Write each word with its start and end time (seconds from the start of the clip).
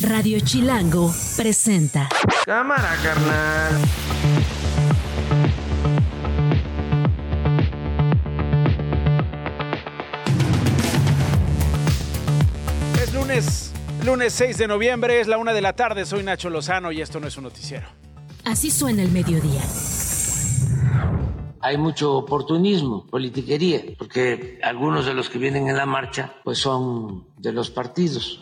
Radio 0.00 0.38
Chilango 0.38 1.12
presenta. 1.36 2.08
Cámara, 2.44 2.94
carnal. 3.02 3.72
Es 13.02 13.12
lunes, 13.12 13.72
lunes 14.04 14.32
6 14.34 14.58
de 14.58 14.68
noviembre, 14.68 15.20
es 15.20 15.26
la 15.26 15.36
una 15.38 15.52
de 15.52 15.62
la 15.62 15.72
tarde. 15.72 16.06
Soy 16.06 16.22
Nacho 16.22 16.48
Lozano 16.48 16.92
y 16.92 17.00
esto 17.00 17.18
no 17.18 17.26
es 17.26 17.36
un 17.36 17.44
noticiero. 17.44 17.88
Así 18.44 18.70
suena 18.70 19.02
el 19.02 19.10
mediodía. 19.10 19.62
hay 21.60 21.76
mucho 21.76 22.14
oportunismo, 22.14 23.04
politiquería, 23.06 23.80
porque 23.98 24.60
algunos 24.62 25.06
de 25.06 25.14
los 25.14 25.28
que 25.28 25.38
vienen 25.38 25.68
en 25.68 25.76
la 25.76 25.86
marcha 25.86 26.34
pues 26.44 26.58
son 26.58 27.26
de 27.36 27.52
los 27.52 27.70
partidos. 27.70 28.40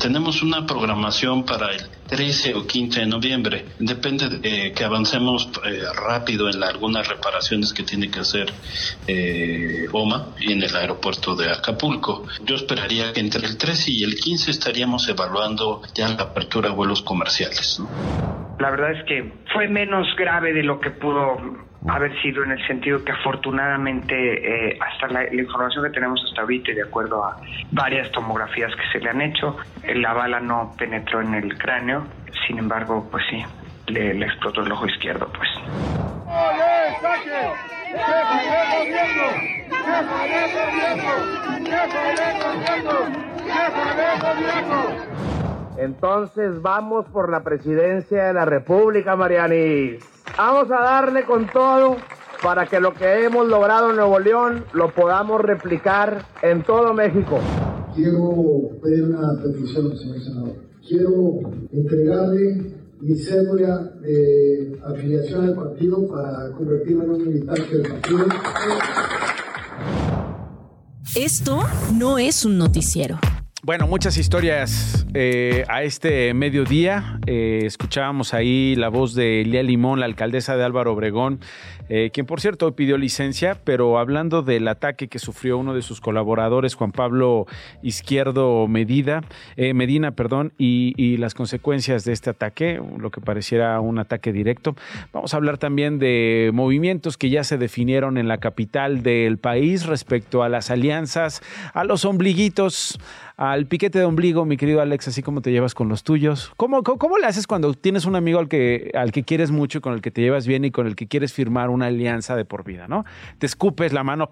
Tenemos 0.00 0.42
una 0.42 0.66
programación 0.66 1.44
para 1.44 1.72
el 1.72 1.80
13 2.08 2.54
o 2.54 2.66
15 2.66 3.00
de 3.00 3.06
noviembre. 3.06 3.64
Depende 3.78 4.28
de 4.28 4.66
eh, 4.68 4.72
que 4.72 4.84
avancemos 4.84 5.50
eh, 5.64 5.82
rápido 5.94 6.50
en 6.50 6.62
algunas 6.62 7.08
reparaciones 7.08 7.72
que 7.72 7.82
tiene 7.82 8.10
que 8.10 8.20
hacer 8.20 8.52
eh, 9.06 9.86
OMA 9.92 10.34
en 10.40 10.62
el 10.62 10.76
aeropuerto 10.76 11.34
de 11.34 11.50
Acapulco. 11.50 12.24
Yo 12.44 12.56
esperaría 12.56 13.12
que 13.12 13.20
entre 13.20 13.46
el 13.46 13.56
13 13.56 13.90
y 13.90 14.04
el 14.04 14.16
15 14.16 14.50
estaríamos 14.50 15.08
evaluando 15.08 15.82
ya 15.94 16.08
la 16.08 16.24
apertura 16.24 16.68
de 16.68 16.74
vuelos 16.74 17.02
comerciales. 17.02 17.80
¿no? 17.80 17.88
La 18.58 18.70
verdad 18.70 18.92
es 18.92 19.04
que 19.06 19.32
fue 19.52 19.68
menos 19.68 20.06
grave 20.16 20.52
de 20.52 20.62
lo 20.62 20.78
que 20.80 20.90
pudo 20.90 21.65
haber 21.88 22.20
sido 22.22 22.42
en 22.44 22.52
el 22.52 22.66
sentido 22.66 23.04
que 23.04 23.12
afortunadamente 23.12 24.70
eh, 24.72 24.78
hasta 24.80 25.08
la, 25.08 25.22
la 25.24 25.42
información 25.42 25.84
que 25.84 25.90
tenemos 25.90 26.22
hasta 26.24 26.42
ahorita 26.42 26.72
y 26.72 26.74
de 26.74 26.82
acuerdo 26.82 27.24
a 27.24 27.36
varias 27.70 28.10
tomografías 28.12 28.72
que 28.74 28.82
se 28.92 29.04
le 29.04 29.10
han 29.10 29.20
hecho, 29.20 29.56
eh, 29.82 29.94
la 29.94 30.12
bala 30.12 30.40
no 30.40 30.72
penetró 30.76 31.20
en 31.20 31.34
el 31.34 31.56
cráneo, 31.56 32.06
sin 32.46 32.58
embargo, 32.58 33.06
pues 33.10 33.24
sí, 33.30 33.44
le, 33.86 34.14
le 34.14 34.26
explotó 34.26 34.62
el 34.62 34.72
ojo 34.72 34.86
izquierdo, 34.86 35.30
pues. 35.32 35.48
Entonces 45.78 46.62
vamos 46.62 47.06
por 47.06 47.30
la 47.30 47.42
presidencia 47.42 48.24
de 48.24 48.34
la 48.34 48.44
República, 48.44 49.14
Marianis. 49.14 50.15
Vamos 50.36 50.70
a 50.70 50.82
darle 50.82 51.24
con 51.24 51.46
todo 51.46 51.96
para 52.42 52.66
que 52.66 52.78
lo 52.78 52.92
que 52.92 53.24
hemos 53.24 53.48
logrado 53.48 53.88
en 53.88 53.96
Nuevo 53.96 54.18
León 54.18 54.64
lo 54.74 54.92
podamos 54.92 55.40
replicar 55.40 56.26
en 56.42 56.62
todo 56.62 56.92
México. 56.92 57.38
Quiero 57.94 58.68
pedir 58.82 59.04
una 59.04 59.32
petición, 59.42 59.96
señor 59.96 60.20
senador. 60.20 60.56
Quiero 60.86 61.40
entregarle 61.72 62.74
mi 63.00 63.16
cédula 63.16 63.78
de 64.02 64.78
afiliación 64.84 65.44
al 65.44 65.54
partido 65.54 66.06
para 66.06 66.50
convertirme 66.52 67.04
en 67.04 67.10
un 67.12 67.28
militante 67.28 67.78
del 67.78 67.88
partido. 67.92 68.26
Esto 71.14 71.60
no 71.94 72.18
es 72.18 72.44
un 72.44 72.58
noticiero. 72.58 73.18
Bueno, 73.66 73.88
muchas 73.88 74.16
historias 74.16 75.04
eh, 75.12 75.64
a 75.66 75.82
este 75.82 76.32
mediodía. 76.34 77.18
Eh, 77.26 77.62
escuchábamos 77.64 78.32
ahí 78.32 78.76
la 78.76 78.90
voz 78.90 79.16
de 79.16 79.40
Elia 79.40 79.64
Limón, 79.64 79.98
la 79.98 80.06
alcaldesa 80.06 80.56
de 80.56 80.62
Álvaro 80.62 80.92
Obregón, 80.92 81.40
eh, 81.88 82.10
quien 82.12 82.26
por 82.26 82.40
cierto 82.40 82.76
pidió 82.76 82.96
licencia, 82.96 83.58
pero 83.64 83.98
hablando 83.98 84.42
del 84.42 84.68
ataque 84.68 85.08
que 85.08 85.18
sufrió 85.18 85.58
uno 85.58 85.74
de 85.74 85.82
sus 85.82 86.00
colaboradores, 86.00 86.76
Juan 86.76 86.92
Pablo 86.92 87.46
Izquierdo 87.82 88.68
Medida, 88.68 89.22
Medina, 89.56 90.12
perdón, 90.12 90.52
y, 90.58 90.94
y 90.96 91.16
las 91.16 91.34
consecuencias 91.34 92.04
de 92.04 92.12
este 92.12 92.30
ataque, 92.30 92.80
lo 92.98 93.10
que 93.10 93.20
pareciera 93.20 93.80
un 93.80 93.98
ataque 93.98 94.32
directo. 94.32 94.76
Vamos 95.12 95.34
a 95.34 95.38
hablar 95.38 95.58
también 95.58 95.98
de 95.98 96.52
movimientos 96.54 97.16
que 97.16 97.30
ya 97.30 97.42
se 97.42 97.58
definieron 97.58 98.16
en 98.16 98.28
la 98.28 98.38
capital 98.38 99.02
del 99.02 99.38
país 99.38 99.86
respecto 99.86 100.44
a 100.44 100.48
las 100.48 100.70
alianzas, 100.70 101.42
a 101.74 101.82
los 101.82 102.04
ombliguitos 102.04 103.00
al 103.36 103.66
piquete 103.66 103.98
de 103.98 104.04
ombligo, 104.06 104.46
mi 104.46 104.56
querido 104.56 104.80
Alex, 104.80 105.08
así 105.08 105.22
como 105.22 105.42
te 105.42 105.52
llevas 105.52 105.74
con 105.74 105.88
los 105.88 106.02
tuyos. 106.02 106.52
¿Cómo, 106.56 106.82
cómo, 106.82 107.18
le 107.18 107.26
haces 107.26 107.46
cuando 107.46 107.74
tienes 107.74 108.06
un 108.06 108.16
amigo 108.16 108.38
al 108.38 108.48
que, 108.48 108.90
al 108.94 109.12
que 109.12 109.24
quieres 109.24 109.50
mucho, 109.50 109.82
con 109.82 109.92
el 109.92 110.00
que 110.00 110.10
te 110.10 110.22
llevas 110.22 110.46
bien 110.46 110.64
y 110.64 110.70
con 110.70 110.86
el 110.86 110.96
que 110.96 111.06
quieres 111.06 111.32
firmar 111.34 111.68
una 111.68 111.86
alianza 111.86 112.34
de 112.34 112.46
por 112.46 112.64
vida, 112.64 112.88
¿no? 112.88 113.04
Te 113.38 113.46
escupes 113.46 113.92
la 113.92 114.02
mano, 114.04 114.30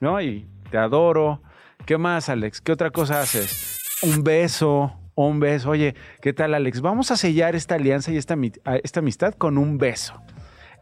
¿no? 0.00 0.20
Y 0.20 0.46
te 0.70 0.78
adoro. 0.78 1.42
¿Qué 1.86 1.96
más, 1.96 2.28
Alex? 2.28 2.60
¿Qué 2.60 2.72
otra 2.72 2.90
cosa 2.90 3.20
haces? 3.20 4.00
Un 4.02 4.24
beso, 4.24 4.94
un 5.14 5.38
beso. 5.38 5.70
Oye, 5.70 5.94
¿qué 6.20 6.32
tal, 6.32 6.54
Alex? 6.54 6.80
Vamos 6.80 7.12
a 7.12 7.16
sellar 7.16 7.54
esta 7.54 7.76
alianza 7.76 8.10
y 8.12 8.16
esta, 8.16 8.36
esta 8.82 9.00
amistad 9.00 9.34
con 9.34 9.58
un 9.58 9.78
beso. 9.78 10.20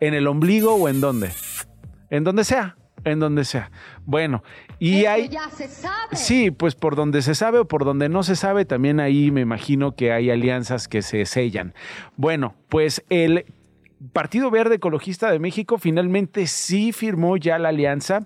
¿En 0.01 0.15
el 0.15 0.27
ombligo 0.27 0.75
o 0.75 0.89
en 0.89 1.03
dónde? 1.03 1.31
En 2.09 2.25
donde 2.25 2.45
sea, 2.45 2.77
en 3.05 3.21
donde 3.21 3.45
sea. 3.45 3.71
Bueno, 4.05 4.43
y 4.79 5.07
hay... 5.07 5.29
ya 5.29 5.49
se 5.51 5.69
sabe. 5.69 6.15
Sí, 6.17 6.51
pues 6.51 6.75
por 6.75 6.97
donde 6.97 7.23
se 7.23 7.35
sabe 7.35 7.59
o 7.59 7.69
por 7.69 7.85
donde 7.85 8.09
no 8.09 8.23
se 8.23 8.37
sabe, 8.37 8.65
también 8.65 9.01
ahí 9.01 9.31
me 9.31 9.41
imagino 9.41 9.93
que 9.93 10.13
hay 10.13 10.31
alianzas 10.31 10.89
que 10.89 11.03
se 11.03 11.27
sellan. 11.27 11.75
Bueno, 12.17 12.55
pues 12.69 13.05
el 13.09 13.45
Partido 14.13 14.51
Verde 14.51 14.77
Ecologista 14.77 15.31
de 15.31 15.41
México 15.41 15.77
finalmente 15.77 16.47
sí 16.47 16.93
firmó 16.93 17.37
ya 17.37 17.59
la 17.59 17.71
alianza, 17.71 18.21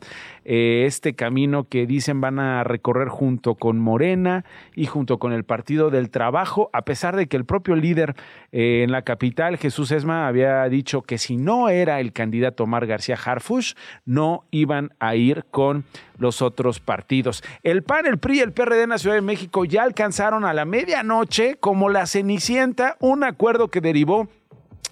eh, 0.44 0.84
este 0.87 1.15
camino 1.15 1.65
que 1.65 1.87
dicen 1.87 2.21
van 2.21 2.38
a 2.38 2.62
recorrer 2.62 3.09
junto 3.09 3.55
con 3.55 3.78
Morena 3.78 4.44
y 4.75 4.87
junto 4.87 5.19
con 5.19 5.33
el 5.33 5.44
Partido 5.44 5.91
del 5.91 6.10
Trabajo, 6.10 6.69
a 6.72 6.83
pesar 6.83 7.16
de 7.16 7.27
que 7.27 7.38
el 7.38 7.47
propio 7.47 7.75
líder 7.75 8.15
eh, 8.53 8.83
en 8.84 8.93
la 8.93 9.03
capital, 9.03 9.56
Jesús 9.56 9.91
Esma, 9.93 10.28
había 10.28 10.69
dicho 10.69 11.03
que 11.03 11.16
si 11.16 11.37
no 11.37 11.71
era 11.71 12.00
el 12.00 12.12
candidato 12.12 12.65
Omar 12.65 12.87
García 12.87 13.16
Harfush, 13.22 13.72
no 14.04 14.44
iban 14.50 14.94
a 14.99 15.15
ir 15.15 15.47
con 15.50 15.84
los 16.19 16.43
otros 16.43 16.81
partidos. 16.81 17.43
El 17.62 17.83
PAN, 17.83 18.06
el 18.06 18.19
PRI 18.19 18.39
y 18.39 18.41
el 18.41 18.53
PRD 18.53 18.83
en 18.83 18.91
la 18.91 18.99
Ciudad 18.99 19.16
de 19.16 19.22
México 19.22 19.65
ya 19.65 19.83
alcanzaron 19.83 20.44
a 20.44 20.53
la 20.53 20.65
medianoche, 20.65 21.56
como 21.56 21.89
la 21.89 22.06
cenicienta, 22.06 22.97
un 23.00 23.25
acuerdo 23.25 23.69
que 23.69 23.81
derivó 23.81 24.28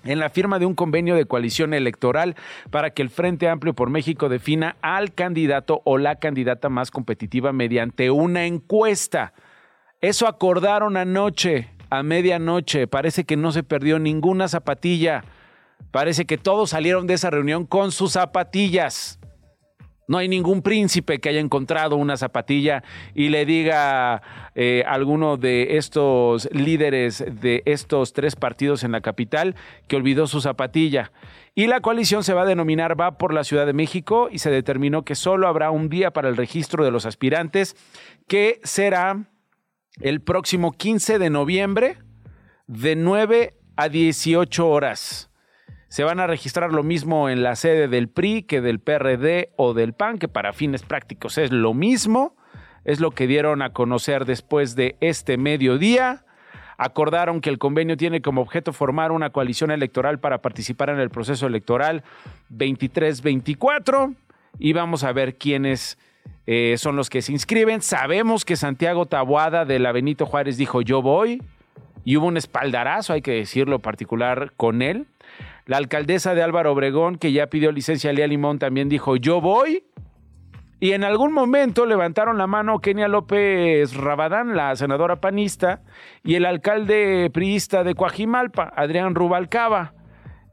en 0.05 0.19
la 0.19 0.31
firma 0.31 0.59
de 0.59 0.67
un 0.67 0.75
convenio 0.75 1.15
de 1.15 1.27
coalición 1.27 1.75
electoral 1.75 2.37
para 2.71 2.91
que 2.91 3.03
el 3.03 3.11
Frente 3.11 3.49
Amplio 3.49 3.75
por 3.75 3.91
México 3.91 4.29
defina 4.29 4.77
al 4.83 5.13
candidato 5.13 5.83
o 5.85 5.99
la 5.99 6.17
candidata 6.17 6.69
más 6.69 6.91
competitiva 6.91 7.53
mediante 7.53 8.11
una 8.11 8.47
encuesta. 8.47 9.33
Eso 10.01 10.27
acordaron 10.27 10.97
anoche, 10.97 11.69
a 11.91 12.03
medianoche. 12.03 12.87
Parece 12.87 13.25
que 13.25 13.37
no 13.37 13.53
se 13.53 13.63
perdió 13.63 13.99
ninguna 13.99 14.49
zapatilla. 14.49 15.25
Parece 15.91 16.25
que 16.25 16.39
todos 16.39 16.71
salieron 16.71 17.07
de 17.07 17.15
esa 17.15 17.31
reunión 17.31 17.67
con 17.67 17.93
sus 17.93 18.13
zapatillas. 18.13 19.20
No 20.11 20.19
hay 20.19 20.27
ningún 20.27 20.61
príncipe 20.61 21.21
que 21.21 21.29
haya 21.29 21.39
encontrado 21.39 21.95
una 21.95 22.17
zapatilla 22.17 22.83
y 23.15 23.29
le 23.29 23.47
diga 23.47 24.21
eh, 24.57 24.83
a 24.85 24.95
alguno 24.95 25.37
de 25.37 25.77
estos 25.77 26.49
líderes 26.51 27.25
de 27.41 27.63
estos 27.65 28.13
tres 28.13 28.35
partidos 28.35 28.83
en 28.83 28.91
la 28.91 29.03
capital 29.03 29.55
que 29.87 29.95
olvidó 29.95 30.27
su 30.27 30.41
zapatilla. 30.41 31.13
Y 31.55 31.69
la 31.69 31.81
coalición 31.81 32.25
se 32.25 32.35
va 32.35 32.43
a 32.43 32.47
denominar 32.47 33.01
Va 33.01 33.19
por 33.19 33.33
la 33.33 33.45
Ciudad 33.45 33.67
de 33.67 33.73
México 33.73 34.29
y 34.33 34.41
se 34.41 34.51
determinó 34.51 35.05
que 35.05 35.15
solo 35.15 35.47
habrá 35.47 35.71
un 35.71 35.89
día 35.89 36.11
para 36.11 36.29
el 36.29 36.37
registro 36.37 36.85
de 36.85 36.91
los 36.91 37.07
aspirantes, 37.07 37.77
que 38.27 38.59
será 38.65 39.29
el 40.01 40.23
próximo 40.23 40.73
15 40.73 41.21
de 41.21 41.31
noviembre 41.31 41.99
de 42.67 42.97
9 42.97 43.55
a 43.77 43.89
18 43.89 44.69
horas. 44.69 45.30
Se 45.91 46.05
van 46.05 46.21
a 46.21 46.29
registrar 46.29 46.73
lo 46.73 46.85
mismo 46.85 47.29
en 47.29 47.43
la 47.43 47.57
sede 47.57 47.89
del 47.89 48.09
PRI 48.09 48.45
que 48.45 48.61
del 48.61 48.79
PRD 48.79 49.51
o 49.57 49.75
del 49.75 49.93
PAN, 49.93 50.19
que 50.19 50.29
para 50.29 50.53
fines 50.53 50.85
prácticos 50.85 51.37
es 51.37 51.51
lo 51.51 51.75
mismo. 51.75 52.37
Es 52.85 53.01
lo 53.01 53.11
que 53.11 53.27
dieron 53.27 53.61
a 53.61 53.73
conocer 53.73 54.25
después 54.25 54.77
de 54.77 54.97
este 55.01 55.37
mediodía. 55.37 56.25
Acordaron 56.79 57.41
que 57.41 57.51
el 57.51 57.59
convenio 57.59 57.97
tiene 57.97 58.23
como 58.23 58.41
objeto 58.41 58.73
formar 58.73 59.11
una 59.11 59.31
coalición 59.31 59.73
electoral 59.73 60.21
para 60.21 60.41
participar 60.41 60.91
en 60.91 61.01
el 61.01 61.11
proceso 61.11 61.49
electoral 61.49 62.05
23-24 62.53 64.15
y 64.61 64.73
vamos 64.73 65.03
a 65.03 65.13
ver 65.13 65.39
quiénes 65.39 65.99
eh, 66.47 66.77
son 66.79 66.95
los 66.95 67.11
que 67.11 67.21
se 67.21 67.33
inscriben. 67.33 67.83
Sabemos 67.83 68.45
que 68.45 68.55
Santiago 68.55 69.07
Taboada 69.07 69.65
de 69.65 69.81
la 69.81 69.91
Benito 69.91 70.25
Juárez 70.25 70.57
dijo 70.57 70.83
yo 70.83 71.03
voy 71.03 71.43
y 72.05 72.17
hubo 72.17 72.27
un 72.27 72.37
espaldarazo, 72.37 73.13
hay 73.13 73.23
que 73.23 73.33
decirlo 73.33 73.81
particular, 73.81 74.53
con 74.57 74.83
él. 74.83 75.09
La 75.67 75.77
alcaldesa 75.77 76.35
de 76.35 76.43
Álvaro 76.43 76.73
Obregón, 76.73 77.17
que 77.17 77.33
ya 77.33 77.47
pidió 77.47 77.73
licencia 77.73 78.11
a 78.11 78.13
Lía 78.13 78.27
Limón, 78.27 78.59
también 78.59 78.89
dijo 78.89 79.17
yo 79.17 79.41
voy. 79.41 79.85
Y 80.81 80.93
en 80.93 81.05
algún 81.05 81.33
momento 81.33 81.85
levantaron 81.85 82.39
la 82.39 82.47
mano 82.47 82.79
Kenia 82.79 83.07
López 83.07 83.95
Rabadán, 83.95 84.57
la 84.57 84.75
senadora 84.77 85.21
panista, 85.21 85.83
y 86.25 86.37
el 86.37 86.47
alcalde 86.47 87.31
priista 87.33 87.85
de 87.85 87.95
Coajimalpa, 87.95 88.73
Adrián 88.75 89.15
Rubalcaba. 89.15 89.93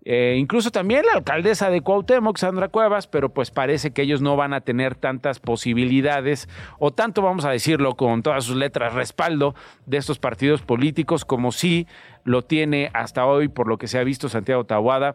Eh, 0.10 0.38
incluso 0.38 0.72
también 0.72 1.06
la 1.06 1.18
alcaldesa 1.18 1.70
de 1.70 1.82
Cuauhtémoc, 1.82 2.38
Sandra 2.38 2.70
Cuevas, 2.70 3.08
pero 3.08 3.28
pues 3.28 3.52
parece 3.52 3.92
que 3.92 4.04
ellos 4.04 4.22
no 4.22 4.38
van 4.38 4.54
a 4.54 4.62
tener 4.62 4.96
tantas 4.96 5.42
posibilidades 5.42 6.48
o 6.80 6.92
tanto, 6.92 7.22
vamos 7.22 7.44
a 7.44 7.52
decirlo 7.52 7.98
con 7.98 8.24
todas 8.24 8.46
sus 8.46 8.56
letras, 8.56 8.94
respaldo 8.94 9.54
de 9.86 9.98
estos 9.98 10.18
partidos 10.18 10.62
políticos 10.62 11.26
como 11.26 11.52
sí 11.52 11.88
lo 12.24 12.42
tiene 12.42 12.90
hasta 12.94 13.26
hoy, 13.26 13.50
por 13.50 13.68
lo 13.68 13.78
que 13.78 13.90
se 13.90 14.00
ha 14.00 14.04
visto 14.06 14.30
Santiago 14.30 14.64
Tahuada 14.64 15.14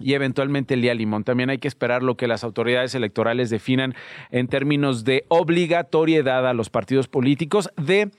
y 0.00 0.14
eventualmente 0.14 0.74
Lía 0.74 0.94
Limón. 0.94 1.22
También 1.22 1.50
hay 1.50 1.58
que 1.58 1.68
esperar 1.68 2.02
lo 2.02 2.16
que 2.16 2.26
las 2.26 2.42
autoridades 2.42 2.96
electorales 2.96 3.48
definan 3.48 3.94
en 4.32 4.48
términos 4.48 5.04
de 5.04 5.24
obligatoriedad 5.28 6.48
a 6.48 6.52
los 6.52 6.68
partidos 6.68 7.06
políticos 7.06 7.70
de 7.76 8.10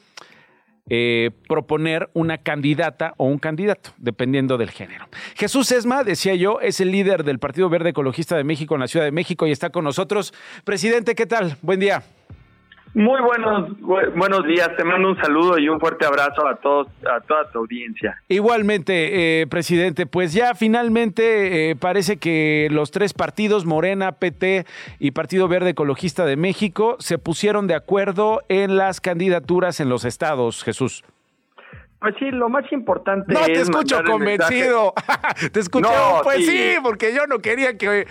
eh, 0.90 1.32
proponer 1.48 2.10
una 2.14 2.38
candidata 2.38 3.14
o 3.18 3.26
un 3.26 3.40
candidato, 3.40 3.92
dependiendo 3.98 4.58
del 4.58 4.72
género. 4.72 5.08
Jesús 5.36 5.72
Esma, 5.72 6.04
decía 6.04 6.36
yo, 6.36 6.60
es 6.62 6.80
el 6.80 6.92
líder 6.92 7.24
del 7.24 7.40
Partido 7.40 7.70
Verde 7.70 7.90
Ecologista 7.90 8.38
de 8.38 8.44
México 8.44 8.76
en 8.76 8.82
la 8.82 8.88
Ciudad 8.88 9.06
de 9.06 9.12
México 9.12 9.48
y 9.48 9.52
está 9.52 9.70
con 9.70 9.84
nosotros. 9.84 10.34
Presidente, 10.64 11.16
¿qué 11.16 11.26
tal? 11.26 11.58
Buen 11.62 11.80
día. 11.80 12.04
Muy 12.94 13.22
buenos 13.22 13.80
buenos 14.16 14.46
días, 14.46 14.70
te 14.76 14.84
mando 14.84 15.10
un 15.10 15.18
saludo 15.18 15.58
y 15.60 15.70
un 15.70 15.80
fuerte 15.80 16.06
abrazo 16.06 16.48
a 16.48 16.56
todos 16.56 16.88
a 17.06 17.20
toda 17.22 17.50
tu 17.52 17.60
audiencia. 17.60 18.22
Igualmente, 18.28 19.42
eh, 19.42 19.48
presidente, 19.48 20.06
pues 20.06 20.34
ya 20.34 20.56
finalmente 20.56 21.70
eh, 21.70 21.76
parece 21.76 22.18
que 22.18 22.68
los 22.72 22.92
tres 22.92 23.14
partidos 23.14 23.66
Morena, 23.66 24.14
PT 24.14 24.66
y 25.00 25.12
Partido 25.12 25.48
Verde 25.48 25.72
Ecologista 25.72 26.26
de 26.26 26.38
México 26.38 26.96
se 27.00 27.18
pusieron 27.18 27.68
de 27.68 27.76
acuerdo 27.76 28.42
en 28.50 28.78
las 28.78 29.02
candidaturas 29.02 29.80
en 29.80 29.90
los 29.90 30.06
estados, 30.06 30.64
Jesús. 30.64 31.04
Pues 32.00 32.14
sí, 32.20 32.30
lo 32.30 32.48
más 32.48 32.72
importante 32.72 33.34
no, 33.34 33.44
te 33.46 33.54
escucho 33.54 34.04
convencido. 34.04 34.94
te 35.52 35.60
escuché, 35.60 35.90
pues 36.24 36.46
sí. 36.46 36.76
porque 36.84 37.14
yo 37.14 37.26
no 37.26 37.40
quería 37.40 37.76
que... 37.76 38.06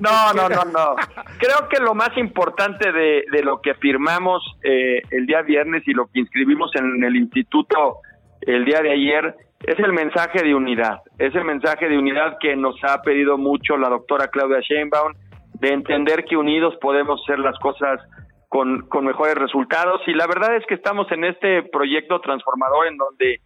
no, 0.00 0.32
no, 0.32 0.48
no, 0.48 0.64
no. 0.64 0.96
Creo 1.38 1.68
que 1.68 1.78
lo 1.78 1.94
más 1.94 2.16
importante 2.16 2.90
de, 2.90 3.24
de 3.30 3.42
lo 3.42 3.60
que 3.60 3.74
firmamos 3.74 4.42
eh, 4.62 5.02
el 5.10 5.26
día 5.26 5.42
viernes 5.42 5.82
y 5.86 5.92
lo 5.92 6.06
que 6.06 6.20
inscribimos 6.20 6.70
en 6.74 7.04
el 7.04 7.16
instituto 7.16 7.98
el 8.40 8.64
día 8.64 8.80
de 8.80 8.92
ayer 8.92 9.36
es 9.64 9.78
el 9.78 9.92
mensaje 9.92 10.42
de 10.42 10.54
unidad. 10.54 11.00
Es 11.18 11.34
el 11.34 11.44
mensaje 11.44 11.88
de 11.88 11.98
unidad 11.98 12.38
que 12.40 12.56
nos 12.56 12.76
ha 12.84 13.02
pedido 13.02 13.36
mucho 13.36 13.76
la 13.76 13.88
doctora 13.88 14.28
Claudia 14.28 14.60
Sheinbaum, 14.60 15.12
de 15.54 15.68
entender 15.72 16.24
que 16.24 16.36
unidos 16.36 16.74
podemos 16.80 17.20
hacer 17.22 17.40
las 17.40 17.58
cosas 17.58 18.00
con, 18.48 18.88
con 18.88 19.04
mejores 19.04 19.34
resultados. 19.34 20.00
Y 20.06 20.14
la 20.14 20.26
verdad 20.26 20.56
es 20.56 20.66
que 20.66 20.74
estamos 20.74 21.10
en 21.12 21.24
este 21.24 21.62
proyecto 21.64 22.20
transformador 22.20 22.86
en 22.86 22.96
donde, 22.96 23.40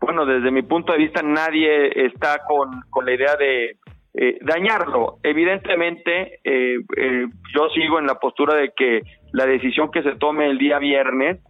bueno, 0.00 0.24
desde 0.24 0.50
mi 0.50 0.62
punto 0.62 0.92
de 0.92 0.98
vista 0.98 1.22
nadie 1.22 2.06
está 2.06 2.40
con, 2.46 2.82
con 2.90 3.04
la 3.04 3.12
idea 3.12 3.36
de 3.36 3.76
eh, 4.14 4.38
dañarlo. 4.42 5.18
Evidentemente, 5.22 6.38
eh, 6.44 6.78
eh, 6.96 7.26
yo 7.54 7.68
sigo 7.74 7.98
en 7.98 8.06
la 8.06 8.14
postura 8.14 8.54
de 8.54 8.70
que 8.76 9.02
la 9.32 9.46
decisión 9.46 9.90
que 9.90 10.02
se 10.02 10.14
tome 10.16 10.46
el 10.46 10.58
día 10.58 10.78
viernes 10.78 11.40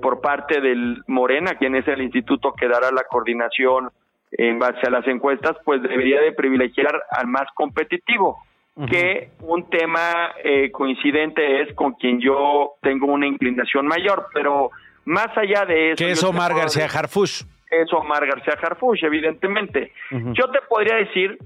por 0.00 0.22
parte 0.22 0.62
del 0.62 1.02
Morena, 1.06 1.56
quien 1.58 1.76
es 1.76 1.86
el 1.86 2.00
instituto 2.00 2.54
que 2.54 2.66
dará 2.66 2.90
la 2.92 3.04
coordinación 3.04 3.90
en 4.30 4.58
base 4.58 4.86
a 4.86 4.90
las 4.90 5.06
encuestas, 5.06 5.54
pues 5.66 5.82
debería 5.82 6.18
de 6.22 6.32
privilegiar 6.32 7.02
al 7.10 7.26
más 7.26 7.46
competitivo 7.54 8.38
que 8.84 9.30
un 9.40 9.70
tema 9.70 10.34
eh, 10.44 10.70
coincidente 10.70 11.62
es 11.62 11.74
con 11.74 11.94
quien 11.94 12.20
yo 12.20 12.74
tengo 12.82 13.06
una 13.06 13.26
inclinación 13.26 13.86
mayor, 13.86 14.26
pero 14.34 14.70
más 15.06 15.28
allá 15.36 15.64
de 15.64 15.92
eso... 15.92 16.04
Que 16.04 16.10
es 16.10 16.22
Omar 16.22 16.54
García 16.54 16.84
Harfush. 16.84 17.44
Es 17.70 17.90
Omar 17.92 18.26
García 18.26 18.54
Harfush, 18.60 19.02
evidentemente. 19.04 19.92
Yo 20.10 20.50
te 20.50 20.60
podría 20.68 20.96
decir 20.96 21.38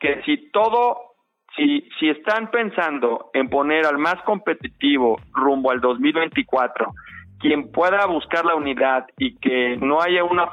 que 0.00 0.22
si 0.24 0.50
todo, 0.50 1.14
si, 1.56 1.88
si 2.00 2.10
están 2.10 2.50
pensando 2.50 3.30
en 3.32 3.48
poner 3.48 3.86
al 3.86 3.98
más 3.98 4.20
competitivo 4.24 5.20
rumbo 5.32 5.70
al 5.70 5.80
2024, 5.80 6.92
quien 7.38 7.70
pueda 7.70 8.06
buscar 8.06 8.44
la 8.44 8.54
unidad 8.54 9.06
y 9.18 9.36
que 9.36 9.76
no 9.76 10.00
haya 10.00 10.24
una, 10.24 10.50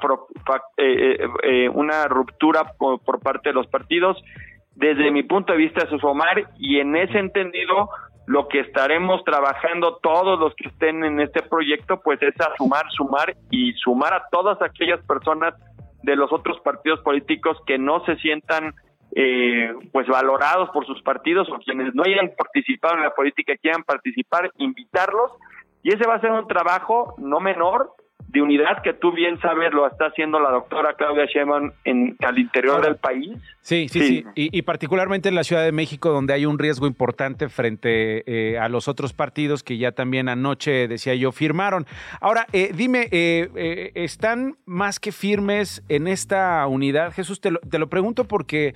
eh, 0.78 1.28
eh, 1.44 1.70
una 1.70 2.08
ruptura 2.08 2.74
por, 2.78 3.00
por 3.00 3.20
parte 3.20 3.50
de 3.50 3.54
los 3.54 3.68
partidos, 3.68 4.22
desde 4.76 5.12
mi 5.12 5.24
punto 5.24 5.54
de 5.54 5.60
vista 5.60 5.84
es 5.84 6.04
Omar 6.04 6.50
y 6.58 6.80
en 6.80 6.96
ese 6.96 7.18
entendido 7.20 7.90
lo 8.28 8.48
que 8.48 8.60
estaremos 8.60 9.24
trabajando 9.24 9.98
todos 9.98 10.40
los 10.40 10.54
que 10.56 10.70
estén 10.70 11.04
en 11.04 11.20
este 11.20 11.42
proyecto 11.42 12.00
pues 12.00 12.22
es 12.22 12.40
a 12.40 12.56
sumar, 12.58 12.86
sumar 12.92 13.36
y 13.50 13.74
sumar 13.74 14.14
a 14.14 14.24
todas 14.32 14.62
aquellas 14.62 15.04
personas 15.06 15.56
de 16.04 16.16
los 16.16 16.32
otros 16.32 16.60
partidos 16.62 17.00
políticos 17.02 17.58
que 17.66 17.78
no 17.78 18.06
se 18.06 18.16
sientan 18.18 18.76
eh, 19.16 19.74
pues 19.92 20.08
valorados 20.08 20.70
por 20.70 20.86
sus 20.86 21.02
partidos 21.02 21.50
o 21.50 21.58
quienes 21.58 21.96
no 21.96 22.04
hayan 22.04 22.32
participado 22.38 22.96
en 22.96 23.04
la 23.04 23.16
política 23.16 23.58
quieran 23.58 23.84
participar, 23.84 24.52
invitarlos. 24.58 25.32
Y 25.82 25.90
ese 25.90 26.08
va 26.08 26.16
a 26.16 26.22
ser 26.22 26.32
un 26.32 26.48
trabajo 26.48 27.16
no 27.18 27.40
menor 27.40 27.94
de 28.28 28.42
unidad 28.42 28.82
que 28.84 28.94
tú 28.94 29.12
bien 29.12 29.40
sabes 29.40 29.74
lo 29.74 29.88
está 29.88 30.08
haciendo 30.08 30.40
la 30.40 30.52
doctora 30.52 30.94
Claudia 30.94 31.26
Sheinbaum 31.26 31.72
en 31.84 32.16
al 32.20 32.38
interior 32.38 32.82
del 32.82 32.96
país. 32.98 33.38
Sí, 33.62 33.88
sí, 33.90 34.00
sí, 34.00 34.26
Y, 34.36 34.62
particularmente 34.64 35.30
en 35.30 35.36
la 35.36 35.44
Ciudad 35.44 35.64
de 35.64 35.72
México 35.72 36.10
donde 36.10 36.34
hay 36.34 36.46
un 36.46 36.60
riesgo 36.60 36.86
importante 36.86 37.50
frente 37.50 38.24
eh, 38.28 38.60
a 38.60 38.70
los 38.70 38.88
otros 38.88 39.14
partidos 39.14 39.64
que 39.64 39.78
ya 39.78 39.94
también 39.94 40.30
anoche 40.30 40.88
decía 40.88 41.16
yo 41.16 41.32
firmaron. 41.32 41.86
Ahora 42.22 42.46
eh, 42.54 42.72
dime, 42.74 43.08
eh, 43.12 43.92
están 43.96 44.58
más 44.66 45.00
que 45.00 45.12
firmes 45.12 45.84
en 45.90 46.08
esta 46.08 46.66
unidad, 46.68 47.12
Jesús. 47.14 47.42
Te 47.42 47.52
lo, 47.52 47.60
te 47.60 47.80
lo 47.80 47.90
pregunto 47.90 48.26
porque 48.26 48.76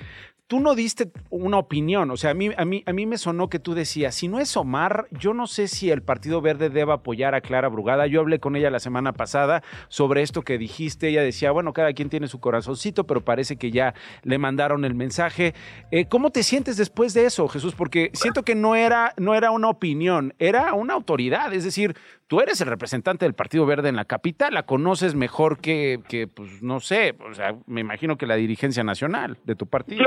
tú 0.53 0.59
no 0.59 0.75
diste 0.75 1.11
una 1.31 1.57
opinión, 1.57 2.11
o 2.11 2.15
sea, 2.15 2.29
a 2.29 2.33
mí, 2.35 2.51
a, 2.55 2.63
mí, 2.63 2.83
a 2.85 2.93
mí 2.93 3.07
me 3.07 3.17
sonó 3.17 3.49
que 3.49 3.57
tú 3.57 3.73
decías, 3.73 4.13
si 4.13 4.27
no 4.27 4.39
es 4.39 4.55
Omar, 4.55 5.07
yo 5.09 5.33
no 5.33 5.47
sé 5.47 5.67
si 5.67 5.89
el 5.89 6.03
Partido 6.03 6.41
Verde 6.41 6.69
debe 6.69 6.93
apoyar 6.93 7.33
a 7.33 7.41
Clara 7.41 7.69
Brugada. 7.69 8.05
Yo 8.05 8.19
hablé 8.19 8.37
con 8.37 8.55
ella 8.55 8.69
la 8.69 8.79
semana 8.79 9.13
pasada 9.13 9.63
sobre 9.87 10.21
esto 10.21 10.43
que 10.43 10.59
dijiste, 10.59 11.07
ella 11.07 11.23
decía, 11.23 11.49
bueno, 11.49 11.73
cada 11.73 11.93
quien 11.93 12.11
tiene 12.11 12.27
su 12.27 12.39
corazoncito, 12.39 13.07
pero 13.07 13.25
parece 13.25 13.57
que 13.57 13.71
ya 13.71 13.95
le 14.21 14.37
mandaron 14.37 14.85
el 14.85 14.93
mensaje. 14.93 15.55
Eh, 15.89 16.05
¿Cómo 16.05 16.29
te 16.29 16.43
sientes 16.43 16.77
después 16.77 17.15
de 17.15 17.25
eso, 17.25 17.47
Jesús? 17.47 17.73
Porque 17.73 18.11
siento 18.13 18.43
que 18.43 18.53
no 18.53 18.75
era, 18.75 19.15
no 19.17 19.33
era 19.33 19.49
una 19.49 19.69
opinión, 19.69 20.35
era 20.37 20.75
una 20.75 20.93
autoridad, 20.93 21.51
es 21.51 21.63
decir, 21.63 21.95
tú 22.33 22.41
eres 22.41 22.59
el 22.61 22.67
representante 22.67 23.25
del 23.25 23.35
Partido 23.35 23.63
Verde 23.67 23.89
en 23.89 23.95
la 23.95 24.05
capital, 24.05 24.55
la 24.55 24.63
conoces 24.63 25.13
mejor 25.13 25.61
que, 25.61 25.99
que 26.09 26.25
pues 26.25 26.63
no 26.63 26.79
sé, 26.79 27.13
o 27.29 27.31
sea, 27.35 27.53
me 27.67 27.81
imagino 27.81 28.17
que 28.17 28.25
la 28.25 28.33
dirigencia 28.33 28.83
nacional 28.83 29.37
de 29.43 29.53
tu 29.53 29.67
partido 29.67 30.03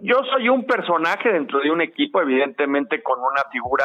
yo 0.00 0.16
soy 0.32 0.48
un 0.48 0.64
personaje 0.64 1.30
dentro 1.30 1.60
de 1.60 1.70
un 1.70 1.82
equipo, 1.82 2.22
evidentemente 2.22 3.02
con 3.02 3.18
una 3.18 3.42
figura 3.52 3.84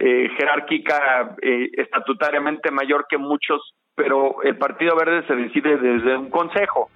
eh, 0.00 0.28
jerárquica 0.36 1.36
eh, 1.40 1.70
estatutariamente 1.76 2.72
mayor 2.72 3.06
que 3.08 3.18
muchos, 3.18 3.60
pero 3.94 4.42
el 4.42 4.56
Partido 4.56 4.96
Verde 4.96 5.24
se 5.28 5.36
decide 5.36 5.76
desde 5.76 6.16
un 6.16 6.30
consejo. 6.30 6.90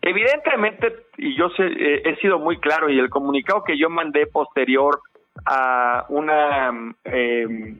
Evidentemente, 0.00 0.94
y 1.18 1.36
yo 1.36 1.50
sé, 1.50 1.66
eh, 1.66 2.02
he 2.06 2.16
sido 2.22 2.38
muy 2.38 2.56
claro, 2.58 2.88
y 2.88 2.98
el 2.98 3.10
comunicado 3.10 3.64
que 3.64 3.76
yo 3.76 3.90
mandé 3.90 4.26
posterior 4.26 5.00
a 5.44 6.06
una 6.08 6.70
em, 7.04 7.76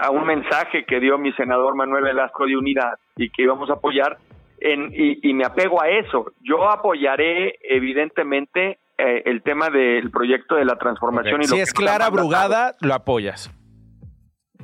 a 0.00 0.10
un 0.10 0.26
mensaje 0.26 0.84
que 0.84 1.00
dio 1.00 1.18
mi 1.18 1.32
senador 1.32 1.74
Manuel 1.74 2.04
Velasco 2.04 2.46
de 2.46 2.56
Unidad 2.56 2.98
y 3.16 3.30
que 3.30 3.42
íbamos 3.42 3.70
a 3.70 3.74
apoyar, 3.74 4.18
en, 4.60 4.92
y, 4.92 5.28
y 5.28 5.34
me 5.34 5.44
apego 5.44 5.82
a 5.82 5.88
eso. 5.88 6.32
Yo 6.42 6.70
apoyaré, 6.70 7.58
evidentemente, 7.62 8.78
eh, 8.98 9.22
el 9.24 9.42
tema 9.42 9.70
del 9.70 10.10
proyecto 10.10 10.56
de 10.56 10.64
la 10.66 10.76
transformación. 10.76 11.40
y 11.42 11.46
lo 11.46 11.54
Si 11.54 11.60
es 11.60 11.72
Clara 11.72 12.10
Brugada, 12.10 12.74
lo 12.80 12.92
apoyas. 12.92 13.50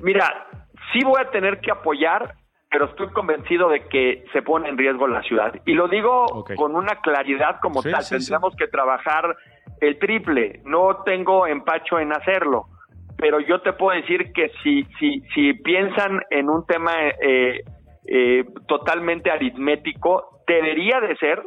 Mira, 0.03 0.47
sí 0.93 1.01
voy 1.05 1.23
a 1.23 1.31
tener 1.31 1.61
que 1.61 1.71
apoyar, 1.71 2.35
pero 2.71 2.85
estoy 2.87 3.09
convencido 3.13 3.71
de 3.71 3.89
que 3.89 4.27
se 4.35 4.43
pone 4.43 4.69
en 4.69 4.77
riesgo 4.77 5.09
la 5.09 5.23
ciudad. 5.23 5.55
Y 5.65 5.73
lo 5.73 5.89
digo 5.89 6.45
con 6.57 6.77
una 6.77 6.97
claridad 6.97 7.61
como 7.63 7.83
tal. 7.83 8.07
Tendríamos 8.07 8.55
que 8.57 8.69
trabajar 8.69 9.37
el 9.81 9.99
triple. 9.99 10.61
No 10.65 11.03
tengo 11.05 11.47
empacho 11.47 11.99
en 11.99 12.13
hacerlo. 12.13 12.67
Pero 13.19 13.41
yo 13.41 13.61
te 13.63 13.73
puedo 13.73 13.99
decir 13.99 14.33
que 14.33 14.51
si, 14.63 14.85
si, 14.99 15.21
si 15.35 15.55
piensan 15.55 16.21
en 16.31 16.51
un 16.51 16.67
tema 16.67 16.93
eh, 17.21 17.63
eh, 18.07 18.45
totalmente 18.69 19.31
aritmético, 19.31 20.43
debería 20.47 21.01
de 21.01 21.17
ser 21.17 21.43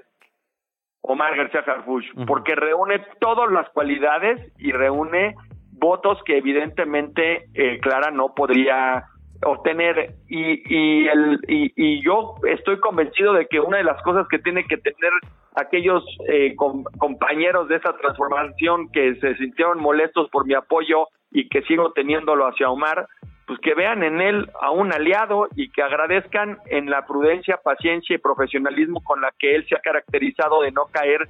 Omar 1.02 1.36
García 1.36 1.64
Harfuch, 1.66 2.06
porque 2.28 2.56
reúne 2.56 3.02
todas 3.20 3.52
las 3.52 3.70
cualidades 3.70 4.52
y 4.58 4.72
reúne 4.72 5.36
votos 5.72 6.20
que 6.26 6.38
evidentemente 6.38 7.46
eh, 7.54 7.80
Clara 7.80 8.12
no 8.12 8.34
podría 8.36 9.06
obtener. 9.46 10.16
Y 10.28 10.62
y, 10.66 11.08
el, 11.08 11.40
y, 11.48 12.04
yo 12.04 12.36
estoy 12.48 12.80
convencido 12.80 13.34
de 13.34 13.48
que 13.48 13.60
una 13.60 13.78
de 13.78 13.84
las 13.84 14.02
cosas 14.04 14.28
que 14.30 14.40
tiene 14.40 14.66
que 14.66 14.78
tener 14.78 15.12
aquellos 15.56 16.04
eh, 16.28 16.56
compañeros 16.56 17.68
de 17.70 17.78
esa 17.78 17.96
transformación 17.98 18.92
que 18.92 19.16
se 19.16 19.36
sintieron 19.36 19.82
molestos 19.82 20.30
por 20.30 20.46
mi 20.46 20.54
apoyo 20.54 21.08
y 21.32 21.48
que 21.50 21.62
sigo 21.64 21.92
teniéndolo 21.92 22.48
hacia 22.48 22.70
Omar 22.70 23.08
pues 23.50 23.60
que 23.62 23.74
vean 23.74 24.04
en 24.04 24.22
él 24.22 24.48
a 24.62 24.70
un 24.70 24.94
aliado 24.94 25.48
y 25.56 25.72
que 25.72 25.82
agradezcan 25.82 26.60
en 26.68 26.88
la 26.88 27.08
prudencia, 27.08 27.58
paciencia 27.58 28.16
y 28.16 28.20
profesionalismo 28.20 29.02
con 29.04 29.22
la 29.22 29.34
que 29.40 29.56
él 29.56 29.66
se 29.68 29.76
ha 29.76 29.80
caracterizado 29.80 30.62
de 30.62 30.72
no 30.72 30.86
caer 30.92 31.28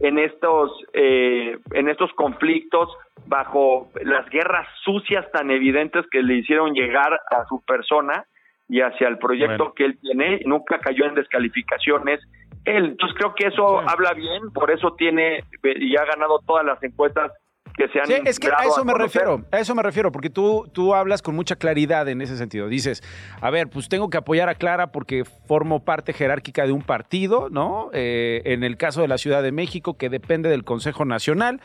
en 0.00 0.18
estos, 0.18 0.72
eh, 0.92 1.56
en 1.72 1.88
estos 1.88 2.12
conflictos 2.12 2.90
bajo 3.26 3.88
las 4.02 4.28
guerras 4.28 4.68
sucias 4.84 5.24
tan 5.32 5.50
evidentes 5.50 6.04
que 6.10 6.22
le 6.22 6.34
hicieron 6.34 6.74
llegar 6.74 7.14
a 7.14 7.46
su 7.48 7.62
persona 7.64 8.26
y 8.68 8.82
hacia 8.82 9.08
el 9.08 9.16
proyecto 9.16 9.72
que 9.72 9.86
él 9.86 9.98
tiene, 10.02 10.42
nunca 10.44 10.78
cayó 10.80 11.06
en 11.06 11.14
descalificaciones. 11.14 12.20
Él, 12.66 12.84
entonces 12.84 13.16
creo 13.16 13.34
que 13.34 13.46
eso 13.46 13.80
habla 13.80 14.12
bien, 14.12 14.50
por 14.52 14.70
eso 14.70 14.94
tiene 14.98 15.44
y 15.62 15.96
ha 15.96 16.04
ganado 16.04 16.40
todas 16.46 16.66
las 16.66 16.82
encuestas 16.82 17.32
que 17.76 17.88
se 17.88 17.98
han 17.98 18.06
sí, 18.06 18.14
es 18.24 18.38
que 18.38 18.48
a 18.48 18.64
eso 18.64 18.84
me 18.84 18.94
refiero, 18.94 19.44
a 19.50 19.58
eso 19.58 19.74
me 19.74 19.82
refiero, 19.82 20.12
porque 20.12 20.30
tú, 20.30 20.68
tú 20.72 20.94
hablas 20.94 21.22
con 21.22 21.34
mucha 21.34 21.56
claridad 21.56 22.08
en 22.08 22.20
ese 22.20 22.36
sentido. 22.36 22.68
Dices, 22.68 23.02
a 23.40 23.50
ver, 23.50 23.68
pues 23.68 23.88
tengo 23.88 24.10
que 24.10 24.16
apoyar 24.16 24.48
a 24.48 24.54
Clara 24.54 24.92
porque 24.92 25.24
formo 25.24 25.84
parte 25.84 26.12
jerárquica 26.12 26.66
de 26.66 26.72
un 26.72 26.82
partido, 26.82 27.48
¿no? 27.50 27.90
Eh, 27.92 28.42
en 28.44 28.62
el 28.62 28.76
caso 28.76 29.00
de 29.00 29.08
la 29.08 29.18
Ciudad 29.18 29.42
de 29.42 29.50
México, 29.50 29.96
que 29.98 30.08
depende 30.08 30.48
del 30.48 30.64
Consejo 30.64 31.04
Nacional, 31.04 31.60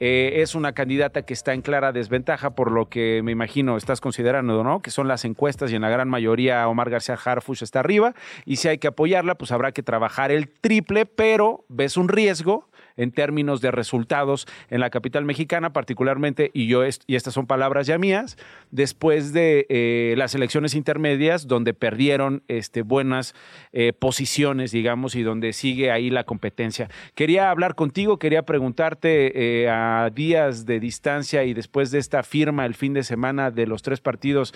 eh, 0.00 0.40
es 0.42 0.54
una 0.54 0.72
candidata 0.72 1.22
que 1.22 1.32
está 1.32 1.54
en 1.54 1.62
clara 1.62 1.92
desventaja 1.92 2.54
por 2.54 2.72
lo 2.72 2.88
que 2.88 3.20
me 3.22 3.30
imagino 3.30 3.76
estás 3.76 4.00
considerando, 4.00 4.64
¿no? 4.64 4.82
Que 4.82 4.90
son 4.90 5.06
las 5.06 5.24
encuestas 5.24 5.70
y 5.70 5.76
en 5.76 5.82
la 5.82 5.90
gran 5.90 6.08
mayoría 6.08 6.66
Omar 6.66 6.90
García 6.90 7.16
Harfush 7.22 7.62
está 7.62 7.80
arriba 7.80 8.14
y 8.44 8.56
si 8.56 8.68
hay 8.68 8.78
que 8.78 8.88
apoyarla, 8.88 9.36
pues 9.36 9.52
habrá 9.52 9.72
que 9.72 9.82
trabajar 9.82 10.32
el 10.32 10.48
triple, 10.48 11.06
pero 11.06 11.64
ves 11.68 11.96
un 11.96 12.08
riesgo 12.08 12.68
en 12.96 13.12
términos 13.12 13.60
de 13.60 13.70
resultados 13.70 14.46
en 14.70 14.80
la 14.80 14.90
capital 14.90 15.24
mexicana, 15.24 15.72
particularmente, 15.72 16.50
y 16.54 16.66
yo 16.66 16.82
y 17.06 17.14
estas 17.14 17.34
son 17.34 17.46
palabras 17.46 17.86
ya 17.86 17.98
mías, 17.98 18.36
después 18.70 19.32
de 19.32 19.66
eh, 19.68 20.14
las 20.16 20.34
elecciones 20.34 20.74
intermedias, 20.74 21.46
donde 21.46 21.74
perdieron 21.74 22.42
este, 22.48 22.82
buenas 22.82 23.34
eh, 23.72 23.92
posiciones, 23.92 24.72
digamos, 24.72 25.14
y 25.14 25.22
donde 25.22 25.52
sigue 25.52 25.90
ahí 25.90 26.10
la 26.10 26.24
competencia. 26.24 26.88
Quería 27.14 27.50
hablar 27.50 27.74
contigo, 27.74 28.18
quería 28.18 28.42
preguntarte 28.42 29.62
eh, 29.62 29.68
a 29.68 30.10
días 30.12 30.66
de 30.66 30.80
distancia 30.80 31.44
y 31.44 31.54
después 31.54 31.90
de 31.90 31.98
esta 31.98 32.22
firma 32.22 32.66
el 32.66 32.74
fin 32.74 32.94
de 32.94 33.02
semana 33.02 33.50
de 33.50 33.66
los 33.66 33.82
tres 33.82 34.00
partidos, 34.00 34.54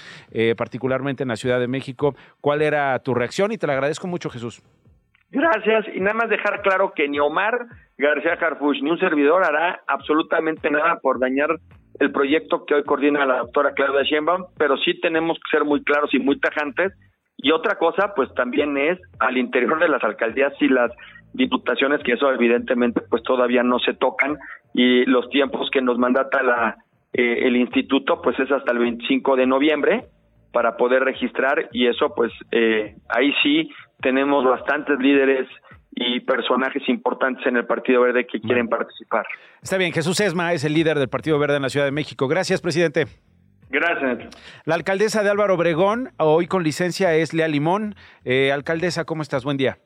particularmente 0.57 1.23
en 1.23 1.29
la 1.29 1.37
Ciudad 1.37 1.61
de 1.61 1.69
México, 1.69 2.15
¿cuál 2.41 2.63
era 2.63 2.99
tu 3.01 3.15
reacción? 3.15 3.53
Y 3.53 3.59
te 3.59 3.67
la 3.67 3.75
agradezco 3.75 4.07
mucho, 4.07 4.31
Jesús. 4.31 4.63
Gracias. 5.31 5.87
Y 5.95 6.01
nada 6.01 6.15
más 6.15 6.29
dejar 6.29 6.63
claro 6.63 6.93
que 6.95 7.09
ni 7.09 7.19
Omar 7.19 7.67
García 7.99 8.33
Harfuch 8.35 8.83
ni 8.83 8.91
un 8.91 8.99
servidor 8.99 9.45
hará 9.45 9.81
absolutamente 9.87 10.71
nada 10.71 10.99
por 11.01 11.19
dañar 11.19 11.51
el 11.99 12.13
proyecto 12.13 12.65
que 12.67 12.75
hoy 12.75 12.85
coordina 12.85 13.25
la 13.25 13.39
doctora 13.39 13.73
Claudia 13.73 14.03
Sheinbaum, 14.03 14.47
pero 14.59 14.77
sí 14.77 15.01
tenemos 15.01 15.39
que 15.39 15.57
ser 15.57 15.65
muy 15.65 15.83
claros 15.83 16.13
y 16.13 16.19
muy 16.19 16.39
tajantes. 16.39 16.93
Y 17.39 17.53
otra 17.53 17.77
cosa, 17.79 18.13
pues 18.15 18.33
también 18.35 18.77
es 18.77 18.99
al 19.19 19.39
interior 19.39 19.79
de 19.79 19.89
las 19.89 20.05
alcaldías 20.05 20.53
y 20.61 20.69
las 20.69 20.91
diputaciones, 21.33 22.03
que 22.03 22.13
eso 22.13 22.31
evidentemente 22.33 23.03
pues 23.09 23.23
todavía 23.23 23.63
no 23.63 23.79
se 23.79 23.95
tocan 23.95 24.39
y 24.75 25.05
los 25.07 25.29
tiempos 25.31 25.71
que 25.71 25.83
nos 25.83 25.99
mandata 25.99 26.77
eh, 27.13 27.47
el 27.47 27.57
instituto 27.57 28.21
pues 28.23 28.39
es 28.39 28.51
hasta 28.51 28.73
el 28.73 28.79
25 28.79 29.37
de 29.37 29.47
noviembre 29.47 30.05
para 30.53 30.77
poder 30.77 31.03
registrar 31.05 31.69
y 31.73 31.87
eso 31.87 32.15
pues 32.15 32.33
eh, 32.53 32.95
ahí 33.09 33.33
sí 33.43 33.71
tenemos 34.01 34.45
bastantes 34.45 34.99
líderes 34.99 35.47
y 35.99 36.21
personajes 36.21 36.87
importantes 36.89 37.47
en 37.47 37.57
el 37.57 37.65
Partido 37.65 38.03
Verde 38.03 38.27
que 38.27 38.39
quieren 38.39 38.69
participar. 38.69 39.27
Está 39.63 39.79
bien, 39.79 39.93
Jesús 39.93 40.21
Esma 40.21 40.53
es 40.53 40.63
el 40.63 40.75
líder 40.75 40.99
del 40.99 41.09
Partido 41.09 41.39
Verde 41.39 41.57
en 41.57 41.63
la 41.63 41.71
Ciudad 41.71 41.87
de 41.87 41.91
México. 41.91 42.29
Gracias, 42.29 42.61
presidente. 42.61 43.07
Gracias. 43.71 44.29
La 44.67 44.75
alcaldesa 44.75 45.23
de 45.23 45.31
Álvaro 45.31 45.55
Obregón, 45.55 46.13
hoy 46.19 46.47
con 46.47 46.63
licencia, 46.63 47.15
es 47.15 47.33
Lea 47.33 47.49
Limón. 47.49 47.97
Eh, 48.25 48.53
alcaldesa, 48.53 49.05
¿cómo 49.05 49.23
estás? 49.23 49.43
Buen 49.43 49.57
día. 49.57 49.79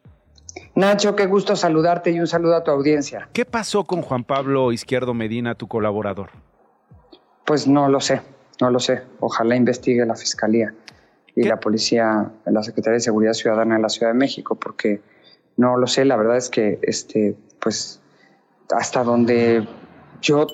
Nacho, 0.75 1.14
qué 1.14 1.26
gusto 1.26 1.55
saludarte 1.55 2.11
y 2.11 2.19
un 2.19 2.26
saludo 2.26 2.57
a 2.57 2.64
tu 2.64 2.73
audiencia. 2.73 3.29
¿Qué 3.33 3.45
pasó 3.45 3.85
con 3.85 4.02
Juan 4.02 4.25
Pablo 4.25 4.73
Izquierdo 4.73 5.14
Medina, 5.14 5.55
tu 5.55 5.69
colaborador? 5.69 6.31
Pues 7.45 7.69
no 7.69 7.88
lo 7.88 8.00
sé, 8.00 8.21
no 8.61 8.71
lo 8.71 8.81
sé. 8.81 9.02
Ojalá 9.21 9.55
investigue 9.55 10.05
la 10.05 10.17
Fiscalía 10.17 10.75
y 11.37 11.45
la 11.45 11.61
Policía, 11.61 12.33
la 12.47 12.62
Secretaría 12.64 12.95
de 12.95 13.00
Seguridad 13.00 13.33
Ciudadana 13.33 13.76
de 13.76 13.83
la 13.83 13.88
Ciudad 13.88 14.12
de 14.12 14.19
México, 14.19 14.57
porque 14.57 15.00
no 15.61 15.76
lo 15.76 15.87
sé, 15.87 16.07
la 16.07 16.17
verdad 16.17 16.38
es 16.38 16.49
que 16.49 16.79
este, 16.83 17.37
pues 17.61 18.00
hasta 18.71 19.05
donde 19.05 19.67
yo 20.23 20.47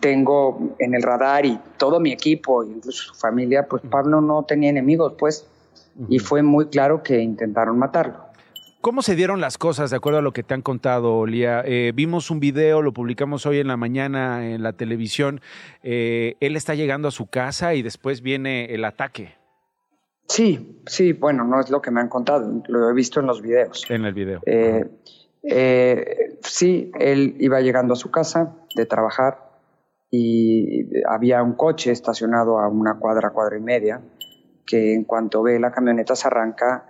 tengo 0.00 0.76
en 0.78 0.94
el 0.94 1.02
radar 1.02 1.46
y 1.46 1.58
todo 1.78 1.98
mi 1.98 2.12
equipo, 2.12 2.62
incluso 2.62 3.14
su 3.14 3.14
familia, 3.14 3.66
pues 3.66 3.82
Pablo 3.90 4.20
no 4.20 4.42
tenía 4.44 4.68
enemigos, 4.68 5.14
pues, 5.18 5.46
y 6.10 6.18
fue 6.18 6.42
muy 6.42 6.66
claro 6.66 7.02
que 7.02 7.20
intentaron 7.20 7.78
matarlo. 7.78 8.26
¿Cómo 8.82 9.00
se 9.00 9.14
dieron 9.14 9.40
las 9.40 9.56
cosas 9.56 9.90
de 9.90 9.96
acuerdo 9.96 10.18
a 10.18 10.22
lo 10.22 10.32
que 10.32 10.42
te 10.42 10.52
han 10.52 10.62
contado, 10.62 11.24
Lía? 11.24 11.62
Eh, 11.64 11.92
vimos 11.94 12.30
un 12.30 12.40
video, 12.40 12.82
lo 12.82 12.92
publicamos 12.92 13.46
hoy 13.46 13.60
en 13.60 13.68
la 13.68 13.78
mañana 13.78 14.46
en 14.50 14.62
la 14.62 14.74
televisión. 14.74 15.40
Eh, 15.82 16.36
él 16.40 16.56
está 16.56 16.74
llegando 16.74 17.08
a 17.08 17.10
su 17.10 17.26
casa 17.26 17.74
y 17.74 17.82
después 17.82 18.20
viene 18.20 18.74
el 18.74 18.84
ataque. 18.84 19.39
Sí, 20.30 20.80
sí, 20.86 21.12
bueno, 21.12 21.42
no 21.42 21.58
es 21.58 21.70
lo 21.70 21.82
que 21.82 21.90
me 21.90 22.00
han 22.00 22.08
contado, 22.08 22.62
lo 22.68 22.88
he 22.88 22.94
visto 22.94 23.18
en 23.18 23.26
los 23.26 23.42
videos. 23.42 23.84
En 23.90 24.04
el 24.04 24.14
video. 24.14 24.40
Eh, 24.46 24.88
eh, 25.42 26.38
sí, 26.42 26.92
él 27.00 27.34
iba 27.40 27.60
llegando 27.60 27.94
a 27.94 27.96
su 27.96 28.12
casa 28.12 28.54
de 28.76 28.86
trabajar 28.86 29.50
y 30.08 30.88
había 31.08 31.42
un 31.42 31.54
coche 31.54 31.90
estacionado 31.90 32.60
a 32.60 32.68
una 32.68 32.96
cuadra, 33.00 33.30
cuadra 33.30 33.58
y 33.58 33.60
media, 33.60 34.02
que 34.64 34.94
en 34.94 35.02
cuanto 35.02 35.42
ve 35.42 35.58
la 35.58 35.72
camioneta 35.72 36.14
se 36.14 36.28
arranca, 36.28 36.88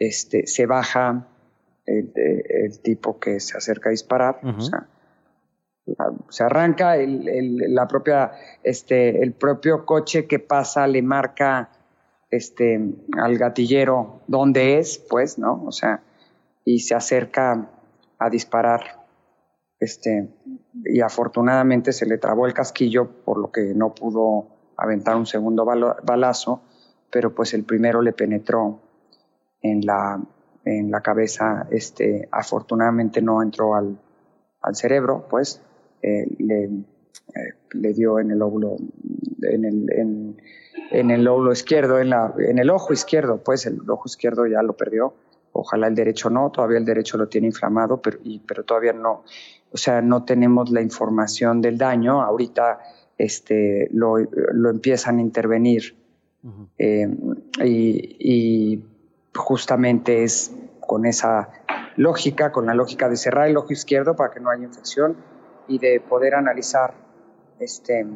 este, 0.00 0.48
se 0.48 0.66
baja 0.66 1.28
el, 1.86 2.12
tipo 2.82 3.20
que 3.20 3.38
se 3.38 3.56
acerca 3.56 3.90
a 3.90 3.92
disparar, 3.92 4.40
o 4.42 4.60
sea, 4.60 4.88
se 6.28 6.42
arranca 6.42 6.96
el, 6.96 7.72
la 7.72 7.86
propia, 7.86 8.32
este, 8.64 9.22
el 9.22 9.32
propio 9.32 9.86
coche 9.86 10.26
que 10.26 10.40
pasa 10.40 10.88
le 10.88 11.02
marca 11.02 11.70
este, 12.36 12.80
al 13.16 13.38
gatillero 13.38 14.22
dónde 14.26 14.78
es, 14.78 14.98
pues, 14.98 15.38
¿no? 15.38 15.64
O 15.66 15.72
sea, 15.72 16.02
y 16.64 16.80
se 16.80 16.94
acerca 16.94 17.70
a 18.18 18.30
disparar. 18.30 19.04
Este, 19.78 20.28
y 20.84 21.00
afortunadamente 21.00 21.92
se 21.92 22.06
le 22.06 22.18
trabó 22.18 22.46
el 22.46 22.54
casquillo, 22.54 23.08
por 23.24 23.38
lo 23.38 23.52
que 23.52 23.74
no 23.74 23.94
pudo 23.94 24.48
aventar 24.76 25.16
un 25.16 25.26
segundo 25.26 25.64
balazo, 25.64 26.62
pero 27.10 27.34
pues 27.34 27.54
el 27.54 27.64
primero 27.64 28.02
le 28.02 28.12
penetró 28.12 28.80
en 29.60 29.84
la, 29.84 30.20
en 30.64 30.90
la 30.90 31.00
cabeza, 31.00 31.66
este, 31.70 32.28
afortunadamente 32.32 33.22
no 33.22 33.42
entró 33.42 33.74
al, 33.74 33.98
al 34.62 34.74
cerebro, 34.74 35.26
pues 35.28 35.62
eh, 36.02 36.26
le, 36.38 36.70
le, 37.72 37.92
dio 37.92 38.18
en 38.18 38.30
el 38.30 38.42
óvulo, 38.42 38.76
en 39.42 39.64
el, 39.64 39.92
en, 39.92 40.42
en 40.90 41.10
el 41.10 41.24
lóbulo 41.24 41.52
izquierdo, 41.52 41.98
en, 41.98 42.10
la, 42.10 42.34
en 42.38 42.58
el 42.58 42.70
ojo 42.70 42.92
izquierdo, 42.92 43.38
pues 43.38 43.66
el 43.66 43.78
ojo 43.88 44.04
izquierdo 44.06 44.46
ya 44.46 44.62
lo 44.62 44.76
perdió. 44.76 45.14
Ojalá 45.52 45.86
el 45.86 45.94
derecho 45.94 46.30
no, 46.30 46.50
todavía 46.50 46.78
el 46.78 46.84
derecho 46.84 47.16
lo 47.16 47.28
tiene 47.28 47.46
inflamado, 47.46 48.00
pero, 48.02 48.18
y, 48.24 48.40
pero 48.40 48.64
todavía 48.64 48.92
no. 48.92 49.24
O 49.72 49.76
sea, 49.76 50.02
no 50.02 50.24
tenemos 50.24 50.70
la 50.70 50.80
información 50.80 51.60
del 51.60 51.78
daño. 51.78 52.22
Ahorita 52.22 52.80
este, 53.18 53.88
lo, 53.92 54.18
lo 54.18 54.70
empiezan 54.70 55.18
a 55.18 55.20
intervenir. 55.20 55.96
Eh, 56.76 57.08
y, 57.64 58.16
y 58.18 58.84
justamente 59.34 60.24
es 60.24 60.52
con 60.80 61.06
esa 61.06 61.48
lógica, 61.96 62.52
con 62.52 62.66
la 62.66 62.74
lógica 62.74 63.08
de 63.08 63.16
cerrar 63.16 63.48
el 63.48 63.56
ojo 63.56 63.72
izquierdo 63.72 64.14
para 64.14 64.32
que 64.32 64.40
no 64.40 64.50
haya 64.50 64.64
infección 64.64 65.16
y 65.68 65.78
de 65.78 66.00
poder 66.00 66.34
analizar 66.34 67.03
este, 67.60 68.06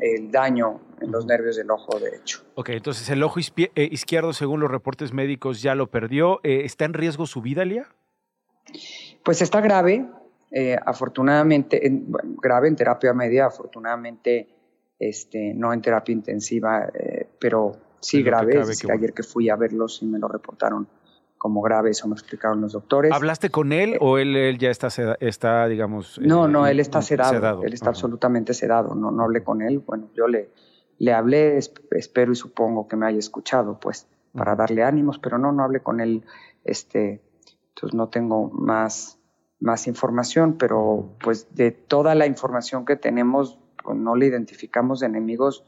el 0.00 0.30
daño 0.30 0.80
en 1.00 1.12
los 1.12 1.26
nervios 1.26 1.56
del 1.56 1.70
ojo 1.70 1.98
derecho. 1.98 2.42
Ok, 2.54 2.70
entonces 2.70 3.08
el 3.10 3.22
ojo 3.22 3.40
eh, 3.40 3.88
izquierdo, 3.90 4.32
según 4.32 4.60
los 4.60 4.70
reportes 4.70 5.12
médicos, 5.12 5.62
ya 5.62 5.74
lo 5.74 5.88
perdió. 5.88 6.40
Eh, 6.42 6.62
¿Está 6.64 6.84
en 6.84 6.94
riesgo 6.94 7.26
su 7.26 7.40
vida, 7.40 7.64
Lía? 7.64 7.86
Pues 9.24 9.42
está 9.42 9.60
grave, 9.60 10.06
eh, 10.50 10.76
afortunadamente, 10.84 11.80
grave 12.42 12.68
en 12.68 12.76
terapia 12.76 13.12
media, 13.12 13.46
afortunadamente 13.46 14.48
este, 14.98 15.54
no 15.54 15.72
en 15.72 15.80
terapia 15.80 16.12
intensiva, 16.12 16.90
pero 17.38 17.76
sí 18.00 18.22
grave. 18.22 18.60
ayer 18.92 19.12
que 19.12 19.22
fui 19.22 19.48
a 19.48 19.56
verlos 19.56 20.02
y 20.02 20.06
me 20.06 20.18
lo 20.18 20.28
reportaron 20.28 20.86
como 21.38 21.62
grave, 21.62 21.90
eso 21.90 22.08
me 22.08 22.14
explicaron 22.14 22.60
los 22.60 22.72
doctores. 22.72 23.12
¿Hablaste 23.12 23.48
con 23.48 23.72
él 23.72 23.96
o 24.00 24.18
él, 24.18 24.58
ya 24.58 24.70
está, 24.70 24.88
está 25.20 25.66
digamos... 25.68 26.20
No, 26.20 26.48
no, 26.48 26.66
él 26.66 26.80
está 26.80 27.00
sedado, 27.00 27.62
él 27.62 27.72
está 27.72 27.88
absolutamente 27.88 28.52
sedado, 28.52 28.94
no, 28.94 29.10
no 29.10 29.22
hablé 29.22 29.42
con 29.42 29.62
él, 29.62 29.78
bueno, 29.78 30.10
yo 30.14 30.26
le, 30.26 30.50
le 30.98 31.12
hablé, 31.12 31.56
espero 31.56 32.32
y 32.32 32.36
supongo 32.36 32.88
que 32.88 32.96
me 32.96 33.06
haya 33.06 33.18
escuchado, 33.18 33.78
pues, 33.80 34.08
para 34.32 34.56
darle 34.56 34.82
ánimos, 34.82 35.18
pero 35.18 35.38
no, 35.38 35.52
no 35.52 35.62
hablé 35.62 35.80
con 35.80 36.00
él, 36.00 36.24
este, 36.64 37.22
entonces 37.70 37.96
no 37.96 38.08
tengo 38.08 38.50
más, 38.50 39.18
más 39.60 39.86
información, 39.86 40.56
pero 40.58 41.16
pues 41.22 41.54
de 41.54 41.70
toda 41.70 42.14
la 42.14 42.26
información 42.26 42.84
que 42.84 42.96
tenemos, 42.96 43.58
pues, 43.82 43.96
no 43.96 44.16
le 44.16 44.26
identificamos 44.26 45.00
de 45.00 45.06
enemigos 45.06 45.64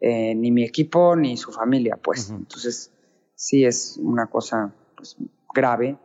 eh, 0.00 0.34
ni 0.34 0.50
mi 0.50 0.64
equipo 0.64 1.14
ni 1.14 1.36
su 1.36 1.52
familia, 1.52 1.96
pues, 1.96 2.30
entonces 2.30 2.92
sí 3.34 3.64
es 3.64 3.98
una 4.02 4.26
cosa 4.26 4.74
pues, 5.02 5.16
grave, 5.52 5.98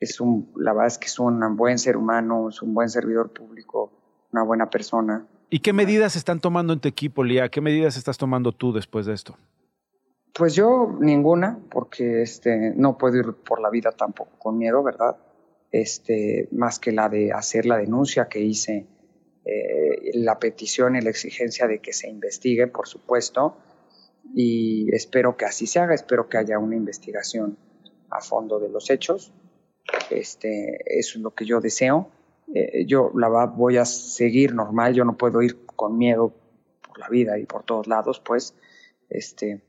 es 0.00 0.20
un, 0.20 0.52
la 0.56 0.74
verdad 0.74 0.88
es 0.88 0.98
que 0.98 1.06
es 1.06 1.18
un 1.18 1.56
buen 1.56 1.78
ser 1.78 1.96
humano, 1.96 2.50
es 2.50 2.60
un 2.60 2.74
buen 2.74 2.90
servidor 2.90 3.32
público, 3.32 3.90
una 4.32 4.42
buena 4.42 4.68
persona. 4.68 5.26
¿Y 5.48 5.60
qué 5.60 5.72
medidas 5.72 6.14
están 6.14 6.40
tomando 6.40 6.74
en 6.74 6.80
tu 6.80 6.88
equipo, 6.88 7.24
Lía? 7.24 7.48
¿Qué 7.48 7.62
medidas 7.62 7.96
estás 7.96 8.18
tomando 8.18 8.52
tú 8.52 8.74
después 8.74 9.06
de 9.06 9.14
esto? 9.14 9.38
Pues 10.34 10.54
yo 10.54 10.94
ninguna, 11.00 11.58
porque 11.70 12.20
este, 12.20 12.74
no 12.76 12.98
puedo 12.98 13.16
ir 13.16 13.32
por 13.32 13.62
la 13.62 13.70
vida 13.70 13.92
tampoco 13.92 14.32
con 14.38 14.58
miedo, 14.58 14.82
¿verdad? 14.82 15.16
Este, 15.70 16.48
más 16.52 16.78
que 16.78 16.92
la 16.92 17.08
de 17.08 17.32
hacer 17.32 17.64
la 17.64 17.78
denuncia 17.78 18.28
que 18.28 18.40
hice, 18.40 18.86
eh, 19.46 20.10
la 20.14 20.38
petición 20.38 20.96
y 20.96 21.00
la 21.00 21.08
exigencia 21.08 21.66
de 21.66 21.78
que 21.78 21.94
se 21.94 22.10
investigue, 22.10 22.66
por 22.66 22.88
supuesto, 22.88 23.56
y 24.34 24.94
espero 24.94 25.38
que 25.38 25.46
así 25.46 25.66
se 25.66 25.78
haga, 25.78 25.94
espero 25.94 26.28
que 26.28 26.36
haya 26.36 26.58
una 26.58 26.76
investigación 26.76 27.56
a 28.14 28.20
fondo 28.20 28.58
de 28.58 28.68
los 28.68 28.88
hechos. 28.90 29.32
Este, 30.10 30.80
eso 30.98 31.18
es 31.18 31.22
lo 31.22 31.34
que 31.34 31.44
yo 31.44 31.60
deseo. 31.60 32.08
Eh, 32.54 32.84
yo 32.86 33.10
la 33.14 33.46
voy 33.46 33.76
a 33.76 33.84
seguir 33.84 34.54
normal, 34.54 34.94
yo 34.94 35.04
no 35.04 35.16
puedo 35.16 35.42
ir 35.42 35.64
con 35.66 35.98
miedo 35.98 36.32
por 36.86 36.98
la 36.98 37.08
vida 37.08 37.38
y 37.38 37.46
por 37.46 37.64
todos 37.64 37.86
lados, 37.86 38.20
pues, 38.20 38.54
este, 39.08 39.62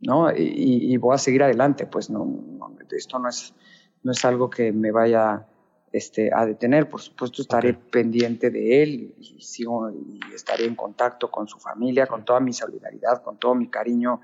¿no? 0.00 0.30
Y, 0.36 0.96
voy 0.96 1.14
a 1.14 1.18
seguir 1.18 1.42
adelante, 1.42 1.86
pues 1.86 2.10
no, 2.10 2.76
esto 2.90 3.18
no 3.18 3.28
es, 3.28 3.54
no 4.02 4.12
es 4.12 4.24
algo 4.24 4.50
que 4.50 4.72
me 4.72 4.90
vaya 4.90 5.46
este, 5.92 6.30
a 6.34 6.44
detener, 6.44 6.88
por 6.88 7.00
supuesto 7.00 7.42
estaré 7.42 7.74
pendiente 7.74 8.50
de 8.50 8.82
él 8.82 9.14
y, 9.18 9.40
sigo, 9.40 9.90
y 9.90 10.20
estaré 10.34 10.66
en 10.66 10.74
contacto 10.74 11.30
con 11.30 11.46
su 11.46 11.58
familia, 11.58 12.06
con 12.06 12.24
toda 12.24 12.40
mi 12.40 12.52
solidaridad, 12.52 13.22
con 13.22 13.38
todo 13.38 13.54
mi 13.54 13.68
cariño, 13.68 14.20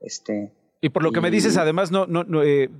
este, 0.00 0.52
y 0.80 0.90
por 0.90 1.02
lo 1.02 1.12
que 1.12 1.20
me 1.20 1.30
dices, 1.30 1.56
además, 1.56 1.90
no, 1.90 2.06
no, 2.06 2.42
eh, 2.42 2.70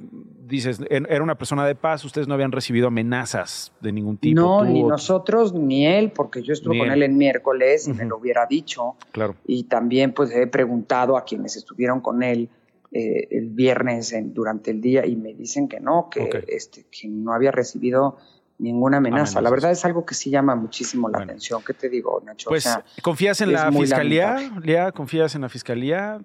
dices, 0.47 0.81
era 0.89 1.23
una 1.23 1.37
persona 1.37 1.67
de 1.67 1.75
paz, 1.75 2.05
ustedes 2.05 2.29
no 2.29 2.35
habían 2.35 2.53
recibido 2.53 2.89
amenazas 2.89 3.73
de 3.81 3.93
ningún 3.93 4.19
tipo. 4.19 4.41
No, 4.41 4.65
ni 4.65 4.83
nosotros 4.83 5.53
ni 5.53 5.87
él, 5.87 6.13
porque 6.13 6.43
yo 6.43 6.53
estuve 6.53 6.79
con 6.79 6.91
él 6.91 7.03
el 7.03 7.13
miércoles 7.13 7.89
y 7.89 7.93
me 7.93 8.05
lo 8.05 8.19
hubiera 8.19 8.47
dicho. 8.47 8.97
Claro. 9.11 9.35
Y 9.47 9.65
también 9.65 10.13
pues 10.13 10.31
he 10.31 10.47
preguntado 10.47 11.17
a 11.17 11.25
quienes 11.25 11.57
estuvieron 11.57 12.01
con 12.01 12.23
él 12.23 12.49
eh, 12.93 13.29
el 13.31 13.51
viernes 13.51 14.15
durante 14.33 14.71
el 14.71 14.81
día 14.81 15.05
y 15.05 15.17
me 15.17 15.35
dicen 15.35 15.69
que 15.69 15.81
no, 15.81 16.09
que, 16.11 16.45
este, 16.49 16.87
que 16.91 17.09
no 17.09 17.33
había 17.33 17.51
recibido 17.51 18.17
ninguna 18.59 18.99
amenaza. 18.99 19.41
La 19.41 19.51
verdad 19.51 19.73
es 19.73 19.85
algo 19.85 20.07
que 20.07 20.15
sí 20.15 20.31
llama 20.31 20.55
muchísimo 20.55 21.09
la 21.09 21.19
atención. 21.19 21.63
¿Qué 21.65 21.75
te 21.75 21.89
digo, 21.89 22.23
Nacho? 22.25 22.49
Pues, 22.49 22.69
¿confías 23.03 23.41
en 23.41 23.53
la 23.53 23.71
fiscalía? 23.73 24.53
Lea, 24.63 24.93
¿confías 24.93 25.35
en 25.35 25.43
la 25.43 25.49
fiscalía? 25.49 26.21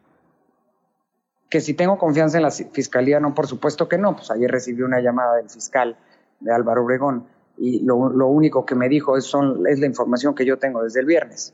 Que 1.54 1.62
si 1.62 1.76
tengo 1.76 2.00
confianza 2.00 2.38
en 2.38 2.42
la 2.42 2.50
fiscalía, 2.50 3.20
no, 3.20 3.36
por 3.36 3.46
supuesto 3.46 3.88
que 3.88 4.00
no. 4.00 4.16
Pues 4.16 4.32
ayer 4.32 4.50
recibí 4.50 4.82
una 4.82 5.00
llamada 5.02 5.36
del 5.36 5.52
fiscal 5.52 5.96
de 6.40 6.52
Álvaro 6.52 6.84
Obregón 6.84 7.28
y 7.60 7.86
lo, 7.86 7.96
único 7.96 8.66
que 8.66 8.74
me 8.74 8.90
dijo 8.90 9.18
es, 9.18 9.26
son, 9.26 9.68
es 9.68 9.80
la 9.80 9.86
información 9.86 10.34
que 10.34 10.48
yo 10.48 10.58
tengo 10.58 10.82
desde 10.82 11.02
el 11.02 11.06
viernes. 11.06 11.54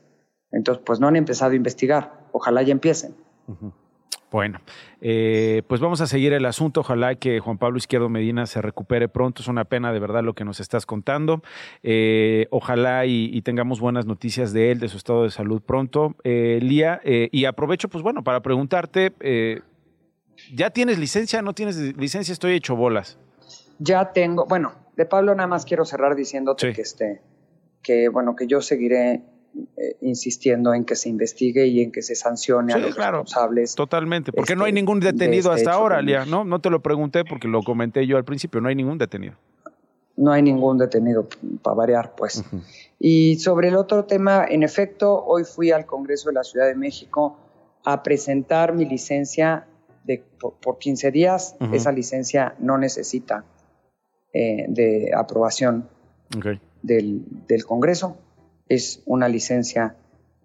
Entonces, 0.52 0.82
pues 0.86 1.00
no 1.00 1.08
han 1.08 1.16
empezado 1.16 1.50
a 1.50 1.54
investigar. 1.54 2.14
Ojalá 2.32 2.62
ya 2.62 2.72
empiecen. 2.72 3.14
Bueno, 4.30 4.60
eh, 5.02 5.64
pues 5.66 5.82
vamos 5.82 6.00
a 6.00 6.06
seguir 6.06 6.32
el 6.32 6.46
asunto. 6.46 6.80
Ojalá 6.80 7.16
que 7.16 7.38
Juan 7.40 7.58
Pablo 7.58 7.76
Izquierdo 7.76 8.08
Medina 8.08 8.46
se 8.46 8.62
recupere 8.62 9.06
pronto. 9.08 9.42
Es 9.42 9.48
una 9.48 9.66
pena 9.66 9.92
de 9.92 9.98
verdad 9.98 10.22
lo 10.22 10.32
que 10.32 10.46
nos 10.46 10.60
estás 10.60 10.86
contando. 10.86 11.42
Eh, 11.82 12.46
ojalá 12.50 13.04
y, 13.04 13.42
tengamos 13.42 13.80
buenas 13.80 14.06
noticias 14.06 14.54
de 14.54 14.70
él, 14.70 14.80
de 14.80 14.88
su 14.88 14.96
estado 14.96 15.24
de 15.24 15.30
salud 15.30 15.60
pronto. 15.60 16.14
Eh, 16.24 16.58
Lía, 16.62 17.02
y 17.04 17.44
aprovecho, 17.44 17.90
pues 17.90 18.02
bueno, 18.02 18.24
para 18.24 18.40
preguntarte, 18.40 19.12
¿Ya 20.54 20.70
tienes 20.70 20.98
licencia? 20.98 21.42
¿No 21.42 21.52
tienes 21.52 21.76
licencia? 21.96 22.32
Estoy 22.32 22.54
hecho 22.54 22.76
bolas. 22.76 23.18
Ya 23.78 24.12
tengo, 24.12 24.46
bueno, 24.46 24.72
de 24.96 25.06
Pablo 25.06 25.34
nada 25.34 25.46
más 25.46 25.64
quiero 25.64 25.84
cerrar 25.84 26.14
diciéndote 26.14 26.72
que 26.72 26.82
este, 26.82 27.22
que 27.82 28.08
bueno, 28.08 28.36
que 28.36 28.46
yo 28.46 28.60
seguiré 28.60 29.22
eh, 29.76 29.96
insistiendo 30.02 30.74
en 30.74 30.84
que 30.84 30.94
se 30.94 31.08
investigue 31.08 31.66
y 31.66 31.82
en 31.82 31.90
que 31.90 32.02
se 32.02 32.14
sancione 32.14 32.72
a 32.72 32.78
los 32.78 32.94
responsables. 32.94 33.74
Totalmente, 33.74 34.32
porque 34.32 34.54
no 34.54 34.64
hay 34.64 34.70
este, 34.70 34.80
ningún 34.80 35.00
detenido 35.00 35.52
este 35.52 35.68
hasta 35.68 35.72
ahora, 35.72 36.02
Lía, 36.02 36.24
¿no? 36.24 36.44
No 36.44 36.60
te 36.60 36.70
lo 36.70 36.80
pregunté 36.80 37.24
porque 37.24 37.48
lo 37.48 37.62
comenté 37.62 38.06
yo 38.06 38.16
al 38.16 38.24
principio, 38.24 38.60
no 38.60 38.68
hay 38.68 38.74
ningún 38.74 38.98
detenido. 38.98 39.34
No 40.16 40.32
hay 40.32 40.42
ningún 40.42 40.76
detenido, 40.78 41.26
para 41.62 41.74
variar, 41.74 42.14
pues. 42.14 42.44
Y 42.98 43.36
sobre 43.36 43.68
el 43.68 43.76
otro 43.76 44.04
tema, 44.04 44.44
en 44.46 44.62
efecto, 44.62 45.24
hoy 45.24 45.44
fui 45.44 45.70
al 45.70 45.86
Congreso 45.86 46.28
de 46.28 46.34
la 46.34 46.44
Ciudad 46.44 46.66
de 46.66 46.74
México 46.74 47.38
a 47.84 48.02
presentar 48.02 48.74
mi 48.74 48.84
licencia 48.84 49.66
por, 50.18 50.78
15 50.78 51.10
días, 51.10 51.56
esa 51.72 51.92
licencia 51.92 52.54
no 52.58 52.78
necesita 52.78 53.44
eh, 54.32 54.66
de 54.68 55.10
aprobación 55.16 55.88
del, 56.82 57.64
Congreso. 57.66 58.16
Es 58.68 59.02
una 59.06 59.28
licencia 59.28 59.96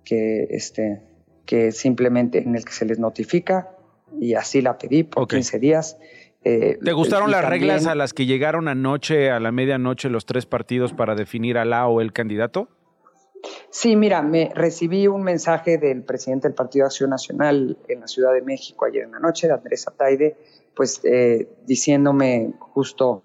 que, 0.03 0.47
este, 0.49 1.01
que 1.45 1.71
simplemente 1.71 2.39
en 2.39 2.55
el 2.55 2.65
que 2.65 2.73
se 2.73 2.85
les 2.85 2.99
notifica 2.99 3.71
y 4.19 4.33
así 4.33 4.61
la 4.61 4.77
pedí 4.77 5.03
por 5.03 5.27
15 5.27 5.59
días. 5.59 5.97
Eh, 6.43 6.77
¿Te 6.83 6.93
gustaron 6.93 7.31
las 7.31 7.43
reglas 7.45 7.87
a 7.87 7.95
las 7.95 8.13
que 8.13 8.25
llegaron 8.25 8.67
anoche, 8.67 9.31
a 9.31 9.39
la 9.39 9.51
medianoche, 9.51 10.09
los 10.09 10.25
tres 10.25 10.45
partidos 10.45 10.93
para 10.93 11.15
definir 11.15 11.57
a 11.57 11.65
la 11.65 11.87
o 11.87 12.01
el 12.01 12.13
candidato? 12.13 12.69
Sí, 13.69 13.95
mira, 13.95 14.21
me 14.21 14.51
recibí 14.53 15.07
un 15.07 15.23
mensaje 15.23 15.77
del 15.77 16.03
presidente 16.03 16.47
del 16.47 16.55
Partido 16.55 16.83
de 16.83 16.87
Acción 16.87 17.09
Nacional 17.09 17.77
en 17.87 17.99
la 17.99 18.07
Ciudad 18.07 18.33
de 18.33 18.41
México 18.41 18.85
ayer 18.85 19.03
en 19.03 19.11
la 19.11 19.19
noche, 19.19 19.47
de 19.47 19.53
Andrés 19.53 19.87
Ataide, 19.87 20.37
pues 20.75 21.01
eh, 21.03 21.47
diciéndome 21.65 22.53
justo 22.59 23.23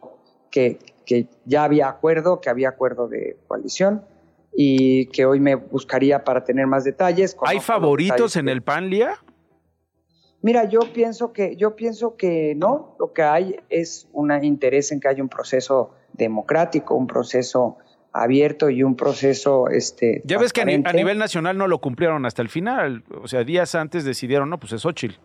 que, 0.50 0.78
que 1.06 1.28
ya 1.44 1.64
había 1.64 1.88
acuerdo, 1.88 2.40
que 2.40 2.50
había 2.50 2.68
acuerdo 2.68 3.08
de 3.08 3.36
coalición 3.46 4.04
y 4.52 5.06
que 5.06 5.26
hoy 5.26 5.40
me 5.40 5.54
buscaría 5.54 6.24
para 6.24 6.44
tener 6.44 6.66
más 6.66 6.84
detalles. 6.84 7.36
¿Hay 7.42 7.60
favoritos 7.60 8.36
en 8.36 8.48
el 8.48 8.62
PAN, 8.62 8.90
Lía? 8.90 9.18
Mira, 10.42 10.64
yo 10.64 10.80
pienso 10.92 11.32
que 11.32 11.56
yo 11.56 11.76
pienso 11.76 12.16
que 12.16 12.54
no. 12.56 12.96
Lo 12.98 13.12
que 13.12 13.22
hay 13.22 13.56
es 13.68 14.08
un 14.12 14.32
interés 14.42 14.90
en 14.90 15.00
que 15.00 15.08
haya 15.08 15.22
un 15.22 15.28
proceso 15.28 15.90
democrático, 16.14 16.94
un 16.94 17.06
proceso 17.06 17.76
abierto 18.12 18.70
y 18.70 18.82
un 18.82 18.96
proceso 18.96 19.68
este 19.68 20.22
ya 20.24 20.38
ves 20.38 20.52
que 20.52 20.62
a, 20.62 20.64
nivel 20.64 21.18
nacional 21.18 21.56
no 21.56 21.68
lo 21.68 21.78
cumplieron 21.78 22.26
hasta 22.26 22.42
el 22.42 22.48
final 22.48 23.04
o 23.22 23.28
sea 23.28 23.44
días 23.44 23.74
antes 23.74 24.04
decidieron 24.04 24.50
no 24.50 24.58
pues 24.58 24.72
es 24.72 24.84
Ochil 24.84 25.18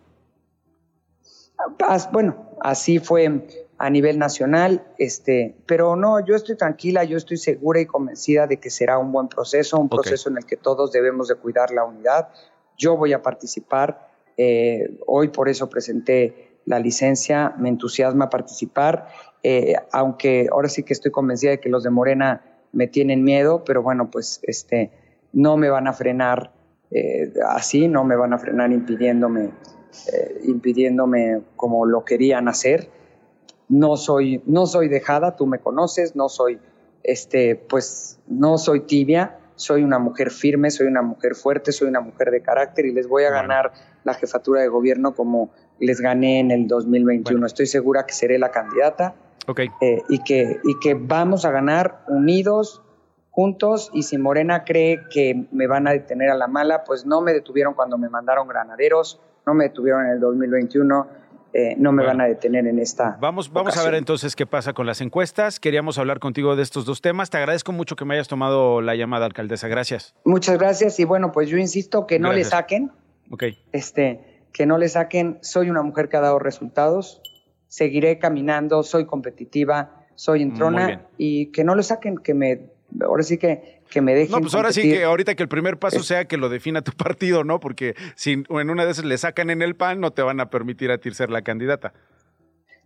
bueno 2.12 2.50
así 2.60 3.00
fue 3.00 3.44
a 3.78 3.90
nivel 3.90 4.18
nacional 4.18 4.86
este 4.98 5.56
pero 5.66 5.96
no 5.96 6.24
yo 6.24 6.36
estoy 6.36 6.56
tranquila 6.56 7.02
yo 7.02 7.16
estoy 7.16 7.38
segura 7.38 7.80
y 7.80 7.86
convencida 7.86 8.46
de 8.46 8.58
que 8.58 8.70
será 8.70 8.98
un 8.98 9.10
buen 9.10 9.28
proceso 9.28 9.78
un 9.78 9.88
proceso 9.88 10.30
en 10.30 10.36
el 10.36 10.46
que 10.46 10.56
todos 10.56 10.92
debemos 10.92 11.28
de 11.28 11.34
cuidar 11.34 11.70
la 11.72 11.84
unidad. 11.84 12.28
Yo 12.78 12.96
voy 12.96 13.14
a 13.14 13.22
participar 13.22 14.10
eh, 14.36 14.98
hoy 15.06 15.28
por 15.28 15.48
eso 15.48 15.68
presenté 15.68 16.58
la 16.66 16.78
licencia 16.78 17.54
me 17.58 17.68
entusiasma 17.68 18.30
participar 18.30 19.08
eh, 19.42 19.74
aunque 19.92 20.46
ahora 20.52 20.68
sí 20.68 20.84
que 20.84 20.92
estoy 20.92 21.10
convencida 21.10 21.50
de 21.50 21.60
que 21.60 21.68
los 21.68 21.82
de 21.82 21.90
Morena 21.90 22.42
me 22.76 22.86
tienen 22.86 23.24
miedo, 23.24 23.64
pero 23.64 23.82
bueno, 23.82 24.10
pues 24.10 24.38
este, 24.42 24.90
no 25.32 25.56
me 25.56 25.70
van 25.70 25.88
a 25.88 25.94
frenar 25.94 26.52
eh, 26.90 27.32
así, 27.48 27.88
no 27.88 28.04
me 28.04 28.16
van 28.16 28.34
a 28.34 28.38
frenar 28.38 28.70
impidiéndome, 28.70 29.50
eh, 30.12 30.40
impidiéndome 30.44 31.40
como 31.56 31.86
lo 31.86 32.04
querían 32.04 32.48
hacer. 32.48 32.90
No 33.70 33.96
soy, 33.96 34.42
no 34.44 34.66
soy 34.66 34.88
dejada, 34.88 35.36
tú 35.36 35.46
me 35.46 35.58
conoces, 35.58 36.14
no 36.16 36.28
soy, 36.28 36.60
este, 37.02 37.56
pues, 37.56 38.20
no 38.26 38.58
soy 38.58 38.80
tibia, 38.80 39.38
soy 39.54 39.82
una 39.82 39.98
mujer 39.98 40.30
firme, 40.30 40.70
soy 40.70 40.86
una 40.86 41.00
mujer 41.00 41.34
fuerte, 41.34 41.72
soy 41.72 41.88
una 41.88 42.00
mujer 42.00 42.30
de 42.30 42.42
carácter 42.42 42.84
y 42.84 42.92
les 42.92 43.08
voy 43.08 43.24
a 43.24 43.30
ganar 43.30 43.72
la 44.04 44.12
jefatura 44.12 44.60
de 44.60 44.68
gobierno 44.68 45.14
como 45.14 45.48
les 45.80 45.98
gané 45.98 46.40
en 46.40 46.50
el 46.50 46.68
2021. 46.68 47.46
Estoy 47.46 47.66
segura 47.66 48.04
que 48.04 48.12
seré 48.12 48.38
la 48.38 48.50
candidata 48.50 49.14
eh, 49.80 50.02
y, 50.08 50.18
que, 50.24 50.60
y 50.64 50.78
que 50.80 50.94
vamos 50.94 51.44
a 51.44 51.50
ganar 51.50 52.04
unidos, 52.08 52.82
juntos, 53.30 53.90
y 53.92 54.02
si 54.02 54.18
Morena 54.18 54.64
cree 54.64 55.00
que 55.10 55.46
me 55.52 55.66
van 55.66 55.86
a 55.86 55.92
detener 55.92 56.30
a 56.30 56.34
la 56.34 56.48
mala, 56.48 56.84
pues 56.84 57.06
no 57.06 57.20
me 57.20 57.32
detuvieron 57.32 57.74
cuando 57.74 57.98
me 57.98 58.08
mandaron 58.08 58.48
granaderos, 58.48 59.20
no 59.46 59.54
me 59.54 59.64
detuvieron 59.64 60.06
en 60.06 60.12
el 60.12 60.20
2021. 60.20 61.26
Eh, 61.58 61.74
no 61.78 61.90
me 61.90 62.04
van 62.04 62.20
a 62.20 62.26
detener 62.26 62.66
en 62.66 62.78
esta. 62.78 63.16
Vamos, 63.18 63.50
vamos 63.50 63.78
a 63.78 63.82
ver 63.82 63.94
entonces 63.94 64.36
qué 64.36 64.44
pasa 64.44 64.74
con 64.74 64.84
las 64.84 65.00
encuestas. 65.00 65.58
Queríamos 65.58 65.96
hablar 65.96 66.18
contigo 66.18 66.54
de 66.54 66.62
estos 66.62 66.84
dos 66.84 67.00
temas. 67.00 67.30
Te 67.30 67.38
agradezco 67.38 67.72
mucho 67.72 67.96
que 67.96 68.04
me 68.04 68.12
hayas 68.12 68.28
tomado 68.28 68.82
la 68.82 68.94
llamada, 68.94 69.24
alcaldesa. 69.24 69.66
Gracias. 69.66 70.14
Muchas 70.26 70.58
gracias. 70.58 71.00
Y 71.00 71.04
bueno, 71.04 71.32
pues 71.32 71.48
yo 71.48 71.56
insisto 71.56 72.06
que 72.06 72.18
no 72.18 72.34
le 72.34 72.44
saquen. 72.44 72.92
Ok. 73.30 73.44
Este, 73.72 74.42
que 74.52 74.66
no 74.66 74.76
le 74.76 74.90
saquen. 74.90 75.38
Soy 75.40 75.70
una 75.70 75.80
mujer 75.80 76.10
que 76.10 76.18
ha 76.18 76.20
dado 76.20 76.38
resultados 76.38 77.22
seguiré 77.76 78.18
caminando, 78.18 78.82
soy 78.82 79.04
competitiva, 79.04 80.06
soy 80.14 80.40
entrona 80.40 81.08
y 81.18 81.52
que 81.52 81.62
no 81.62 81.74
lo 81.74 81.82
saquen, 81.82 82.16
que 82.16 82.32
me, 82.32 82.70
ahora 83.02 83.22
sí 83.22 83.36
que, 83.36 83.82
que 83.90 84.00
me 84.00 84.14
dejen. 84.14 84.32
No, 84.32 84.40
pues 84.40 84.54
ahora 84.54 84.72
sí 84.72 84.80
que 84.80 85.04
ahorita 85.04 85.34
que 85.34 85.42
el 85.42 85.50
primer 85.50 85.78
paso 85.78 86.02
sea 86.02 86.24
que 86.24 86.38
lo 86.38 86.48
defina 86.48 86.80
tu 86.80 86.92
partido, 86.96 87.44
¿no? 87.44 87.60
Porque 87.60 87.94
si 88.14 88.44
en 88.48 88.70
una 88.70 88.86
de 88.86 88.92
esas 88.92 89.04
le 89.04 89.18
sacan 89.18 89.50
en 89.50 89.60
el 89.60 89.76
PAN, 89.76 90.00
no 90.00 90.10
te 90.10 90.22
van 90.22 90.40
a 90.40 90.48
permitir 90.48 90.90
a 90.90 90.96
ti 90.96 91.10
ser 91.12 91.28
la 91.28 91.42
candidata. 91.42 91.92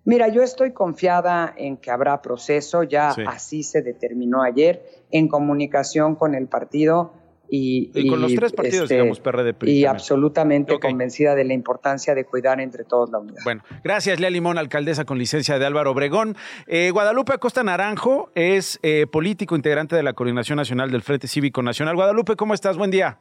Mira, 0.05 0.27
yo 0.27 0.43
estoy 0.43 0.73
confiada 0.73 1.55
en 1.57 1.77
que 1.77 1.93
habrá 1.93 2.21
proceso, 2.21 2.83
ya 2.83 3.11
así 3.29 3.63
se 3.63 3.83
determinó 3.83 4.43
ayer 4.43 4.83
en 5.13 5.29
comunicación 5.29 6.17
con 6.17 6.35
el 6.35 6.49
partido 6.49 7.13
y, 7.51 8.09
con 8.09 8.21
los 8.21 8.35
tres 8.35 8.53
partidos, 8.53 8.85
este, 8.85 8.95
digamos, 8.95 9.21
PRD. 9.21 9.55
Y 9.63 9.85
absolutamente 9.85 10.79
convencida 10.79 11.35
de 11.35 11.45
la 11.45 11.55
importancia 11.55 12.15
de 12.15 12.25
cuidar 12.25 12.61
entre 12.61 12.85
todos 12.85 13.11
la 13.11 13.19
unidad. 13.19 13.43
Bueno, 13.45 13.63
gracias, 13.83 14.21
Lea 14.21 14.31
Limón, 14.31 14.59
alcaldesa 14.59 15.05
con 15.05 15.19
licencia 15.19 15.59
de 15.59 15.67
Álvaro 15.67 15.91
Obregón. 15.91 16.37
Eh, 16.67 16.91
Guadalupe 16.93 17.33
Acosta 17.33 17.63
Naranjo 17.63 18.31
es 18.35 18.79
eh, 18.83 19.07
político 19.11 19.57
integrante 19.57 19.97
de 19.97 20.03
la 20.03 20.13
Coordinación 20.13 20.57
Nacional 20.57 20.91
del 20.91 21.03
Frente 21.03 21.29
Cívico 21.29 21.63
Nacional. 21.63 21.95
Guadalupe, 21.97 22.37
¿cómo 22.37 22.55
estás? 22.55 22.77
Buen 22.77 22.91
día. 22.91 23.19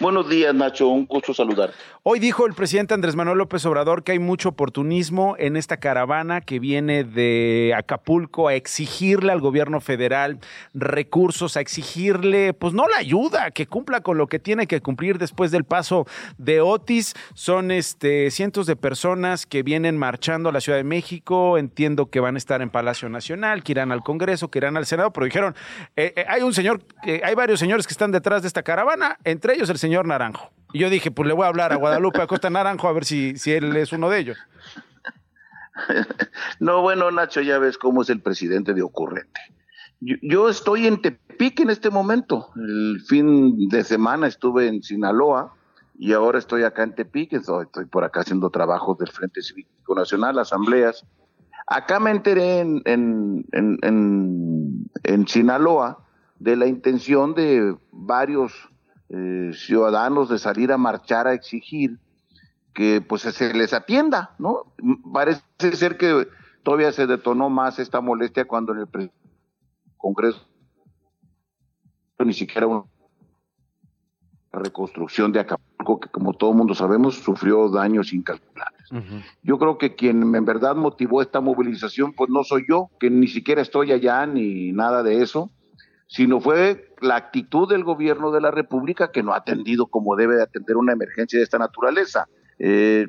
Buenos 0.00 0.30
días, 0.30 0.54
Nacho. 0.54 0.88
Un 0.88 1.04
gusto 1.04 1.34
saludar. 1.34 1.72
Hoy 2.02 2.20
dijo 2.20 2.46
el 2.46 2.54
presidente 2.54 2.94
Andrés 2.94 3.16
Manuel 3.16 3.36
López 3.36 3.66
Obrador 3.66 4.02
que 4.02 4.12
hay 4.12 4.18
mucho 4.18 4.48
oportunismo 4.48 5.36
en 5.38 5.58
esta 5.58 5.76
caravana 5.76 6.40
que 6.40 6.58
viene 6.58 7.04
de 7.04 7.74
Acapulco 7.76 8.48
a 8.48 8.54
exigirle 8.54 9.30
al 9.30 9.40
gobierno 9.40 9.82
federal 9.82 10.38
recursos, 10.72 11.58
a 11.58 11.60
exigirle, 11.60 12.54
pues 12.54 12.72
no 12.72 12.88
la 12.88 12.96
ayuda, 12.96 13.50
que 13.50 13.66
cumpla 13.66 14.00
con 14.00 14.16
lo 14.16 14.26
que 14.26 14.38
tiene 14.38 14.66
que 14.66 14.80
cumplir 14.80 15.18
después 15.18 15.50
del 15.50 15.64
paso 15.64 16.06
de 16.38 16.62
Otis. 16.62 17.12
Son 17.34 17.70
este, 17.70 18.30
cientos 18.30 18.64
de 18.66 18.76
personas 18.76 19.44
que 19.44 19.62
vienen 19.62 19.98
marchando 19.98 20.48
a 20.48 20.52
la 20.52 20.62
Ciudad 20.62 20.78
de 20.78 20.84
México. 20.84 21.58
Entiendo 21.58 22.06
que 22.08 22.20
van 22.20 22.36
a 22.36 22.38
estar 22.38 22.62
en 22.62 22.70
Palacio 22.70 23.10
Nacional, 23.10 23.62
que 23.62 23.72
irán 23.72 23.92
al 23.92 24.02
Congreso, 24.02 24.48
que 24.48 24.60
irán 24.60 24.78
al 24.78 24.86
Senado, 24.86 25.12
pero 25.12 25.26
dijeron, 25.26 25.54
eh, 25.94 26.14
eh, 26.16 26.24
hay 26.26 26.40
un 26.40 26.54
señor, 26.54 26.80
hay 27.02 27.34
varios 27.34 27.60
señores 27.60 27.86
que 27.86 27.92
están 27.92 28.12
detrás 28.12 28.40
de 28.40 28.48
esta 28.48 28.62
caravana, 28.62 29.18
entre 29.24 29.52
ellos 29.52 29.68
el 29.68 29.76
señor 29.76 29.89
señor 29.90 30.06
Naranjo. 30.06 30.52
Y 30.72 30.78
yo 30.78 30.88
dije, 30.88 31.10
pues 31.10 31.26
le 31.26 31.34
voy 31.34 31.44
a 31.44 31.48
hablar 31.48 31.72
a 31.72 31.76
Guadalupe 31.76 32.22
Acosta 32.22 32.48
Naranjo 32.48 32.86
a 32.86 32.92
ver 32.92 33.04
si, 33.04 33.36
si 33.36 33.50
él 33.50 33.76
es 33.76 33.92
uno 33.92 34.08
de 34.08 34.18
ellos. 34.20 34.38
No, 36.58 36.82
bueno, 36.82 37.10
Nacho, 37.10 37.40
ya 37.40 37.58
ves 37.58 37.78
cómo 37.78 38.02
es 38.02 38.10
el 38.10 38.20
presidente 38.20 38.74
de 38.74 38.82
ocurrente. 38.82 39.40
Yo, 40.00 40.50
estoy 40.50 40.86
en 40.86 41.00
Tepic 41.00 41.58
en 41.60 41.70
este 41.70 41.88
momento. 41.88 42.50
El 42.54 43.00
fin 43.08 43.66
de 43.70 43.82
semana 43.82 44.26
estuve 44.26 44.68
en 44.68 44.82
Sinaloa 44.82 45.54
y 45.98 46.12
ahora 46.12 46.38
estoy 46.38 46.64
acá 46.64 46.82
en 46.82 46.94
Tepic. 46.94 47.32
Estoy, 47.32 47.66
por 47.90 48.04
acá 48.04 48.20
haciendo 48.20 48.50
trabajos 48.50 48.98
del 48.98 49.08
Frente 49.08 49.40
Cívico 49.40 49.94
Nacional, 49.94 50.38
asambleas. 50.38 51.06
Acá 51.66 51.98
me 51.98 52.10
enteré 52.10 52.58
en, 52.58 52.82
en, 52.84 53.46
en, 53.52 54.90
en 55.02 55.28
Sinaloa 55.28 56.04
de 56.40 56.56
la 56.56 56.66
intención 56.66 57.32
de 57.32 57.74
varios 57.90 58.70
eh, 59.10 59.50
ciudadanos 59.54 60.28
de 60.28 60.38
salir 60.38 60.72
a 60.72 60.78
marchar 60.78 61.26
a 61.26 61.34
exigir 61.34 61.98
que 62.72 63.00
pues 63.00 63.22
se 63.22 63.52
les 63.52 63.72
atienda, 63.72 64.34
¿no? 64.38 64.72
Parece 65.12 65.42
ser 65.74 65.96
que 65.96 66.28
todavía 66.62 66.92
se 66.92 67.06
detonó 67.06 67.50
más 67.50 67.78
esta 67.78 68.00
molestia 68.00 68.46
cuando 68.46 68.72
en 68.72 68.80
el 68.80 69.10
Congreso 69.96 70.46
ni 72.24 72.32
siquiera 72.32 72.66
una 72.66 72.84
reconstrucción 74.52 75.32
de 75.32 75.40
Acapulco, 75.40 76.00
que 76.00 76.08
como 76.08 76.32
todo 76.32 76.52
mundo 76.52 76.74
sabemos, 76.74 77.16
sufrió 77.16 77.68
daños 77.68 78.12
incalculables. 78.12 78.88
Yo 79.42 79.58
creo 79.58 79.78
que 79.78 79.94
quien 79.94 80.34
en 80.34 80.44
verdad 80.44 80.74
motivó 80.74 81.22
esta 81.22 81.40
movilización, 81.40 82.12
pues 82.12 82.28
no 82.30 82.42
soy 82.44 82.64
yo, 82.68 82.90
que 82.98 83.10
ni 83.10 83.28
siquiera 83.28 83.62
estoy 83.62 83.92
allá 83.92 84.26
ni 84.26 84.72
nada 84.72 85.02
de 85.02 85.22
eso, 85.22 85.50
sino 86.10 86.40
fue 86.40 86.92
la 87.00 87.14
actitud 87.14 87.68
del 87.68 87.84
gobierno 87.84 88.32
de 88.32 88.40
la 88.40 88.50
República 88.50 89.12
que 89.12 89.22
no 89.22 89.32
ha 89.32 89.36
atendido 89.36 89.86
como 89.86 90.16
debe 90.16 90.34
de 90.34 90.42
atender 90.42 90.76
una 90.76 90.92
emergencia 90.92 91.38
de 91.38 91.44
esta 91.44 91.58
naturaleza. 91.58 92.26
Eh, 92.58 93.06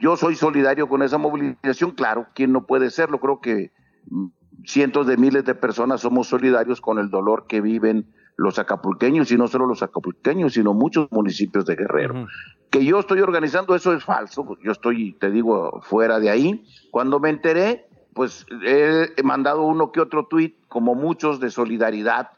yo 0.00 0.16
soy 0.16 0.34
solidario 0.34 0.88
con 0.88 1.02
esa 1.02 1.16
movilización, 1.16 1.92
claro, 1.92 2.26
¿quién 2.34 2.50
no 2.50 2.66
puede 2.66 2.90
serlo? 2.90 3.20
Creo 3.20 3.40
que 3.40 3.70
mm, 4.10 4.26
cientos 4.66 5.06
de 5.06 5.16
miles 5.16 5.44
de 5.44 5.54
personas 5.54 6.00
somos 6.00 6.26
solidarios 6.26 6.80
con 6.80 6.98
el 6.98 7.08
dolor 7.08 7.46
que 7.46 7.60
viven 7.60 8.12
los 8.36 8.58
acapulqueños 8.58 9.30
y 9.30 9.36
no 9.36 9.46
solo 9.46 9.66
los 9.66 9.84
acapulqueños, 9.84 10.54
sino 10.54 10.74
muchos 10.74 11.06
municipios 11.12 11.64
de 11.66 11.76
Guerrero. 11.76 12.26
Que 12.68 12.84
yo 12.84 12.98
estoy 12.98 13.20
organizando 13.20 13.76
eso 13.76 13.92
es 13.92 14.02
falso, 14.02 14.58
yo 14.60 14.72
estoy, 14.72 15.12
te 15.12 15.30
digo, 15.30 15.80
fuera 15.82 16.18
de 16.18 16.30
ahí. 16.30 16.64
Cuando 16.90 17.20
me 17.20 17.30
enteré, 17.30 17.86
pues 18.12 18.44
he 18.64 19.22
mandado 19.22 19.62
uno 19.62 19.92
que 19.92 20.00
otro 20.00 20.26
tuit, 20.26 20.56
como 20.66 20.96
muchos, 20.96 21.38
de 21.38 21.50
solidaridad 21.50 22.30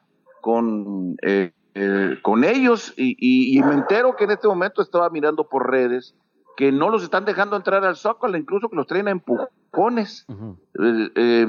con, 0.42 1.16
eh, 1.22 1.52
eh, 1.74 2.18
con 2.20 2.44
ellos 2.44 2.92
y, 2.98 3.62
me 3.64 3.72
entero 3.72 4.16
que 4.16 4.24
en 4.24 4.33
este 4.33 4.48
momento 4.48 4.83
estaba 4.83 5.09
mirando 5.09 5.48
por 5.48 5.70
redes 5.70 6.14
que 6.55 6.70
no 6.70 6.90
los 6.90 7.02
están 7.02 7.24
dejando 7.24 7.57
entrar 7.57 7.83
al 7.83 7.96
Zócalo, 7.96 8.37
incluso 8.37 8.68
que 8.68 8.76
los 8.76 8.87
traen 8.87 9.09
a 9.09 9.12
empujones. 9.12 10.26
Eh, 11.14 11.46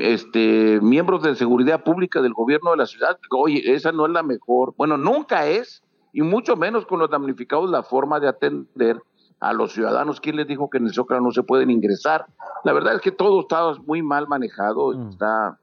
este, 0.00 0.80
miembros 0.80 1.22
de 1.22 1.36
seguridad 1.36 1.84
pública 1.84 2.20
del 2.20 2.32
gobierno 2.32 2.72
de 2.72 2.78
la 2.78 2.86
ciudad, 2.86 3.16
oye, 3.30 3.62
esa 3.72 3.92
no 3.92 4.06
es 4.06 4.12
la 4.12 4.24
mejor, 4.24 4.74
bueno, 4.76 4.96
nunca 4.96 5.46
es, 5.46 5.84
y 6.12 6.22
mucho 6.22 6.56
menos 6.56 6.84
con 6.86 6.98
los 6.98 7.10
damnificados 7.10 7.70
la 7.70 7.84
forma 7.84 8.18
de 8.18 8.26
atender 8.26 9.00
a 9.38 9.52
los 9.52 9.72
ciudadanos. 9.72 10.20
¿Quién 10.20 10.34
les 10.34 10.48
dijo 10.48 10.68
que 10.68 10.78
en 10.78 10.86
el 10.86 10.94
Zócalo 10.94 11.20
no 11.20 11.30
se 11.30 11.44
pueden 11.44 11.70
ingresar? 11.70 12.26
La 12.64 12.72
verdad 12.72 12.96
es 12.96 13.02
que 13.02 13.12
todo 13.12 13.42
está 13.42 13.74
muy 13.86 14.02
mal 14.02 14.26
manejado, 14.26 14.88
mm. 14.88 15.10
está 15.10 15.60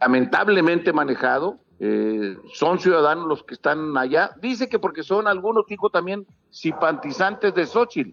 lamentablemente 0.00 0.92
manejado. 0.92 1.58
Eh, 1.82 2.36
son 2.52 2.78
ciudadanos 2.78 3.26
los 3.26 3.42
que 3.42 3.54
están 3.54 3.96
allá. 3.96 4.32
Dice 4.40 4.68
que 4.68 4.78
porque 4.78 5.02
son 5.02 5.26
algunos, 5.26 5.64
dijo 5.66 5.88
también, 5.88 6.26
simpatizantes 6.50 7.54
de 7.54 7.66
Xochitl. 7.66 8.10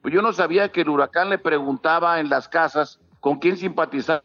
pues 0.00 0.14
yo 0.14 0.22
no 0.22 0.32
sabía 0.32 0.70
que 0.70 0.82
el 0.82 0.88
huracán 0.88 1.30
le 1.30 1.38
preguntaba 1.38 2.20
en 2.20 2.28
las 2.28 2.48
casas 2.48 3.00
con 3.20 3.38
quién 3.38 3.56
simpatizar. 3.56 4.22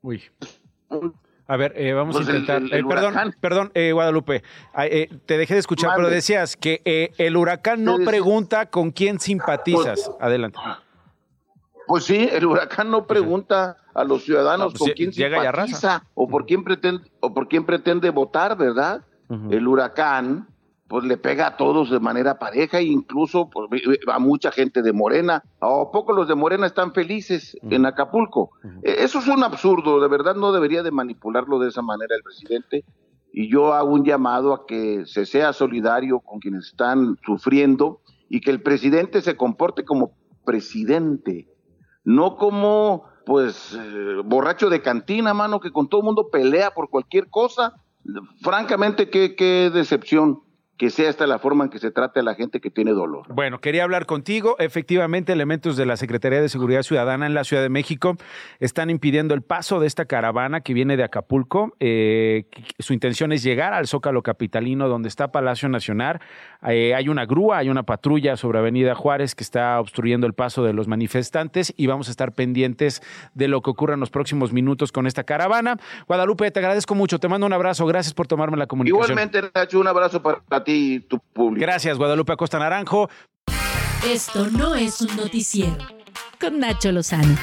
Uy. 0.00 0.22
A 1.46 1.58
ver, 1.58 1.74
eh, 1.76 1.92
vamos 1.92 2.16
a 2.16 2.20
pues 2.20 2.28
intentar. 2.28 2.62
Eh, 2.72 2.82
perdón, 2.88 3.34
perdón, 3.38 3.72
Guadalupe, 3.74 4.42
te 5.26 5.38
dejé 5.38 5.54
de 5.54 5.60
escuchar, 5.60 5.92
pero 5.94 6.08
decías 6.08 6.56
que 6.56 7.12
el 7.18 7.36
huracán 7.36 7.84
no 7.84 7.98
pregunta 7.98 8.70
con 8.70 8.92
quién 8.92 9.20
simpatizas. 9.20 10.04
Pues, 10.06 10.16
Adelante. 10.20 10.58
Pues 11.86 12.04
sí, 12.04 12.30
el 12.32 12.46
huracán 12.46 12.90
no 12.90 13.06
pregunta 13.06 13.76
a 13.94 14.04
los 14.04 14.24
ciudadanos 14.24 14.72
pues 14.72 14.78
con 14.78 14.92
quién 14.92 15.12
simpatiza 15.12 16.04
o 16.14 16.28
por 16.28 16.46
quién 16.46 16.64
pretende 16.64 17.10
o 17.20 17.32
por 17.32 17.48
quién 17.48 17.64
pretende 17.64 18.10
votar, 18.10 18.56
¿verdad? 18.56 19.04
El 19.50 19.66
huracán 19.66 20.48
pues 20.86 21.04
le 21.04 21.16
pega 21.16 21.46
a 21.46 21.56
todos 21.56 21.90
de 21.90 21.98
manera 21.98 22.38
pareja 22.38 22.78
e 22.78 22.84
incluso 22.84 23.48
pues, 23.50 23.82
a 24.06 24.18
mucha 24.18 24.52
gente 24.52 24.82
de 24.82 24.92
Morena. 24.92 25.42
¿A 25.60 25.90
poco 25.90 26.12
los 26.12 26.28
de 26.28 26.34
Morena 26.34 26.66
están 26.66 26.92
felices 26.92 27.56
en 27.62 27.86
Acapulco? 27.86 28.50
E, 28.82 29.02
eso 29.02 29.18
es 29.18 29.28
un 29.28 29.42
absurdo, 29.42 30.00
de 30.00 30.08
verdad 30.08 30.36
no 30.36 30.52
debería 30.52 30.82
de 30.82 30.90
manipularlo 30.90 31.58
de 31.58 31.68
esa 31.68 31.82
manera 31.82 32.14
el 32.14 32.22
presidente. 32.22 32.84
Y 33.32 33.50
yo 33.50 33.74
hago 33.74 33.92
un 33.92 34.04
llamado 34.04 34.52
a 34.52 34.66
que 34.66 35.06
se 35.06 35.26
sea 35.26 35.52
solidario 35.52 36.20
con 36.20 36.38
quienes 36.38 36.66
están 36.66 37.16
sufriendo 37.24 38.00
y 38.28 38.40
que 38.40 38.50
el 38.50 38.62
presidente 38.62 39.22
se 39.22 39.36
comporte 39.36 39.84
como 39.84 40.12
presidente, 40.44 41.48
no 42.04 42.36
como 42.36 43.04
pues 43.24 43.74
eh, 43.74 44.22
borracho 44.24 44.70
de 44.70 44.82
cantina, 44.82 45.34
mano, 45.34 45.60
que 45.60 45.72
con 45.72 45.88
todo 45.88 46.00
el 46.00 46.06
mundo 46.06 46.28
pelea 46.30 46.72
por 46.72 46.90
cualquier 46.90 47.28
cosa. 47.28 47.74
Francamente, 48.42 49.08
qué, 49.08 49.34
qué 49.34 49.70
decepción 49.72 50.43
que 50.76 50.90
sea 50.90 51.08
esta 51.08 51.26
la 51.26 51.38
forma 51.38 51.64
en 51.64 51.70
que 51.70 51.78
se 51.78 51.90
trate 51.90 52.20
a 52.20 52.22
la 52.22 52.34
gente 52.34 52.60
que 52.60 52.70
tiene 52.70 52.92
dolor. 52.92 53.26
Bueno, 53.28 53.60
quería 53.60 53.84
hablar 53.84 54.06
contigo. 54.06 54.56
Efectivamente, 54.58 55.32
elementos 55.32 55.76
de 55.76 55.86
la 55.86 55.96
Secretaría 55.96 56.40
de 56.40 56.48
Seguridad 56.48 56.82
Ciudadana 56.82 57.26
en 57.26 57.34
la 57.34 57.44
Ciudad 57.44 57.62
de 57.62 57.68
México 57.68 58.16
están 58.58 58.90
impidiendo 58.90 59.34
el 59.34 59.42
paso 59.42 59.78
de 59.78 59.86
esta 59.86 60.06
caravana 60.06 60.62
que 60.62 60.74
viene 60.74 60.96
de 60.96 61.04
Acapulco. 61.04 61.76
Eh, 61.78 62.46
su 62.78 62.92
intención 62.92 63.32
es 63.32 63.42
llegar 63.42 63.72
al 63.72 63.86
Zócalo 63.86 64.22
Capitalino, 64.22 64.88
donde 64.88 65.08
está 65.08 65.30
Palacio 65.30 65.68
Nacional. 65.68 66.20
Eh, 66.66 66.94
hay 66.94 67.08
una 67.08 67.24
grúa, 67.24 67.58
hay 67.58 67.68
una 67.68 67.84
patrulla 67.84 68.36
sobre 68.36 68.58
Avenida 68.58 68.94
Juárez 68.94 69.34
que 69.34 69.44
está 69.44 69.78
obstruyendo 69.78 70.26
el 70.26 70.34
paso 70.34 70.64
de 70.64 70.72
los 70.72 70.88
manifestantes 70.88 71.72
y 71.76 71.86
vamos 71.86 72.08
a 72.08 72.10
estar 72.10 72.32
pendientes 72.32 73.00
de 73.34 73.46
lo 73.48 73.62
que 73.62 73.70
ocurra 73.70 73.94
en 73.94 74.00
los 74.00 74.10
próximos 74.10 74.52
minutos 74.52 74.90
con 74.90 75.06
esta 75.06 75.22
caravana. 75.22 75.78
Guadalupe, 76.08 76.50
te 76.50 76.58
agradezco 76.58 76.96
mucho. 76.96 77.20
Te 77.20 77.28
mando 77.28 77.46
un 77.46 77.52
abrazo. 77.52 77.86
Gracias 77.86 78.12
por 78.12 78.26
tomarme 78.26 78.56
la 78.56 78.66
comunicación. 78.66 79.04
Igualmente, 79.04 79.50
Nacho, 79.54 79.78
un 79.78 79.86
abrazo 79.86 80.20
para 80.64 80.72
ti 80.72 80.94
y 80.94 81.00
tu 81.00 81.18
público. 81.18 81.60
Gracias, 81.60 81.98
Guadalupe 81.98 82.32
Acosta 82.32 82.58
Naranjo. 82.58 83.08
Esto 84.06 84.48
no 84.50 84.74
es 84.74 85.00
un 85.00 85.16
noticiero. 85.16 85.78
Con 86.40 86.58
Nacho 86.58 86.92
Lozano. 86.92 87.36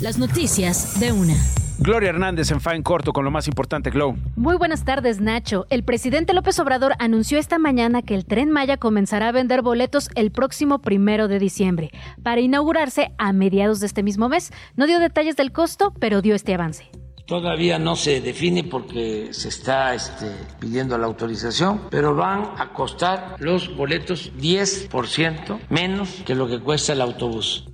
Las 0.00 0.18
noticias 0.18 0.98
de 0.98 1.12
una. 1.12 1.34
Gloria 1.78 2.10
Hernández 2.10 2.52
en 2.52 2.60
Fine 2.60 2.82
Corto 2.84 3.12
con 3.12 3.24
lo 3.24 3.30
más 3.30 3.48
importante, 3.48 3.90
Glow. 3.90 4.16
Muy 4.36 4.56
buenas 4.56 4.84
tardes, 4.84 5.20
Nacho. 5.20 5.66
El 5.70 5.82
presidente 5.82 6.32
López 6.32 6.58
Obrador 6.60 6.94
anunció 7.00 7.38
esta 7.38 7.58
mañana 7.58 8.00
que 8.00 8.14
el 8.14 8.24
tren 8.24 8.50
Maya 8.50 8.76
comenzará 8.76 9.28
a 9.28 9.32
vender 9.32 9.60
boletos 9.60 10.08
el 10.14 10.30
próximo 10.30 10.80
primero 10.80 11.26
de 11.26 11.40
diciembre, 11.40 11.90
para 12.22 12.40
inaugurarse 12.40 13.12
a 13.18 13.32
mediados 13.32 13.80
de 13.80 13.86
este 13.86 14.04
mismo 14.04 14.28
mes. 14.28 14.52
No 14.76 14.86
dio 14.86 15.00
detalles 15.00 15.36
del 15.36 15.52
costo, 15.52 15.92
pero 15.98 16.22
dio 16.22 16.36
este 16.36 16.54
avance. 16.54 16.90
Todavía 17.26 17.78
no 17.78 17.96
se 17.96 18.20
define 18.20 18.64
porque 18.64 19.28
se 19.32 19.48
está 19.48 19.94
este, 19.94 20.30
pidiendo 20.60 20.98
la 20.98 21.06
autorización, 21.06 21.88
pero 21.90 22.14
van 22.14 22.50
a 22.58 22.72
costar 22.74 23.36
los 23.38 23.74
boletos 23.74 24.30
10% 24.36 25.58
menos 25.70 26.10
que 26.26 26.34
lo 26.34 26.46
que 26.46 26.60
cuesta 26.60 26.92
el 26.92 27.00
autobús. 27.00 27.66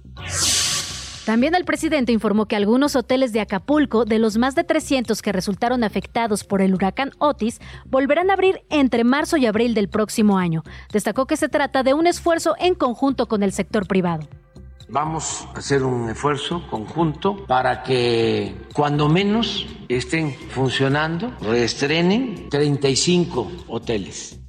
También 1.25 1.55
el 1.55 1.65
presidente 1.65 2.13
informó 2.13 2.47
que 2.47 2.57
algunos 2.57 2.95
hoteles 2.97 3.33
de 3.33 3.41
Acapulco, 3.41 4.05
de 4.05 4.19
los 4.19 4.37
más 4.39 4.55
de 4.55 4.65
300 4.65 5.21
que 5.21 5.33
resultaron 5.33 5.85
afectados 5.85 6.45
por 6.45 6.63
el 6.63 6.75
huracán 6.75 7.11
Otis, 7.19 7.61
volverán 7.87 8.31
a 8.31 8.35
abrir 8.35 8.63
entre 8.71 9.05
marzo 9.05 9.37
y 9.37 9.47
abril 9.47 9.75
del 9.75 9.89
próximo 9.89 10.39
año. 10.39 10.63
Destacó 10.93 11.27
que 11.27 11.37
se 11.37 11.49
trata 11.49 11.83
de 11.83 11.95
un 11.95 12.07
esfuerzo 12.07 12.55
en 12.59 12.75
conjunto 12.75 13.27
con 13.27 13.43
el 13.43 13.53
sector 13.53 13.87
privado. 13.87 14.29
Vamos 14.93 15.47
a 15.55 15.59
hacer 15.59 15.85
un 15.85 16.11
esfuerzo 16.11 16.67
conjunto 16.69 17.47
para 17.47 17.85
que 17.85 18.67
cuando 18.73 19.09
menos 19.09 19.67
estén 19.89 20.35
funcionando, 20.51 21.33
reestrenen 21.41 22.49
35 22.49 23.53
hoteles. 23.69 24.41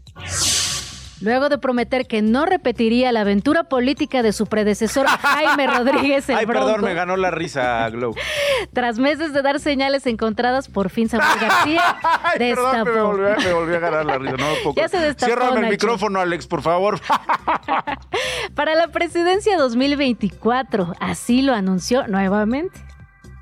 Luego 1.21 1.49
de 1.49 1.57
prometer 1.57 2.07
que 2.07 2.21
no 2.21 2.45
repetiría 2.45 3.11
la 3.11 3.21
aventura 3.21 3.63
política 3.65 4.23
de 4.23 4.33
su 4.33 4.47
predecesor 4.47 5.05
Jaime 5.21 5.67
Rodríguez 5.67 6.27
el 6.29 6.35
Ay, 6.35 6.45
Bronco, 6.45 6.65
perdón, 6.65 6.85
me 6.85 6.93
ganó 6.93 7.15
la 7.15 7.31
risa, 7.31 7.87
Glow. 7.89 8.15
tras 8.73 8.97
meses 8.97 9.31
de 9.33 9.41
dar 9.41 9.59
señales 9.59 10.05
encontradas, 10.07 10.67
por 10.67 10.89
fin 10.89 11.09
Samuel 11.09 11.39
García 11.39 11.81
Ay, 12.23 12.39
perdón, 12.39 12.71
destapó. 12.71 12.91
me 12.91 13.01
volvió, 13.01 13.37
me 13.37 13.53
volvió 13.53 13.75
a 13.77 13.79
ganar 13.79 14.05
la 14.05 14.17
risa. 14.17 14.37
No, 14.37 14.45
puedo 14.63 14.75
Ya 14.75 14.87
se 14.87 14.99
destapó, 14.99 15.25
Ciérrame 15.25 15.59
el 15.61 15.69
micrófono, 15.71 16.19
Alex, 16.19 16.47
por 16.47 16.61
favor. 16.61 16.99
Para 18.55 18.75
la 18.75 18.87
presidencia 18.87 19.57
2024, 19.57 20.93
así 20.99 21.41
lo 21.41 21.53
anunció 21.53 22.07
nuevamente. 22.07 22.79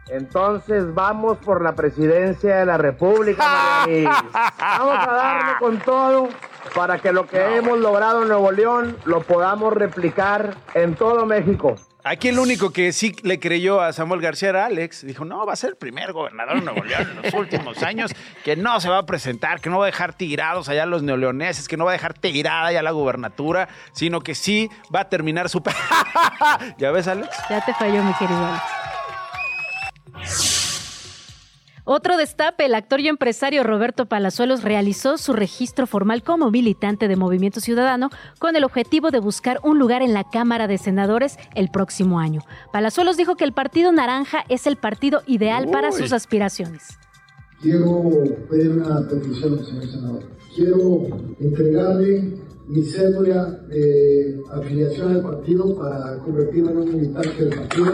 Entonces 0.10 0.93
vamos 0.93 1.38
por 1.38 1.63
la 1.63 1.76
presidencia 1.76 2.58
de 2.58 2.65
la 2.65 2.78
República, 2.78 3.43
Marianis. 3.48 4.10
Vamos 4.60 5.08
a 5.08 5.12
darle 5.13 5.52
con 5.60 5.80
todo 5.80 6.30
para 6.76 7.00
que 7.00 7.12
lo 7.12 7.28
que 7.28 7.58
hemos 7.58 7.80
logrado 7.80 8.24
en 8.24 8.30
Nuevo 8.30 8.52
León 8.52 8.98
lo 9.06 9.22
podamos 9.22 9.74
replicar 9.74 10.56
en 10.74 10.95
todo 10.95 11.26
México. 11.26 11.76
Aquí 12.04 12.30
el 12.30 12.39
único 12.39 12.72
que 12.72 12.93
sí 12.93 13.13
le 13.24 13.39
creyó 13.39 13.82
a 13.82 13.91
Samuel 13.91 14.22
García 14.22 14.50
era 14.50 14.65
Alex. 14.65 15.06
Dijo, 15.06 15.26
no, 15.26 15.45
va 15.45 15.54
a 15.54 15.56
ser 15.58 15.72
el 15.72 15.76
primer 15.76 16.13
gobernador 16.13 16.56
de 16.56 16.62
Nuevo 16.62 16.84
León 16.84 17.08
en 17.12 17.22
los 17.22 17.34
últimos 17.34 17.84
años 17.84 18.12
que 18.43 18.56
no 18.56 18.80
se 18.80 18.89
va 18.89 19.00
a 19.00 19.06
presentar, 19.06 19.60
que 19.60 19.69
no 19.69 19.80
va 19.80 19.86
a 19.86 19.88
dejar 19.88 20.13
tirados 20.13 20.69
allá 20.69 20.86
los 20.86 21.04
neoleoneses, 21.04 21.67
que 21.67 21.76
no 21.76 21.86
va 21.86 21.91
a 21.91 21.93
dejar 21.93 22.13
tirada 22.13 22.72
ya 22.72 22.82
la 22.82 22.91
gubernatura, 22.91 23.67
sino 23.91 24.22
que 24.22 24.34
sí 24.34 24.69
va 24.95 25.02
a 25.02 25.10
terminar 25.10 25.50
su... 25.50 25.62
¿Ya 26.78 26.91
ves, 26.91 27.08
Alex? 27.08 27.30
Ya 27.50 27.63
te 27.65 27.74
falló, 27.74 28.02
mi 28.02 28.13
querido. 28.13 28.45
Alex. 28.45 28.79
Otro 31.91 32.17
destape, 32.17 32.65
el 32.65 32.75
actor 32.75 32.99
y 32.99 33.08
empresario 33.08 33.63
Roberto 33.63 34.06
Palazuelos 34.06 34.62
realizó 34.62 35.17
su 35.17 35.34
registro 35.34 35.88
formal 35.88 36.21
como 36.21 36.52
militante 36.52 37.08
de 37.08 37.15
Movimiento 37.15 37.62
Ciudadano 37.62 38.12
con 38.38 38.56
el 38.56 38.63
objetivo 38.63 39.10
de 39.10 39.17
buscar 39.17 39.60
un 39.63 39.80
lugar 39.80 40.04
en 40.04 40.13
la 40.13 40.23
Cámara 40.23 40.67
de 40.67 40.78
Senadores 40.78 41.38
el 41.56 41.71
próximo 41.71 42.19
año. 42.19 42.41
Palazuelos 42.71 43.17
dijo 43.17 43.38
que 43.38 43.43
el 43.43 43.54
Partido 43.54 43.91
Naranja 43.91 44.45
es 44.49 44.67
el 44.67 44.75
partido 44.75 45.23
ideal 45.25 45.67
para 45.71 45.91
sus 45.91 46.13
aspiraciones. 46.13 46.84
Quiero 47.60 48.04
pedir 48.52 48.69
una 48.69 49.08
petición, 49.10 49.65
señor 49.65 49.88
senador. 49.88 50.23
Quiero 50.56 51.08
entregarle 51.39 52.38
mi 52.67 52.84
cédula 52.84 53.45
de 53.67 54.39
afiliación 54.54 55.15
al 55.15 55.21
partido 55.23 55.75
para 55.75 56.19
convertirme 56.19 56.69
en 56.69 56.78
un 56.78 56.95
militante 56.95 57.45
del 57.45 57.56
partido. 57.56 57.93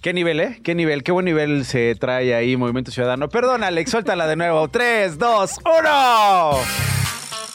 ¿Qué 0.00 0.12
nivel, 0.14 0.38
eh? 0.38 0.60
¿Qué 0.62 0.76
nivel? 0.76 1.02
¿Qué 1.02 1.10
buen 1.10 1.24
nivel 1.24 1.64
se 1.64 1.96
trae 1.96 2.32
ahí 2.32 2.56
Movimiento 2.56 2.92
Ciudadano? 2.92 3.28
Perdón, 3.28 3.64
Alex, 3.64 3.90
suéltala 3.90 4.28
de 4.28 4.36
nuevo. 4.36 4.68
Tres, 4.68 5.18
dos, 5.18 5.56
uno. 5.64 6.52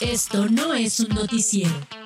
Esto 0.01 0.49
no 0.49 0.73
es 0.73 0.99
un 0.99 1.15
noticiero. 1.15 2.02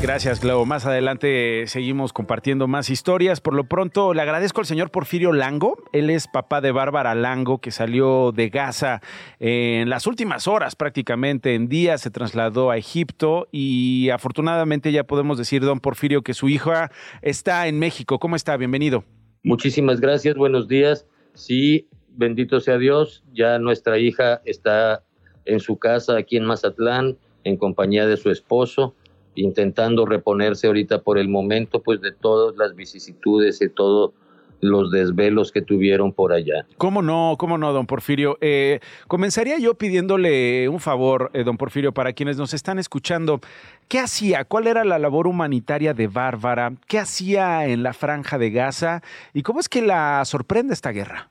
Gracias, 0.00 0.40
Globo. 0.40 0.64
Más 0.64 0.86
adelante 0.86 1.64
seguimos 1.66 2.12
compartiendo 2.12 2.68
más 2.68 2.88
historias. 2.88 3.40
Por 3.40 3.54
lo 3.54 3.64
pronto, 3.64 4.14
le 4.14 4.22
agradezco 4.22 4.60
al 4.60 4.66
señor 4.66 4.90
Porfirio 4.90 5.32
Lango. 5.32 5.76
Él 5.92 6.08
es 6.08 6.28
papá 6.28 6.60
de 6.60 6.70
Bárbara 6.70 7.16
Lango, 7.16 7.58
que 7.58 7.72
salió 7.72 8.30
de 8.30 8.48
Gaza 8.48 9.00
en 9.40 9.90
las 9.90 10.06
últimas 10.06 10.46
horas, 10.46 10.76
prácticamente 10.76 11.56
en 11.56 11.68
días, 11.68 12.00
se 12.00 12.10
trasladó 12.10 12.70
a 12.70 12.76
Egipto 12.78 13.48
y 13.50 14.10
afortunadamente 14.10 14.92
ya 14.92 15.02
podemos 15.04 15.36
decir, 15.36 15.62
don 15.62 15.80
Porfirio, 15.80 16.22
que 16.22 16.32
su 16.32 16.48
hija 16.48 16.92
está 17.20 17.66
en 17.66 17.80
México. 17.80 18.20
¿Cómo 18.20 18.36
está? 18.36 18.56
Bienvenido. 18.56 19.04
Muchísimas 19.42 20.00
gracias, 20.00 20.36
buenos 20.36 20.68
días. 20.68 21.06
Sí, 21.34 21.88
bendito 22.10 22.60
sea 22.60 22.78
Dios, 22.78 23.24
ya 23.32 23.58
nuestra 23.58 23.98
hija 23.98 24.42
está 24.44 25.02
en 25.44 25.58
su 25.58 25.76
casa 25.76 26.16
aquí 26.16 26.36
en 26.36 26.44
Mazatlán, 26.44 27.18
en 27.44 27.56
compañía 27.56 28.06
de 28.06 28.16
su 28.16 28.30
esposo, 28.30 28.94
intentando 29.38 30.04
reponerse 30.06 30.66
ahorita 30.66 31.02
por 31.02 31.18
el 31.18 31.28
momento, 31.28 31.82
pues 31.82 32.00
de 32.00 32.12
todas 32.12 32.56
las 32.56 32.74
vicisitudes 32.74 33.60
y 33.62 33.68
todos 33.68 34.12
los 34.60 34.90
desvelos 34.90 35.52
que 35.52 35.62
tuvieron 35.62 36.12
por 36.12 36.32
allá. 36.32 36.66
¿Cómo 36.78 37.00
no? 37.00 37.36
¿Cómo 37.38 37.58
no, 37.58 37.72
don 37.72 37.86
Porfirio? 37.86 38.38
Eh, 38.40 38.80
comenzaría 39.06 39.56
yo 39.60 39.74
pidiéndole 39.74 40.68
un 40.68 40.80
favor, 40.80 41.30
eh, 41.32 41.44
don 41.44 41.56
Porfirio, 41.56 41.92
para 41.92 42.12
quienes 42.12 42.38
nos 42.38 42.52
están 42.54 42.80
escuchando. 42.80 43.40
¿Qué 43.86 44.00
hacía? 44.00 44.44
¿Cuál 44.44 44.66
era 44.66 44.84
la 44.84 44.98
labor 44.98 45.28
humanitaria 45.28 45.94
de 45.94 46.08
Bárbara? 46.08 46.72
¿Qué 46.88 46.98
hacía 46.98 47.66
en 47.68 47.84
la 47.84 47.92
franja 47.92 48.36
de 48.36 48.50
Gaza? 48.50 49.00
¿Y 49.32 49.42
cómo 49.42 49.60
es 49.60 49.68
que 49.68 49.80
la 49.80 50.24
sorprende 50.24 50.74
esta 50.74 50.90
guerra? 50.90 51.30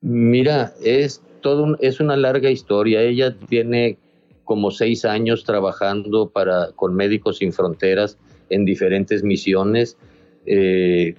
Mira, 0.00 0.72
es 0.82 1.20
todo 1.42 1.64
un- 1.64 1.76
es 1.80 2.00
una 2.00 2.16
larga 2.16 2.48
historia. 2.50 3.02
Ella 3.02 3.36
tiene 3.48 3.98
como 4.48 4.70
seis 4.70 5.04
años 5.04 5.44
trabajando 5.44 6.30
para 6.30 6.72
con 6.72 6.94
Médicos 6.94 7.36
Sin 7.36 7.52
Fronteras 7.52 8.16
en 8.48 8.64
diferentes 8.64 9.22
misiones. 9.22 9.98
Eh, 10.46 11.16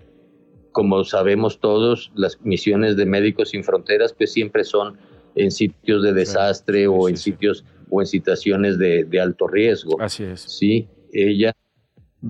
como 0.71 1.03
sabemos 1.03 1.59
todos, 1.59 2.11
las 2.15 2.41
misiones 2.41 2.97
de 2.97 3.05
Médicos 3.05 3.49
Sin 3.49 3.63
Fronteras 3.63 4.13
pues 4.13 4.33
siempre 4.33 4.63
son 4.63 4.97
en 5.35 5.51
sitios 5.51 6.01
de 6.01 6.13
desastre 6.13 6.87
o 6.87 7.07
en 7.07 7.17
sitios 7.17 7.63
o 7.91 8.01
en 8.01 8.07
situaciones 8.07 8.79
de, 8.79 9.03
de 9.03 9.19
alto 9.19 9.47
riesgo. 9.47 10.01
Así 10.01 10.23
es. 10.23 10.41
Sí, 10.41 10.87
ella 11.13 11.53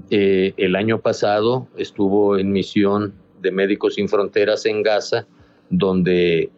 eh, 0.10 0.54
el 0.58 0.76
año 0.76 1.00
pasado 1.00 1.70
estuvo 1.78 2.38
en 2.38 2.52
misión 2.52 3.14
de 3.42 3.52
Médicos 3.52 3.96
Sin 3.96 4.10
Fronteras 4.10 4.66
en 4.66 4.84
Gaza, 4.84 5.28
donde 5.70 6.50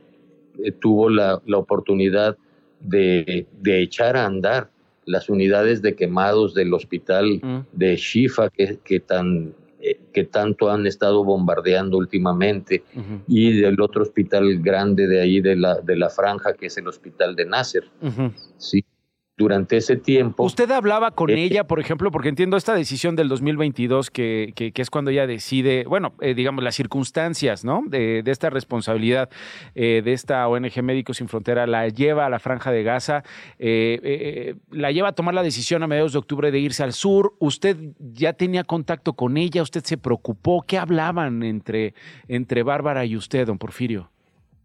eh, 0.63 0.71
tuvo 0.79 1.11
la, 1.11 1.39
la 1.45 1.59
oportunidad 1.59 2.37
de, 2.81 3.47
de 3.59 3.81
echar 3.81 4.17
a 4.17 4.25
andar 4.25 4.69
las 5.05 5.29
unidades 5.29 5.81
de 5.81 5.95
quemados 5.95 6.53
del 6.53 6.73
hospital 6.73 7.41
de 7.71 7.95
Shifa 7.95 8.49
que, 8.49 8.79
que 8.83 8.99
tan 8.99 9.53
eh, 9.79 9.99
que 10.13 10.25
tanto 10.25 10.69
han 10.69 10.85
estado 10.85 11.23
bombardeando 11.23 11.97
últimamente 11.97 12.83
y 13.27 13.59
del 13.59 13.81
otro 13.81 14.03
hospital 14.03 14.59
grande 14.61 15.07
de 15.07 15.21
ahí 15.21 15.41
de 15.41 15.55
la 15.55 15.81
de 15.81 15.95
la 15.95 16.09
franja 16.09 16.53
que 16.53 16.67
es 16.67 16.77
el 16.77 16.87
hospital 16.87 17.35
de 17.35 17.45
Nasser. 17.45 17.85
Sí 18.57 18.85
durante 19.41 19.77
ese 19.77 19.97
tiempo 19.97 20.43
¿Usted 20.43 20.69
hablaba 20.71 21.11
con 21.11 21.29
Eh, 21.29 21.43
ella, 21.43 21.65
por 21.65 21.79
ejemplo, 21.79 22.11
porque 22.11 22.29
entiendo 22.29 22.57
esta 22.57 22.73
decisión 22.73 23.15
del 23.15 23.27
2022, 23.27 24.11
que, 24.11 24.53
que, 24.55 24.71
que 24.71 24.81
es 24.81 24.89
cuando 24.89 25.11
ella 25.11 25.27
decide, 25.27 25.85
bueno, 25.87 26.13
eh, 26.21 26.33
digamos, 26.33 26.63
las 26.63 26.75
circunstancias, 26.75 27.65
¿no? 27.65 27.83
De, 27.87 28.21
de 28.23 28.31
esta 28.31 28.49
responsabilidad 28.49 29.29
eh, 29.75 30.01
de 30.03 30.13
esta 30.13 30.47
ONG 30.47 30.83
Médicos 30.83 31.17
Sin 31.17 31.27
Frontera, 31.27 31.67
la 31.67 31.87
lleva 31.89 32.25
a 32.25 32.29
la 32.29 32.39
Franja 32.39 32.71
de 32.71 32.83
Gaza, 32.83 33.23
la 33.57 34.91
lleva 34.91 35.09
a 35.09 35.13
tomar 35.13 35.33
la 35.33 35.43
decisión 35.43 35.83
a 35.83 35.87
mediados 35.87 36.13
de 36.13 36.19
octubre 36.19 36.51
de 36.51 36.59
irse 36.59 36.83
al 36.83 36.93
sur. 36.93 37.33
¿Usted 37.39 37.77
ya 37.99 38.33
tenía 38.33 38.63
contacto 38.63 39.13
con 39.13 39.37
ella? 39.37 39.61
¿Usted 39.61 39.83
se 39.83 39.97
preocupó? 39.97 40.63
¿Qué 40.67 40.77
hablaban 40.77 41.43
entre, 41.43 41.93
entre 42.27 42.63
Bárbara 42.63 43.05
y 43.05 43.15
usted, 43.15 43.47
don 43.47 43.57
Porfirio? 43.57 44.09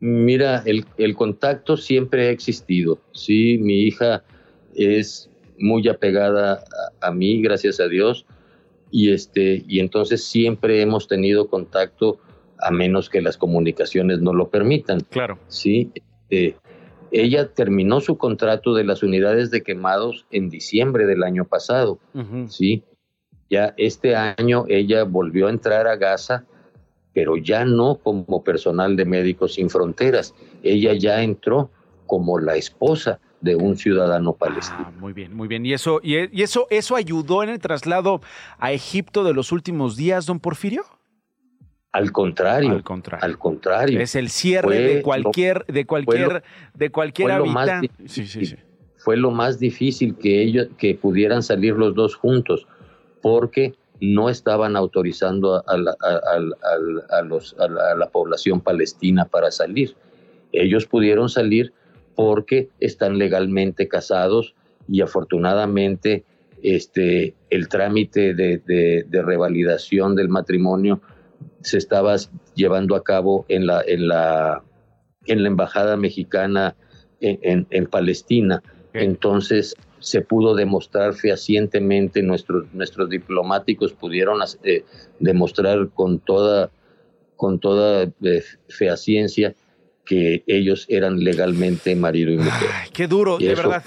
Mira, 0.00 0.62
el, 0.66 0.84
el 0.98 1.14
contacto 1.14 1.76
siempre 1.76 2.28
ha 2.28 2.30
existido. 2.30 2.98
Sí, 3.12 3.58
mi 3.58 3.82
hija 3.82 4.22
es 4.76 5.30
muy 5.58 5.88
apegada 5.88 6.64
a, 7.00 7.08
a 7.08 7.10
mí, 7.12 7.42
gracias 7.42 7.80
a 7.80 7.88
Dios, 7.88 8.26
y 8.90 9.12
este, 9.12 9.64
y 9.66 9.80
entonces 9.80 10.22
siempre 10.24 10.80
hemos 10.80 11.08
tenido 11.08 11.48
contacto 11.48 12.18
a 12.58 12.70
menos 12.70 13.10
que 13.10 13.20
las 13.20 13.36
comunicaciones 13.36 14.20
no 14.20 14.32
lo 14.32 14.48
permitan. 14.48 15.00
Claro. 15.10 15.38
Sí. 15.48 15.90
eh, 16.30 16.54
ella 17.12 17.48
terminó 17.48 18.00
su 18.00 18.18
contrato 18.18 18.74
de 18.74 18.84
las 18.84 19.02
unidades 19.02 19.50
de 19.50 19.62
quemados 19.62 20.26
en 20.30 20.48
diciembre 20.50 21.06
del 21.06 21.22
año 21.22 21.44
pasado. 21.44 21.98
Sí. 22.48 22.82
Ya 23.48 23.74
este 23.76 24.16
año 24.16 24.64
ella 24.68 25.04
volvió 25.04 25.46
a 25.46 25.50
entrar 25.50 25.86
a 25.86 25.96
Gaza, 25.96 26.44
pero 27.12 27.36
ya 27.36 27.64
no 27.64 27.98
como 28.02 28.42
personal 28.42 28.96
de 28.96 29.04
Médicos 29.04 29.54
Sin 29.54 29.70
Fronteras. 29.70 30.34
Ella 30.62 30.94
ya 30.94 31.22
entró 31.22 31.70
como 32.06 32.38
la 32.40 32.56
esposa 32.56 33.20
de 33.40 33.56
un 33.56 33.76
ciudadano 33.76 34.32
palestino. 34.32 34.92
Muy 34.98 35.12
bien, 35.12 35.34
muy 35.34 35.48
bien. 35.48 35.64
¿Y 35.66 35.72
eso, 35.72 36.00
y, 36.02 36.16
y 36.36 36.42
eso, 36.42 36.66
eso 36.70 36.96
ayudó 36.96 37.42
en 37.42 37.50
el 37.50 37.58
traslado 37.58 38.20
a 38.58 38.72
Egipto 38.72 39.24
de 39.24 39.34
los 39.34 39.52
últimos 39.52 39.96
días, 39.96 40.26
don 40.26 40.40
Porfirio? 40.40 40.84
Al 41.92 42.12
contrario, 42.12 42.72
al 42.72 42.82
contrario, 42.82 43.24
al 43.24 43.38
contrario. 43.38 44.00
Es 44.00 44.16
el 44.16 44.28
cierre 44.28 44.80
de 44.80 45.02
cualquier, 45.02 45.64
de 45.66 45.86
cualquier, 45.86 46.42
de 46.74 46.90
cualquier 46.90 47.30
habitante. 47.30 47.90
Sí, 48.06 48.26
sí, 48.26 48.44
sí. 48.44 48.56
Fue 48.98 49.16
lo 49.16 49.30
más 49.30 49.58
difícil 49.58 50.14
que 50.16 50.42
ellos, 50.42 50.68
que 50.76 50.94
pudieran 50.94 51.42
salir 51.42 51.74
los 51.74 51.94
dos 51.94 52.14
juntos, 52.14 52.66
porque 53.22 53.74
no 53.98 54.28
estaban 54.28 54.76
autorizando 54.76 55.66
a 55.66 55.76
la, 55.78 55.96
a, 56.02 57.22
los, 57.22 57.56
a 57.58 57.94
la 57.94 58.08
población 58.10 58.60
palestina 58.60 59.24
para 59.24 59.50
salir. 59.50 59.96
Ellos 60.52 60.84
pudieron 60.84 61.30
salir 61.30 61.72
porque 62.16 62.70
están 62.80 63.18
legalmente 63.18 63.86
casados 63.86 64.54
y 64.88 65.02
afortunadamente 65.02 66.24
este, 66.62 67.34
el 67.50 67.68
trámite 67.68 68.34
de, 68.34 68.58
de, 68.58 69.22
revalidación 69.22 70.16
del 70.16 70.28
matrimonio 70.28 71.00
se 71.60 71.78
estaba 71.78 72.16
llevando 72.54 72.96
a 72.96 73.04
cabo 73.04 73.44
en 73.48 73.66
la, 73.66 73.82
en 73.86 74.08
la, 74.08 74.64
en 75.26 75.42
la 75.42 75.48
embajada 75.48 75.96
mexicana 75.96 76.74
en, 77.20 77.66
en, 77.70 77.86
Palestina. 77.86 78.62
Entonces 78.94 79.74
se 79.98 80.22
pudo 80.22 80.54
demostrar 80.54 81.14
fehacientemente, 81.14 82.22
nuestros, 82.22 82.72
nuestros 82.72 83.10
diplomáticos 83.10 83.92
pudieron 83.92 84.40
eh, 84.62 84.84
demostrar 85.20 85.90
con 85.90 86.20
toda, 86.20 86.70
con 87.36 87.58
toda 87.58 88.10
eh, 88.22 88.42
fehaciencia 88.68 89.54
que 90.06 90.44
ellos 90.46 90.86
eran 90.88 91.22
legalmente 91.22 91.94
marido 91.94 92.32
y 92.32 92.38
mujer. 92.38 92.70
qué 92.92 93.06
duro, 93.06 93.36
de 93.38 93.54
verdad. 93.54 93.84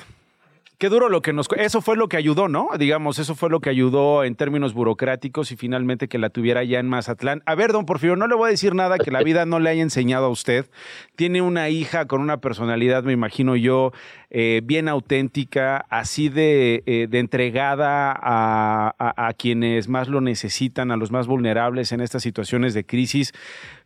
Qué 0.79 0.87
duro 0.87 1.09
lo 1.09 1.21
que 1.21 1.33
nos... 1.33 1.49
Eso 1.57 1.81
fue 1.81 1.97
lo 1.97 2.07
que 2.07 2.15
ayudó, 2.15 2.47
¿no? 2.47 2.69
Digamos, 2.79 3.19
eso 3.19 3.35
fue 3.35 3.49
lo 3.49 3.59
que 3.59 3.69
ayudó 3.69 4.23
en 4.23 4.35
términos 4.35 4.73
burocráticos 4.73 5.51
y 5.51 5.57
finalmente 5.57 6.07
que 6.07 6.17
la 6.17 6.29
tuviera 6.29 6.63
ya 6.63 6.79
en 6.79 6.87
Mazatlán. 6.87 7.43
A 7.45 7.53
ver, 7.53 7.73
don 7.73 7.85
Porfirio, 7.85 8.15
no 8.15 8.27
le 8.27 8.35
voy 8.35 8.47
a 8.47 8.51
decir 8.51 8.73
nada 8.73 8.97
que 8.97 9.11
la 9.11 9.21
vida 9.21 9.45
no 9.45 9.59
le 9.59 9.71
haya 9.71 9.81
enseñado 9.81 10.27
a 10.27 10.29
usted. 10.29 10.69
Tiene 11.17 11.41
una 11.41 11.67
hija 11.67 12.05
con 12.05 12.21
una 12.21 12.39
personalidad, 12.39 13.03
me 13.03 13.11
imagino 13.11 13.57
yo, 13.57 13.91
eh, 14.29 14.61
bien 14.63 14.87
auténtica, 14.87 15.85
así 15.89 16.29
de, 16.29 16.81
eh, 16.85 17.09
entregada 17.11 18.13
a, 18.17 18.95
a 18.97 19.33
quienes 19.33 19.89
más 19.89 20.07
lo 20.07 20.21
necesitan, 20.21 20.91
a 20.91 20.95
los 20.95 21.11
más 21.11 21.27
vulnerables 21.27 21.91
en 21.91 21.99
estas 21.99 22.23
situaciones 22.23 22.73
de 22.73 22.85
crisis. 22.85 23.33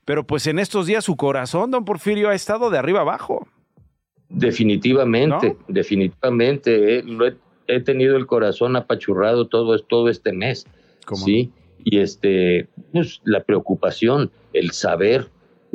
Pero 0.05 0.25
pues 0.25 0.47
en 0.47 0.59
estos 0.59 0.87
días 0.87 1.05
su 1.05 1.15
corazón, 1.15 1.71
don 1.71 1.85
Porfirio, 1.85 2.29
ha 2.29 2.35
estado 2.35 2.69
de 2.69 2.77
arriba 2.77 3.01
abajo. 3.01 3.47
Definitivamente, 4.29 5.55
definitivamente. 5.67 6.99
Eh, 6.99 7.03
he, 7.67 7.79
tenido 7.81 8.17
el 8.17 8.25
corazón 8.25 8.75
apachurrado 8.75 9.47
todo, 9.47 9.77
todo 9.79 10.09
este 10.09 10.33
mes. 10.33 10.65
Sí, 11.13 11.51
y 11.83 11.99
este, 11.99 12.67
pues, 12.91 13.21
la 13.25 13.43
preocupación, 13.43 14.31
el 14.53 14.71
saber, 14.71 15.27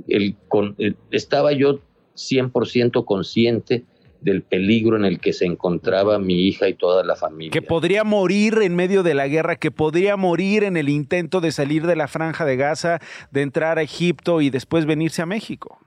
el, 0.09 0.37
con, 0.49 0.75
estaba 1.11 1.53
yo 1.53 1.81
100% 2.17 3.05
consciente 3.05 3.85
del 4.21 4.43
peligro 4.43 4.97
en 4.97 5.05
el 5.05 5.21
que 5.21 5.33
se 5.33 5.45
encontraba 5.45 6.19
mi 6.19 6.47
hija 6.47 6.69
y 6.69 6.75
toda 6.75 7.05
la 7.05 7.17
familia. 7.17 7.51
Que 7.51 7.63
podría 7.63 8.05
morir 8.05 8.59
en 8.63 8.75
medio 8.77 9.03
de 9.03 9.15
la 9.15 9.29
guerra, 9.29 9.57
que 9.57 9.71
podría 9.71 10.17
morir 10.17 10.65
en 10.65 10.77
el 10.77 10.89
intento 10.89 11.41
de 11.41 11.53
salir 11.53 11.87
de 11.87 11.97
la 11.97 12.09
franja 12.09 12.45
de 12.45 12.57
Gaza, 12.57 13.01
de 13.31 13.43
entrar 13.43 13.79
a 13.79 13.83
Egipto 13.83 14.41
y 14.41 14.51
después 14.51 14.87
venirse 14.87 15.23
a 15.23 15.27
México. 15.27 15.79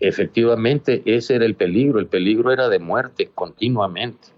Efectivamente, 0.00 1.02
ese 1.04 1.36
era 1.36 1.44
el 1.44 1.54
peligro, 1.54 1.98
el 1.98 2.06
peligro 2.06 2.52
era 2.52 2.68
de 2.68 2.78
muerte 2.78 3.30
continuamente. 3.34 4.28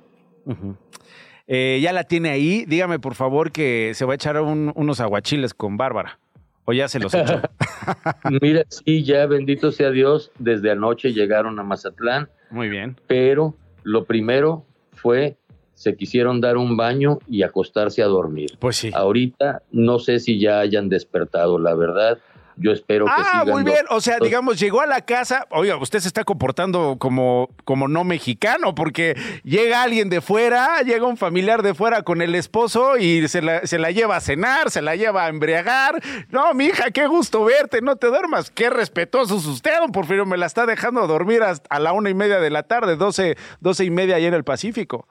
Eh, 1.49 1.81
ya 1.83 1.92
la 1.92 2.05
tiene 2.05 2.31
ahí, 2.31 2.64
dígame 2.66 2.99
por 2.99 3.14
favor 3.14 3.53
que 3.53 3.92
se 3.94 4.05
va 4.05 4.12
a 4.12 4.16
echar 4.16 4.40
unos 4.40 5.01
aguachiles 5.01 5.55
con 5.55 5.77
Bárbara. 5.77 6.18
¿O 6.64 6.72
ya 6.72 6.88
se 6.88 6.99
los 6.99 7.14
echó? 7.14 7.40
Mira, 8.42 8.64
sí, 8.68 9.05
ya 9.05 9.27
bendito 9.27 9.72
sea 9.72 9.90
Dios, 9.90 10.33
desde 10.38 10.72
anoche 10.72 11.12
llegaron 11.12 11.59
a 11.59 11.62
Mazatlán. 11.62 12.29
Muy 12.50 12.68
bien. 12.68 12.96
Pero 13.06 13.54
lo 13.82 14.04
primero 14.04 14.64
fue, 14.92 15.37
se 15.74 15.96
quisieron 15.96 16.40
dar 16.40 16.56
un 16.56 16.76
baño 16.76 17.18
y 17.28 17.42
acostarse 17.42 18.02
a 18.02 18.06
dormir. 18.06 18.56
Pues 18.59 18.76
sí. 18.76 18.90
Ahorita 18.94 19.62
no 19.72 19.98
sé 19.98 20.20
si 20.20 20.38
ya 20.40 20.61
hayan 20.61 20.88
despertado, 20.88 21.59
la 21.59 21.74
verdad 21.74 22.18
yo 22.57 22.73
espero 22.73 23.05
que 23.05 23.12
ah, 23.14 23.45
muy 23.47 23.62
bien. 23.62 23.85
O 23.90 24.01
sea, 24.01 24.19
digamos, 24.19 24.59
llegó 24.59 24.81
a 24.81 24.87
la 24.87 25.03
casa. 25.03 25.47
Oiga, 25.51 25.77
usted 25.77 26.01
se 26.01 26.09
está 26.09 26.25
comportando 26.25 26.97
como, 26.99 27.51
como 27.64 27.87
no 27.87 28.03
mexicano, 28.05 28.75
porque 28.75 29.14
llega 29.45 29.83
alguien 29.83 30.09
de 30.09 30.21
fuera, 30.21 30.81
llega 30.83 31.07
un 31.07 31.16
familiar 31.16 31.62
de 31.62 31.75
fuera 31.75 32.03
con 32.03 32.23
el 32.23 32.35
esposo 32.35 32.97
y 32.97 33.29
se 33.29 33.42
la, 33.42 33.66
se 33.66 33.79
la 33.79 33.90
lleva 33.90 34.16
a 34.16 34.21
cenar, 34.21 34.71
se 34.71 34.81
la 34.81 34.97
lleva 34.97 35.27
a 35.27 35.29
embriagar. 35.29 36.03
No, 36.31 36.55
mi 36.55 36.66
hija, 36.66 36.90
qué 36.90 37.07
gusto 37.07 37.45
verte, 37.45 37.83
no 37.83 37.97
te 37.97 38.07
duermas. 38.07 38.51
Qué 38.51 38.71
respetuoso 38.71 39.37
es 39.37 39.47
usted, 39.47 39.79
don 39.79 39.92
Porfirio. 39.92 40.25
Me 40.25 40.38
la 40.38 40.47
está 40.47 40.64
dejando 40.64 41.07
dormir 41.07 41.42
hasta 41.42 41.66
a 41.75 41.79
la 41.79 41.92
una 41.92 42.09
y 42.09 42.14
media 42.14 42.40
de 42.40 42.51
la 42.51 42.62
tarde, 42.62 42.97
doce, 42.97 43.37
doce 43.61 43.85
y 43.85 43.90
media 43.90 44.16
allá 44.16 44.29
en 44.29 44.35
el 44.35 44.45
Pacífico. 44.45 45.07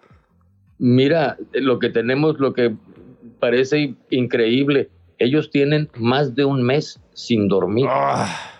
Mira, 0.80 1.38
lo 1.54 1.80
que 1.80 1.90
tenemos, 1.90 2.40
lo 2.40 2.54
que 2.54 2.76
parece 3.40 3.94
increíble 4.10 4.90
ellos 5.20 5.50
tienen 5.50 5.90
más 5.96 6.36
de 6.36 6.46
un 6.46 6.64
mes 6.64 7.00
sin 7.14 7.48
dormir. 7.48 7.88
Ah. 7.90 8.52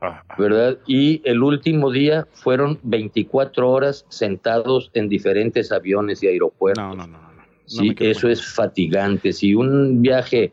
Ah. 0.00 0.22
¿Verdad? 0.38 0.78
Y 0.86 1.20
el 1.24 1.42
último 1.42 1.90
día 1.90 2.26
fueron 2.32 2.78
24 2.82 3.70
horas 3.70 4.06
sentados 4.08 4.90
en 4.94 5.08
diferentes 5.08 5.72
aviones 5.72 6.22
y 6.22 6.28
aeropuertos. 6.28 6.82
No, 6.82 6.94
no, 6.94 7.06
no. 7.06 7.18
no. 7.18 7.44
sí, 7.66 7.94
eso 7.98 8.28
es 8.28 8.44
fatigante. 8.54 9.32
Si 9.32 9.54
un 9.54 10.00
viaje 10.00 10.52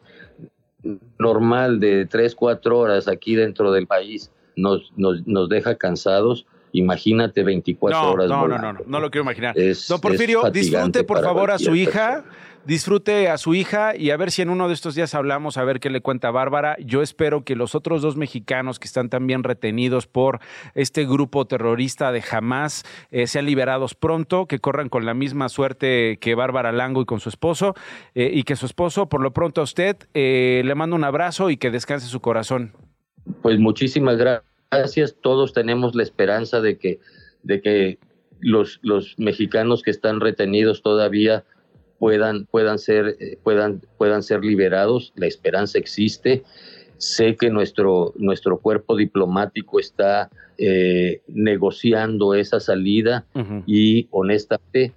normal 1.17 1.79
de 1.79 2.05
3, 2.05 2.35
4 2.35 2.77
horas 2.77 3.07
aquí 3.07 3.35
dentro 3.35 3.71
del 3.71 3.87
país 3.87 4.31
nos, 4.55 4.91
nos, 4.97 5.25
nos 5.25 5.47
deja 5.49 5.75
cansados, 5.75 6.45
imagínate 6.73 7.43
24 7.43 8.11
horas. 8.11 8.29
No, 8.29 8.47
no, 8.47 8.57
no, 8.57 8.73
no, 8.73 8.79
no 8.85 8.99
lo 8.99 9.09
quiero 9.09 9.23
imaginar. 9.23 9.55
Don 9.87 10.01
Porfirio, 10.01 10.43
disfrute 10.51 11.03
por 11.03 11.21
favor 11.21 11.51
a 11.51 11.59
su 11.59 11.75
hija 11.75 12.25
disfrute 12.67 13.29
a 13.29 13.37
su 13.37 13.55
hija 13.55 13.95
y 13.95 14.11
a 14.11 14.17
ver 14.17 14.29
si 14.29 14.41
en 14.41 14.49
uno 14.49 14.67
de 14.67 14.73
estos 14.73 14.93
días 14.93 15.15
hablamos, 15.15 15.57
a 15.57 15.63
ver 15.63 15.79
qué 15.79 15.89
le 15.89 16.01
cuenta 16.01 16.31
Bárbara. 16.31 16.75
Yo 16.79 17.01
espero 17.01 17.45
que 17.45 17.55
los 17.55 17.75
otros 17.75 18.01
dos 18.01 18.17
mexicanos 18.17 18.77
que 18.77 18.87
están 18.87 19.09
también 19.09 19.43
retenidos 19.43 20.05
por 20.05 20.39
este 20.75 21.05
grupo 21.05 21.45
terrorista 21.45 22.11
de 22.11 22.21
Hamas 22.29 22.83
eh, 23.09 23.25
sean 23.25 23.45
liberados 23.45 23.95
pronto, 23.95 24.47
que 24.47 24.59
corran 24.59 24.89
con 24.89 25.05
la 25.05 25.13
misma 25.13 25.47
suerte 25.47 26.17
que 26.19 26.35
Bárbara 26.35 26.73
Lango 26.73 27.01
y 27.01 27.05
con 27.05 27.21
su 27.21 27.29
esposo, 27.29 27.73
eh, 28.13 28.31
y 28.33 28.43
que 28.43 28.57
su 28.57 28.65
esposo, 28.65 29.07
por 29.07 29.21
lo 29.21 29.31
pronto 29.31 29.61
a 29.61 29.63
usted, 29.63 29.95
eh, 30.13 30.61
le 30.65 30.75
mando 30.75 30.97
un 30.97 31.05
abrazo 31.05 31.49
y 31.49 31.55
que 31.55 31.71
descanse 31.71 32.07
su 32.07 32.19
corazón. 32.19 32.73
Pues 33.41 33.59
muchísimas 33.59 34.17
gracias. 34.17 35.15
Todos 35.21 35.53
tenemos 35.53 35.95
la 35.95 36.03
esperanza 36.03 36.59
de 36.59 36.77
que, 36.77 36.99
de 37.43 37.61
que 37.61 37.97
los, 38.41 38.79
los 38.81 39.15
mexicanos 39.17 39.83
que 39.83 39.91
están 39.91 40.19
retenidos 40.19 40.81
todavía 40.81 41.45
puedan, 41.99 42.45
puedan, 42.45 42.79
ser, 42.79 43.17
eh, 43.19 43.37
puedan, 43.43 43.81
puedan 43.97 44.23
ser 44.23 44.43
liberados. 44.43 45.13
La 45.15 45.27
esperanza 45.27 45.77
existe. 45.77 46.43
Sé 46.97 47.35
que 47.35 47.49
nuestro, 47.49 48.13
nuestro 48.17 48.59
cuerpo 48.59 48.95
diplomático 48.95 49.79
está 49.79 50.29
eh, 50.57 51.21
negociando 51.27 52.33
esa 52.33 52.59
salida 52.59 53.25
y 53.67 54.07
honestamente 54.09 54.93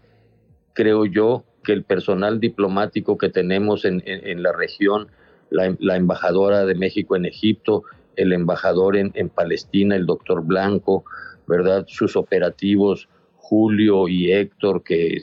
creo 0.72 1.04
yo 1.04 1.44
que 1.62 1.72
el 1.72 1.84
personal 1.84 2.40
diplomático 2.40 3.18
que 3.18 3.28
tenemos 3.28 3.84
en, 3.84 4.02
en, 4.06 4.42
la 4.42 4.52
región, 4.52 5.08
la, 5.50 5.76
la, 5.78 5.96
embajadora 5.96 6.64
de 6.64 6.74
México 6.74 7.16
en 7.16 7.26
Egipto, 7.26 7.82
el 8.16 8.32
embajador 8.32 8.96
en, 8.96 9.12
en 9.14 9.28
Palestina, 9.28 9.94
el 9.94 10.06
doctor 10.06 10.42
Blanco, 10.42 11.04
¿verdad? 11.46 11.84
Sus 11.86 12.16
operativos, 12.16 13.10
Julio 13.36 14.08
y 14.08 14.32
Héctor, 14.32 14.82
que 14.82 15.22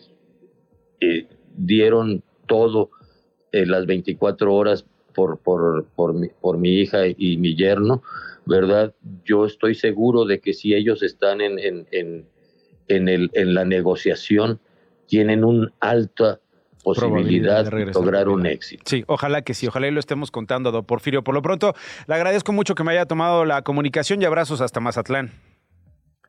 eh, 1.00 1.28
dieron 1.58 2.24
todo 2.46 2.90
eh, 3.52 3.66
las 3.66 3.86
24 3.86 4.54
horas 4.54 4.86
por, 5.14 5.40
por, 5.40 5.86
por, 5.96 6.14
mi, 6.14 6.30
por 6.30 6.58
mi 6.58 6.80
hija 6.80 7.08
y 7.08 7.38
mi 7.38 7.56
yerno, 7.56 8.04
¿verdad? 8.46 8.94
Yo 9.26 9.46
estoy 9.46 9.76
seguro 9.76 10.26
de 10.26 10.40
que 10.40 10.54
si 10.54 10.74
ellos 10.74 11.04
están 11.04 11.42
en, 11.42 11.60
en, 11.60 11.88
en, 11.92 12.26
en, 12.88 13.10
el, 13.10 13.32
en 13.34 13.54
la 13.54 13.66
negociación, 13.66 14.60
tienen 15.08 15.44
una 15.44 15.74
alta 15.80 16.40
posibilidad 16.84 17.70
de, 17.70 17.88
lograr 17.88 18.30
un 18.30 18.46
éxito. 18.46 18.84
Sí, 18.86 19.04
ojalá 19.08 19.42
que 19.42 19.54
sí, 19.54 19.68
ojalá 19.68 19.88
y 19.88 19.92
lo 19.92 20.00
estemos 20.00 20.32
contando, 20.32 20.72
don 20.72 20.86
Porfirio. 20.86 21.24
Por 21.24 21.36
lo 21.36 21.42
pronto, 21.42 21.74
le 22.08 22.16
agradezco 22.16 22.54
mucho 22.54 22.76
que 22.76 22.84
me 22.84 22.92
haya 22.92 23.06
tomado 23.06 23.44
la 23.44 23.62
comunicación 23.64 24.22
y 24.22 24.26
abrazos 24.26 24.62
hasta 24.62 24.80
Mazatlán. 24.80 25.32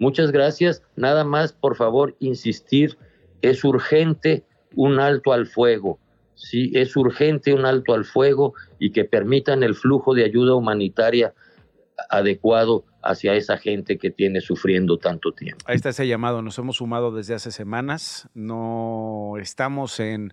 Muchas 0.00 0.32
gracias. 0.32 0.82
Nada 0.96 1.24
más, 1.24 1.52
por 1.52 1.76
favor, 1.76 2.16
insistir, 2.20 2.96
es 3.42 3.64
urgente 3.64 4.44
un 4.74 5.00
alto 5.00 5.32
al 5.32 5.46
fuego. 5.46 5.98
Sí, 6.34 6.70
es 6.74 6.96
urgente 6.96 7.52
un 7.52 7.66
alto 7.66 7.94
al 7.94 8.04
fuego 8.04 8.54
y 8.78 8.92
que 8.92 9.04
permitan 9.04 9.62
el 9.62 9.74
flujo 9.74 10.14
de 10.14 10.24
ayuda 10.24 10.54
humanitaria 10.54 11.34
adecuado 12.10 12.84
hacia 13.02 13.34
esa 13.34 13.58
gente 13.58 13.98
que 13.98 14.10
tiene 14.10 14.40
sufriendo 14.40 14.98
tanto 14.98 15.32
tiempo. 15.32 15.64
Ahí 15.66 15.76
está 15.76 15.88
ese 15.88 16.06
llamado, 16.06 16.42
nos 16.42 16.58
hemos 16.58 16.76
sumado 16.76 17.10
desde 17.10 17.34
hace 17.34 17.50
semanas, 17.50 18.28
no 18.34 19.34
estamos 19.40 19.98
en, 19.98 20.32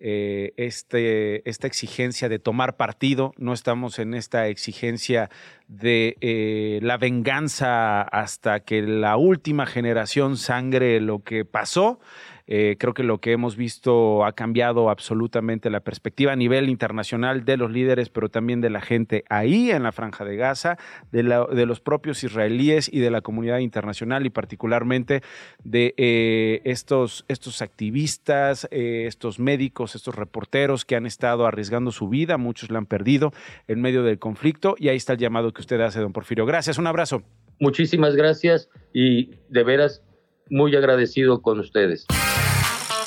eh, 0.00 0.52
este, 0.56 1.48
esta 1.48 1.66
exigencia 1.66 2.28
de 2.28 2.38
tomar 2.38 2.76
partido, 2.76 3.32
no 3.38 3.52
estamos 3.52 3.98
en 3.98 4.14
esta 4.14 4.48
exigencia 4.48 5.30
de 5.68 6.16
eh, 6.20 6.80
la 6.82 6.98
venganza 6.98 8.02
hasta 8.02 8.60
que 8.60 8.82
la 8.82 9.16
última 9.16 9.66
generación 9.66 10.36
sangre 10.36 11.00
lo 11.00 11.20
que 11.20 11.44
pasó. 11.44 12.00
Eh, 12.46 12.76
creo 12.78 12.92
que 12.92 13.02
lo 13.02 13.18
que 13.18 13.32
hemos 13.32 13.56
visto 13.56 14.24
ha 14.24 14.32
cambiado 14.32 14.90
absolutamente 14.90 15.70
la 15.70 15.80
perspectiva 15.80 16.32
a 16.32 16.36
nivel 16.36 16.68
internacional 16.68 17.44
de 17.44 17.56
los 17.56 17.70
líderes, 17.70 18.10
pero 18.10 18.28
también 18.28 18.60
de 18.60 18.70
la 18.70 18.80
gente 18.80 19.24
ahí 19.30 19.70
en 19.70 19.82
la 19.82 19.92
franja 19.92 20.24
de 20.24 20.36
Gaza, 20.36 20.76
de, 21.10 21.22
los 21.22 21.80
propios 21.80 22.22
israelíes 22.22 22.92
y 22.92 23.00
de 23.00 23.10
la 23.10 23.22
comunidad 23.22 23.58
internacional 23.58 24.26
y 24.26 24.30
particularmente 24.30 25.22
de 25.62 25.94
eh, 25.96 26.60
estos, 26.64 27.24
estos 27.28 27.62
activistas, 27.62 28.68
eh, 28.70 29.04
estos 29.06 29.38
médicos, 29.38 29.94
estos 29.94 30.14
reporteros 30.14 30.84
que 30.84 30.96
han 30.96 31.06
estado 31.06 31.46
arriesgando 31.46 31.92
su 31.92 32.08
vida, 32.08 32.36
muchos 32.36 32.70
la 32.70 32.78
han 32.78 32.86
perdido 32.86 33.32
en 33.68 33.80
medio 33.80 34.02
del 34.02 34.18
conflicto 34.18 34.74
y 34.78 34.88
ahí 34.88 34.96
está 34.96 35.14
el 35.14 35.18
llamado 35.18 35.52
que 35.52 35.62
usted 35.62 35.80
hace, 35.80 36.00
don 36.00 36.12
Porfirio. 36.12 36.44
Gracias, 36.44 36.76
un 36.78 36.86
abrazo. 36.86 37.22
Muchísimas 37.60 38.16
gracias 38.16 38.68
y 38.92 39.30
de 39.48 39.62
veras 39.62 40.02
muy 40.50 40.74
agradecido 40.76 41.40
con 41.42 41.60
ustedes. 41.60 42.06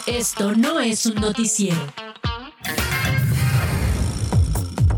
Esto 0.06 0.54
no 0.56 0.80
es 0.80 1.06
un 1.06 1.16
noticiero. 1.16 1.78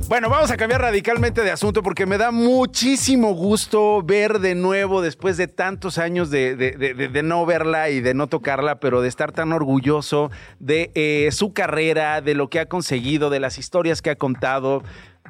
Bueno, 0.10 0.28
vamos 0.28 0.50
a 0.50 0.58
cambiar 0.58 0.82
radicalmente 0.82 1.44
de 1.44 1.52
asunto 1.52 1.84
porque 1.84 2.08
me 2.08 2.18
da 2.18 2.32
muchísimo 2.32 3.36
gusto 3.36 4.02
ver 4.02 4.40
de 4.40 4.56
nuevo, 4.56 5.04
después 5.04 5.38
de 5.38 5.48
tantos 5.48 6.00
años 6.00 6.32
de, 6.32 7.22
no 7.24 7.46
verla 7.46 7.92
y 7.92 8.02
de 8.02 8.16
no 8.16 8.26
tocarla, 8.26 8.80
pero 8.80 9.04
de 9.04 9.08
estar 9.08 9.32
tan 9.32 9.54
orgulloso 9.54 10.32
de 10.58 10.90
eh, 10.96 11.30
su 11.32 11.54
carrera, 11.54 12.22
de 12.22 12.34
lo 12.34 12.50
que 12.50 12.60
ha 12.60 12.66
conseguido, 12.66 13.30
de 13.30 13.40
las 13.40 13.60
historias 13.60 14.02
que 14.02 14.10
ha 14.10 14.16
contado. 14.16 14.82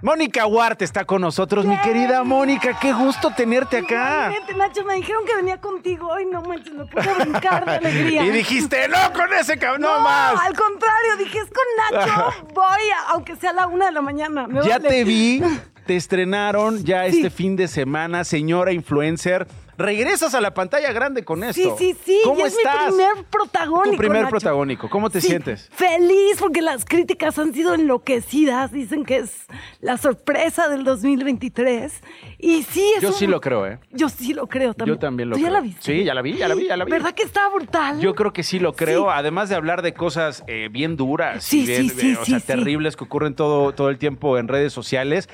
Mónica 0.02 0.46
Huarte 0.46 0.86
está 0.86 1.04
con 1.04 1.22
nosotros, 1.22 1.66
mi 1.66 1.78
querida 1.82 2.24
Mónica, 2.24 2.80
qué 2.80 2.94
gusto 2.94 3.32
tenerte 3.36 3.78
acá. 3.78 4.32
Nacho, 4.56 4.86
me 4.86 4.96
dijeron 4.96 5.26
que 5.26 5.36
venía 5.36 5.60
contigo 5.60 6.18
y 6.20 6.26
no 6.26 6.42
manches, 6.42 6.74
me 6.74 6.86
puse 6.86 7.10
a 7.10 7.14
brincar 7.16 7.66
de 7.66 7.72
alegría. 7.72 8.26
y 8.26 8.30
dijiste, 8.30 8.88
no, 8.88 9.14
con 9.14 9.34
ese 9.34 9.58
cabrón, 9.58 9.82
no, 9.82 10.00
más. 10.00 10.40
al 10.42 10.56
contrario, 10.56 11.18
dije, 11.18 11.40
es 11.40 11.50
con 11.50 12.00
Nacho, 12.00 12.46
voy, 12.54 12.82
aunque 13.10 13.36
sea 13.36 13.50
a 13.50 13.54
la 13.54 13.68
una 13.68 13.88
de 13.88 13.92
la 13.92 14.02
mañana. 14.02 14.48
ya 14.66 14.80
te 14.80 15.04
vi, 15.04 15.42
te 15.86 15.98
estrenaron 15.98 16.84
ya 16.86 17.06
este 17.06 17.30
fin 17.30 17.58
de 17.58 17.68
semana, 17.68 18.24
señora 18.24 18.72
influencer 18.72 19.48
regresas 19.80 20.36
a 20.36 20.42
la 20.42 20.54
pantalla 20.54 20.92
grande 20.92 21.24
con 21.24 21.44
esto. 21.44 21.78
Sí, 21.78 21.94
sí, 21.94 21.98
sí. 22.06 22.20
¿Cómo 22.24 22.46
es 22.46 22.56
estás? 22.56 22.92
mi 22.92 22.98
primer 22.98 23.26
protagónico. 23.26 23.92
Tu 23.92 23.98
primer 23.98 24.30
protagónico. 24.30 24.90
¿Cómo 24.90 25.10
te 25.10 25.22
sientes? 25.22 25.70
Feliz 25.72 26.38
porque 26.38 26.62
las 26.62 26.86
críticas 26.86 27.40
han 27.40 27.54
sido 27.54 27.74
enloquecidas. 27.74 28.72
Dicen 28.72 29.06
que 29.06 29.18
es 29.18 29.48
la 29.80 29.98
sorpresa 29.98 30.68
del 30.68 30.84
2023. 30.84 32.02
Y 32.38 32.64
sí, 32.64 32.94
es 32.98 33.02
Yo 33.02 33.12
sí 33.14 33.26
lo 33.26 33.42
creo, 33.42 33.66
¿eh? 33.66 33.80
Yo 33.92 34.10
sí 34.10 34.34
lo 34.34 34.48
creo 34.48 34.74
también. 34.74 34.98
Yo 34.98 35.00
también 35.00 35.30
lo 35.30 35.36
¿Tú 35.36 35.42
creo. 35.42 35.50
ya 35.50 35.54
la 35.54 35.62
viste? 35.62 35.82
Sí, 35.82 36.04
ya 36.04 36.14
la 36.14 36.22
vi, 36.22 36.36
ya 36.36 36.48
la 36.48 36.56
vi, 36.56 36.68
ya 36.68 36.78
la 36.78 36.86
vi. 36.86 36.92
¿Verdad 36.92 37.14
que 37.14 37.24
está 37.24 37.48
brutal? 37.50 38.00
Yo 38.00 38.16
creo 38.16 38.34
que 38.34 38.44
sí 38.44 38.60
lo 38.60 38.74
creo, 38.74 39.10
además 39.10 39.50
de 39.50 39.56
hablar 39.56 39.82
de 39.82 39.94
cosas 39.94 40.44
eh, 40.48 40.68
bien 40.70 40.98
duras 40.98 41.44
sí, 41.44 41.62
y 41.62 41.66
bien, 41.66 42.18
o 42.18 42.26
sea, 42.26 42.40
terribles 42.40 42.96
que 42.96 43.06
ocurren 43.06 43.34
todo, 43.34 43.74
todo 43.74 43.90
el 43.90 43.98
tiempo 43.98 44.38
en 44.38 44.48
redes 44.48 44.74
sociales. 44.74 45.30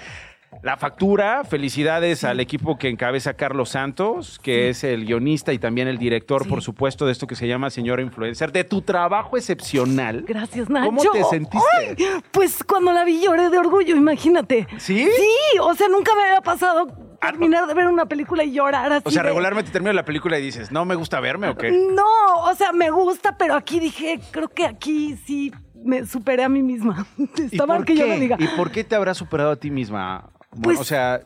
La 0.63 0.77
factura, 0.77 1.43
felicidades 1.43 2.23
al 2.23 2.39
equipo 2.39 2.77
que 2.77 2.89
encabeza 2.89 3.35
Carlos 3.35 3.69
Santos, 3.69 4.39
que 4.41 4.69
es 4.69 4.83
el 4.83 5.05
guionista 5.05 5.53
y 5.53 5.59
también 5.59 5.87
el 5.87 5.97
director, 5.99 6.47
por 6.47 6.61
supuesto, 6.63 7.05
de 7.05 7.11
esto 7.11 7.27
que 7.27 7.35
se 7.35 7.47
llama 7.47 7.69
Señora 7.69 8.01
Influencer, 8.01 8.51
de 8.51 8.63
tu 8.63 8.81
trabajo 8.81 9.37
excepcional. 9.37 10.23
Gracias, 10.27 10.69
Nacho. 10.69 10.87
¿Cómo 10.87 11.01
te 11.11 11.23
sentiste? 11.25 12.07
pues 12.31 12.63
cuando 12.63 12.91
la 12.93 13.03
vi 13.05 13.21
lloré 13.21 13.49
de 13.49 13.59
orgullo, 13.59 13.95
imagínate. 13.95 14.67
¿Sí? 14.77 15.07
Sí, 15.15 15.59
o 15.61 15.73
sea, 15.75 15.87
nunca 15.87 16.13
me 16.15 16.23
había 16.23 16.41
pasado 16.41 16.87
terminar 17.21 17.67
de 17.67 17.73
ver 17.73 17.87
una 17.87 18.05
película 18.07 18.43
y 18.43 18.51
llorar 18.53 18.91
así. 18.91 19.03
O 19.05 19.11
sea, 19.11 19.21
de- 19.23 19.29
regularmente 19.29 19.71
terminas 19.71 19.95
la 19.95 20.05
película 20.05 20.39
y 20.39 20.41
dices, 20.41 20.71
¿no 20.71 20.83
me 20.85 20.95
gusta 20.95 21.19
verme 21.19 21.47
o 21.49 21.55
qué? 21.57 21.71
No, 21.71 22.41
o 22.43 22.55
sea, 22.55 22.71
me 22.71 22.89
gusta, 22.89 23.37
pero 23.37 23.53
aquí 23.55 23.79
dije, 23.79 24.19
creo 24.31 24.47
que 24.49 24.65
aquí 24.65 25.15
sí 25.25 25.51
me 25.83 26.05
superé 26.05 26.43
a 26.43 26.49
mí 26.49 26.63
misma. 26.63 27.05
¿Y 27.17 27.43
Está 27.55 27.65
mal 27.67 27.85
que 27.85 27.95
yo 27.95 28.07
lo 28.07 28.15
diga. 28.17 28.37
¿Y 28.39 28.47
por 28.49 28.71
qué 28.71 28.83
te 28.83 28.95
habrás 28.95 29.17
superado 29.17 29.51
a 29.51 29.55
ti 29.55 29.69
misma? 29.69 30.29
Pues, 30.61 30.79
o 30.79 30.83
sea, 30.83 31.21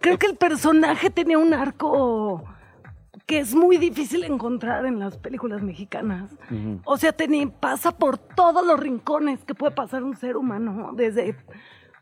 Creo 0.00 0.18
que 0.18 0.26
el 0.26 0.36
personaje 0.36 1.10
tenía 1.10 1.38
un 1.38 1.52
arco 1.54 2.44
que 3.26 3.40
es 3.40 3.54
muy 3.54 3.76
difícil 3.76 4.24
encontrar 4.24 4.86
en 4.86 4.98
las 5.00 5.18
películas 5.18 5.60
mexicanas. 5.62 6.34
O 6.84 6.96
sea, 6.96 7.12
tenía- 7.12 7.48
pasa 7.48 7.92
por 7.98 8.16
todos 8.16 8.64
los 8.66 8.78
rincones 8.80 9.44
que 9.44 9.54
puede 9.54 9.72
pasar 9.74 10.02
un 10.04 10.16
ser 10.16 10.36
humano, 10.36 10.92
desde 10.94 11.36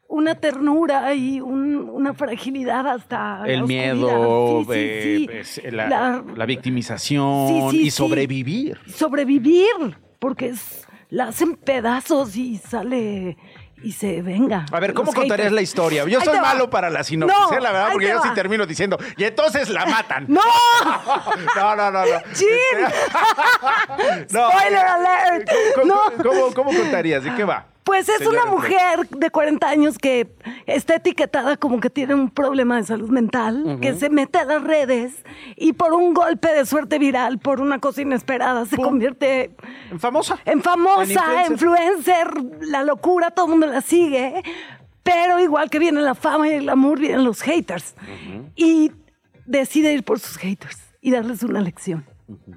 una 0.09 0.37
ternura 0.37 1.13
y 1.15 1.41
un- 1.41 1.89
una 1.91 2.15
fragilidad 2.15 2.87
hasta 2.87 3.41
la 3.41 3.49
el 3.53 3.65
miedo, 3.65 4.61
Sí, 4.61 4.65
sí, 4.67 4.71
eh, 4.73 5.03
sí. 5.19 5.27
pues, 5.27 5.73
la, 5.73 5.89
La- 5.89 6.25
la 6.37 6.47
victimización 6.47 7.75
y 7.75 7.91
sobrevivir. 7.91 8.79
sobrevivir, 8.87 9.99
porque 10.21 10.51
es, 10.51 10.87
la 11.09 11.25
hacen 11.29 11.57
pedazos 11.57 12.37
y 12.37 12.57
sale 12.59 13.37
y 13.87 13.93
se 13.93 14.21
venga. 14.21 14.67
A 14.73 14.81
ver, 14.81 14.93
¿cómo 14.95 15.13
contarías 15.13 15.53
la 15.53 15.63
historia? 15.63 16.05
Yo 16.09 16.21
soy 16.21 16.35
va. 16.35 16.43
malo 16.43 16.69
para 16.69 16.91
la 16.91 17.05
sinopsis, 17.05 17.39
No, 17.39 17.57
¿eh? 17.57 17.61
la 17.61 17.71
verdad, 17.71 17.89
porque 17.93 18.09
yo 18.09 18.21
sí 18.21 18.31
termino 18.35 18.67
diciendo, 18.67 18.99
y 19.17 19.23
entonces 19.23 19.69
la 19.69 19.87
matan. 19.87 20.25
¡No! 20.29 20.41
no, 21.55 21.77
no, 21.77 21.91
no, 21.93 22.01
no. 22.05 22.21
¡Chin! 22.35 22.49
No. 24.31 24.51
¡Spoiler 24.51 24.87
alert! 24.87 25.51
¿Cómo, 25.77 25.87
No. 25.95 26.01
cómo- 26.23 26.53
cómo 26.55 26.71
contarías? 26.75 27.23
¿De 27.23 27.33
qué 27.37 27.45
va? 27.45 27.67
Pues 27.87 28.09
es 28.09 28.19
Señora 28.19 28.43
una 28.43 28.51
mujer 28.51 29.09
de 29.11 29.31
40 29.31 29.69
años 29.69 29.97
que 29.97 30.29
está 30.67 30.97
etiquetada 30.97 31.57
como 31.57 31.79
que 31.79 31.89
tiene 31.89 32.15
un 32.15 32.31
problema 32.31 32.77
de 32.79 32.83
salud 32.83 33.09
mental, 33.11 33.79
que 33.81 33.95
se 33.95 34.11
mete 34.11 34.41
a 34.41 34.45
las 34.45 34.65
redes 34.65 35.15
y 35.55 35.73
por 35.73 35.93
un 35.93 36.13
golpe 36.13 36.49
de 36.53 36.67
suerte 36.67 36.99
viral, 36.99 37.39
por 37.39 37.61
una 37.61 37.79
cosa 37.79 38.03
inesperada, 38.03 38.67
se 38.67 38.77
convierte 38.77 39.55
En 39.89 40.01
famosa. 40.01 40.37
en 40.45 40.63
famosa, 40.63 41.45
En 41.47 41.53
influencer, 41.53 42.29
la 42.63 42.83
locura, 42.83 43.31
todo 43.31 43.47
el 43.47 43.51
mundo 43.53 43.69
la 43.69 43.81
sigue. 43.83 44.43
Pero 45.05 45.39
igual 45.39 45.71
que 45.71 45.79
viene 45.79 46.01
la 46.01 46.17
fama 46.17 46.49
y 46.49 46.55
el 46.55 46.69
amor, 46.69 46.99
vienen 46.99 47.23
los 47.23 47.41
haters. 47.41 47.95
Y 48.57 48.91
decide 49.45 49.93
ir 49.93 50.03
por 50.03 50.19
sus 50.19 50.39
haters 50.39 50.81
y 51.01 51.13
darles 51.13 51.45
una 51.45 51.61
lección. 51.61 52.05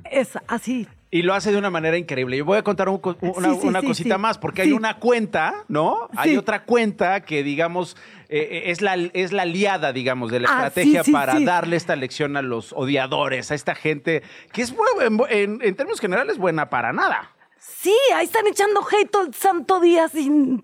Es 0.10 0.40
así. 0.48 0.88
Y 1.12 1.24
lo 1.24 1.34
hace 1.34 1.52
de 1.52 1.58
una 1.58 1.72
manera 1.72 1.98
increíble. 1.98 2.38
Yo 2.38 2.46
voy 2.46 2.58
a 2.60 2.64
contar 2.64 2.88
un 2.88 3.00
co- 3.00 3.18
una, 3.22 3.54
Sí, 3.56 3.62
sí, 3.62 3.68
una 3.68 3.82
sí, 3.82 3.88
cosita 3.88 4.18
más, 4.20 4.38
porque 4.38 4.62
hay 4.62 4.72
una 4.74 4.98
cuenta, 5.00 5.66
¿no? 5.68 6.08
Hay 6.16 6.38
otra 6.38 6.66
cuenta 6.66 7.22
que, 7.22 7.42
digamos, 7.42 7.98
eh, 8.30 8.48
eh, 8.52 8.62
es, 8.72 8.82
la, 8.82 8.94
es 8.96 9.32
la 9.32 9.42
aliada, 9.42 9.92
digamos, 9.92 10.30
de 10.30 10.42
la 10.42 10.50
Ah, 10.50 10.68
estrategia 10.68 11.04
para 11.12 11.40
darle 11.40 11.78
esta 11.78 11.96
lección 11.96 12.38
a 12.38 12.44
los 12.44 12.74
odiadores, 12.74 13.50
a 13.50 13.56
esta 13.56 13.74
gente 13.74 14.22
que 14.52 14.62
es, 14.62 14.74
en- 15.30 15.60
en 15.64 15.76
términos 15.76 16.00
generales, 16.00 16.38
buena 16.38 16.70
para 16.70 16.94
nada. 16.94 17.32
Sí, 17.58 17.96
ahí 18.16 18.26
están 18.26 18.46
echando 18.46 18.82
hate 18.82 19.10
todo 19.10 19.24
el 19.26 19.34
santo 19.34 19.80
día 19.80 20.08
sin 20.10 20.64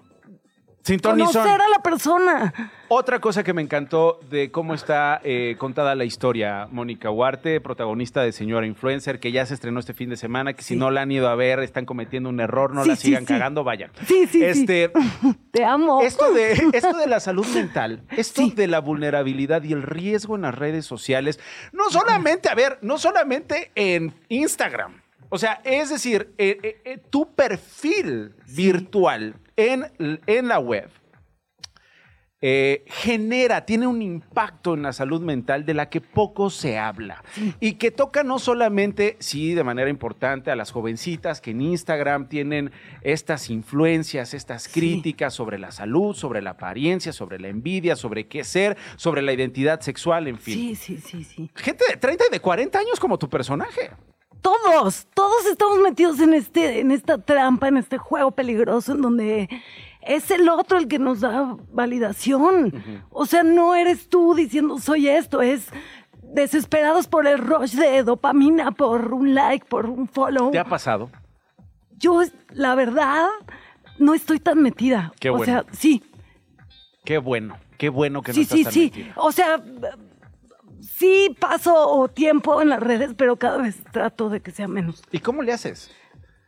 Sin 0.86 1.00
ton 1.00 1.18
ni 1.18 1.24
son. 1.24 1.34
conocer 1.34 1.62
a 1.62 1.68
la 1.68 1.80
persona. 1.82 2.54
Otra 2.90 3.20
cosa 3.20 3.44
que 3.44 3.54
me 3.54 3.64
encantó 3.64 4.20
de 4.30 4.52
cómo 4.52 4.76
está 4.76 5.20
eh, 5.24 5.56
contada 5.58 5.96
la 5.96 6.06
historia, 6.06 6.68
Mónica 6.70 7.10
Huarte, 7.10 7.60
protagonista 7.60 8.22
de 8.22 8.32
Señora 8.32 8.68
Influencer, 8.68 9.20
que 9.20 9.32
ya 9.32 9.44
se 9.48 9.56
estrenó 9.56 9.80
este 9.80 9.96
fin 9.96 10.12
de 10.12 10.16
semana, 10.16 10.54
que 10.54 10.62
si 10.62 10.76
no 10.76 10.92
la 10.92 11.02
han 11.02 11.12
ido 11.12 11.28
a 11.28 11.34
ver, 11.34 11.58
están 11.62 11.86
cometiendo 11.86 12.30
un 12.30 12.40
error, 12.40 12.72
no 12.76 12.84
Sí, 12.84 12.90
la 12.90 12.96
sigan 12.98 13.24
sí. 13.26 13.34
cagando, 13.34 13.64
vayan. 13.64 13.90
Sí, 14.06 14.28
sí, 14.28 14.44
este, 14.44 14.92
Te 15.52 15.66
amo. 15.66 16.02
Esto 16.04 16.32
de, 16.32 16.52
esto 16.74 16.96
de 16.96 17.08
la 17.08 17.20
salud 17.20 17.48
mental, 17.48 18.04
esto 18.16 18.48
de 18.50 18.68
la 18.68 18.80
vulnerabilidad 18.80 19.64
y 19.64 19.74
el 19.74 19.82
riesgo 19.82 20.36
en 20.36 20.44
las 20.44 20.54
redes 20.54 20.86
sociales, 20.86 21.40
no 21.74 21.90
solamente, 21.90 22.48
a 22.48 22.54
ver, 22.54 22.78
no 22.84 23.00
solamente 23.00 23.72
en 23.74 24.14
Instagram. 24.30 25.02
O 25.30 25.40
sea, 25.40 25.62
es 25.64 25.90
decir, 25.90 26.36
eh, 26.38 26.80
eh, 26.86 27.00
tu 27.10 27.34
perfil 27.34 28.36
virtual 28.56 29.34
en, 29.56 29.92
en 30.28 30.48
la 30.48 30.60
web 30.60 30.90
eh, 32.48 32.84
genera, 32.88 33.66
tiene 33.66 33.88
un 33.88 34.04
impacto 34.04 34.76
en 34.76 34.84
la 34.84 34.94
salud 34.94 35.20
mental 35.20 35.66
de 35.66 35.74
la 35.74 35.90
que 35.90 36.00
poco 36.00 36.52
se 36.52 36.78
habla 36.78 37.24
y 37.60 37.74
que 37.74 37.90
toca 37.90 38.24
no 38.24 38.38
solamente, 38.38 39.18
sí, 39.20 39.56
de 39.56 39.64
manera 39.64 39.90
importante 39.90 40.52
a 40.52 40.56
las 40.56 40.70
jovencitas 40.70 41.42
que 41.42 41.52
en 41.52 41.62
Instagram 41.62 42.30
tienen 42.30 42.72
estas 43.02 43.50
influencias, 43.50 44.36
estas 44.36 44.68
críticas 44.68 45.34
sobre 45.34 45.58
la 45.58 45.72
salud, 45.72 46.14
sobre 46.14 46.44
la 46.44 46.52
apariencia, 46.52 47.14
sobre 47.14 47.40
la 47.40 47.48
envidia, 47.48 47.96
sobre 47.96 48.28
qué 48.28 48.44
ser, 48.44 48.78
sobre 48.98 49.24
la 49.24 49.34
identidad 49.34 49.80
sexual, 49.80 50.28
en 50.28 50.38
fin. 50.38 50.54
Sí, 50.54 50.76
sí, 50.76 50.98
sí, 50.98 51.24
sí. 51.24 51.50
Gente 51.56 51.86
de 51.90 51.98
30 51.98 52.26
y 52.30 52.32
de 52.32 52.42
40 52.42 52.78
años 52.78 53.00
como 53.00 53.18
tu 53.18 53.28
personaje. 53.28 53.90
Todos, 54.46 55.08
todos 55.16 55.44
estamos 55.48 55.80
metidos 55.80 56.20
en 56.20 56.36
este, 56.36 56.80
en 56.80 56.92
esta 56.92 57.18
trampa, 57.18 57.68
en 57.68 57.78
este 57.78 57.98
juego 57.98 58.30
peligroso 58.30 58.92
en 58.92 59.02
donde 59.02 59.50
es 60.02 60.30
el 60.30 60.48
otro 60.50 60.78
el 60.78 60.88
que 60.88 61.00
nos 61.00 61.22
da 61.22 61.58
validación. 61.72 62.72
O 63.10 63.26
sea, 63.26 63.42
no 63.42 63.74
eres 63.74 64.08
tú 64.08 64.36
diciendo 64.36 64.78
soy 64.78 65.08
esto, 65.08 65.42
es 65.42 65.70
desesperados 66.22 67.08
por 67.08 67.26
el 67.26 67.40
rush 67.40 67.74
de 67.74 68.04
dopamina, 68.04 68.70
por 68.72 69.16
un 69.16 69.34
like, 69.34 69.66
por 69.66 69.88
un 69.88 70.08
follow. 70.08 70.52
¿Te 70.52 70.60
ha 70.60 70.66
pasado? 70.66 71.10
Yo, 71.98 72.22
la 72.52 72.76
verdad, 72.76 73.26
no 73.98 74.14
estoy 74.14 74.40
tan 74.40 74.62
metida. 74.62 75.12
Qué 75.20 75.32
O 75.32 75.38
bueno. 75.38 75.46
sea, 75.46 75.66
sí, 75.72 76.04
Qué 77.04 77.18
bueno, 77.18 77.58
qué 77.80 77.90
bueno 77.90 78.22
que 78.22 78.32
no 78.32 78.36
sí, 78.36 78.42
estás 78.42 78.58
sí, 78.58 78.64
tan 78.64 78.74
sí. 78.74 78.80
metida. 78.94 79.14
O 79.18 79.32
sea, 79.32 79.64
sí 80.82 81.36
paso 81.40 82.10
tiempo 82.14 82.62
en 82.62 82.70
las 82.70 82.80
redes, 82.80 83.14
pero 83.18 83.38
cada 83.38 83.58
vez 83.58 83.78
trato 83.92 84.30
de 84.30 84.42
que 84.42 84.52
sea 84.52 84.68
menos. 84.68 85.04
¿Y 85.12 85.20
cómo 85.20 85.42
le 85.44 85.54
haces? 85.54 85.92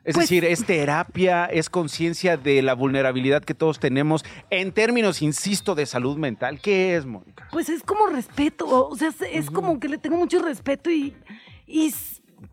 Es 0.04 0.14
Pues- 0.16 0.30
decir, 0.30 0.46
es 0.46 0.66
terapia, 0.66 1.46
es 1.48 1.70
conciencia 1.70 2.38
de 2.38 2.62
la 2.62 2.74
vulnerabilidad 2.76 3.44
que 3.44 3.54
todos 3.54 3.80
tenemos 3.80 4.24
en 4.50 4.72
términos, 4.72 5.22
insisto, 5.22 5.76
de 5.76 5.86
salud 5.86 6.18
mental. 6.18 6.62
¿Qué 6.62 6.96
es, 6.96 7.06
Mónica? 7.06 7.48
Pues 7.52 7.68
es 7.68 7.84
como 7.84 8.08
respeto, 8.08 8.88
o 8.88 8.96
sea, 8.96 9.10
es, 9.10 9.22
es 9.22 9.50
como 9.52 9.80
que 9.82 9.90
le 9.90 9.98
tengo 9.98 10.16
mucho 10.16 10.42
respeto 10.42 10.90
y, 10.90 11.14
y 11.66 11.94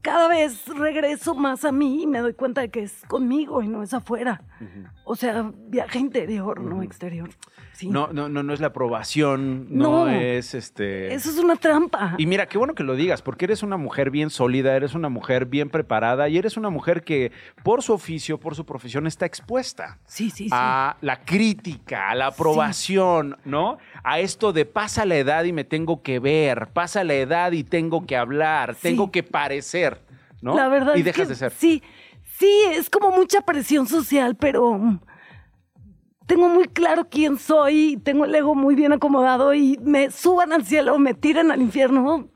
cada 0.02 0.26
vez 0.26 0.66
regreso 0.66 1.36
más 1.36 1.64
a 1.64 1.70
mí 1.70 2.02
y 2.02 2.06
me 2.08 2.18
doy 2.20 2.34
cuenta 2.34 2.60
de 2.62 2.70
que 2.70 2.82
es 2.82 2.94
conmigo 3.06 3.62
y 3.62 3.68
no 3.68 3.84
es 3.84 3.94
afuera. 3.94 4.42
O 5.04 5.14
sea, 5.14 5.52
viaje 5.68 6.00
interior, 6.00 6.60
no 6.60 6.82
exterior. 6.82 7.30
Sí. 7.74 7.88
No, 7.88 8.08
no, 8.12 8.28
no, 8.28 8.42
no 8.42 8.54
es 8.54 8.60
la 8.60 8.68
aprobación, 8.68 9.66
no, 9.68 10.06
No. 10.06 10.08
es 10.08 10.54
este. 10.54 11.12
Eso 11.12 11.28
es 11.30 11.38
una 11.38 11.56
trampa. 11.56 12.14
Y 12.18 12.26
mira, 12.26 12.46
qué 12.46 12.56
bueno 12.56 12.74
que 12.74 12.84
lo 12.84 12.94
digas, 12.94 13.20
porque 13.20 13.46
eres 13.46 13.62
una 13.62 13.76
mujer 13.76 14.10
bien 14.10 14.30
sólida, 14.30 14.76
eres 14.76 14.94
una 14.94 15.08
mujer 15.08 15.46
bien 15.46 15.70
preparada 15.70 16.28
y 16.28 16.38
eres 16.38 16.56
una 16.56 16.70
mujer 16.70 17.02
que 17.02 17.32
por 17.64 17.82
su 17.82 17.92
oficio, 17.92 18.38
por 18.38 18.54
su 18.54 18.64
profesión, 18.64 19.06
está 19.08 19.26
expuesta 19.26 19.98
Sí, 20.06 20.30
sí, 20.30 20.44
sí. 20.44 20.50
a 20.52 20.96
la 21.00 21.24
crítica, 21.24 22.10
a 22.10 22.14
la 22.14 22.28
aprobación, 22.28 23.36
¿no? 23.44 23.78
A 24.02 24.20
esto 24.20 24.52
de 24.52 24.64
pasa 24.64 25.04
la 25.04 25.16
edad 25.16 25.44
y 25.44 25.52
me 25.52 25.64
tengo 25.64 26.02
que 26.02 26.18
ver, 26.20 26.68
pasa 26.68 27.02
la 27.04 27.14
edad 27.14 27.52
y 27.52 27.64
tengo 27.64 28.06
que 28.06 28.16
hablar, 28.16 28.74
tengo 28.76 29.10
que 29.10 29.22
parecer, 29.24 30.00
¿no? 30.40 30.54
La 30.56 30.68
verdad 30.68 30.94
y 30.94 31.00
es 31.00 31.04
dejas 31.06 31.22
que 31.22 31.28
de 31.28 31.34
ser. 31.34 31.52
Sí, 31.52 31.82
sí, 32.38 32.52
es 32.72 32.88
como 32.88 33.10
mucha 33.10 33.40
presión 33.40 33.86
social, 33.88 34.36
pero 34.36 35.00
tengo 36.26 36.48
muy 36.48 36.66
claro 36.66 37.08
quién 37.08 37.38
soy, 37.38 38.00
tengo 38.02 38.24
el 38.24 38.34
ego 38.34 38.54
muy 38.54 38.74
bien 38.74 38.92
acomodado 38.92 39.54
y 39.54 39.78
me 39.82 40.10
suban 40.10 40.52
al 40.52 40.64
cielo, 40.64 40.98
me 40.98 41.14
tiran 41.14 41.50
al 41.50 41.60
infierno, 41.60 42.28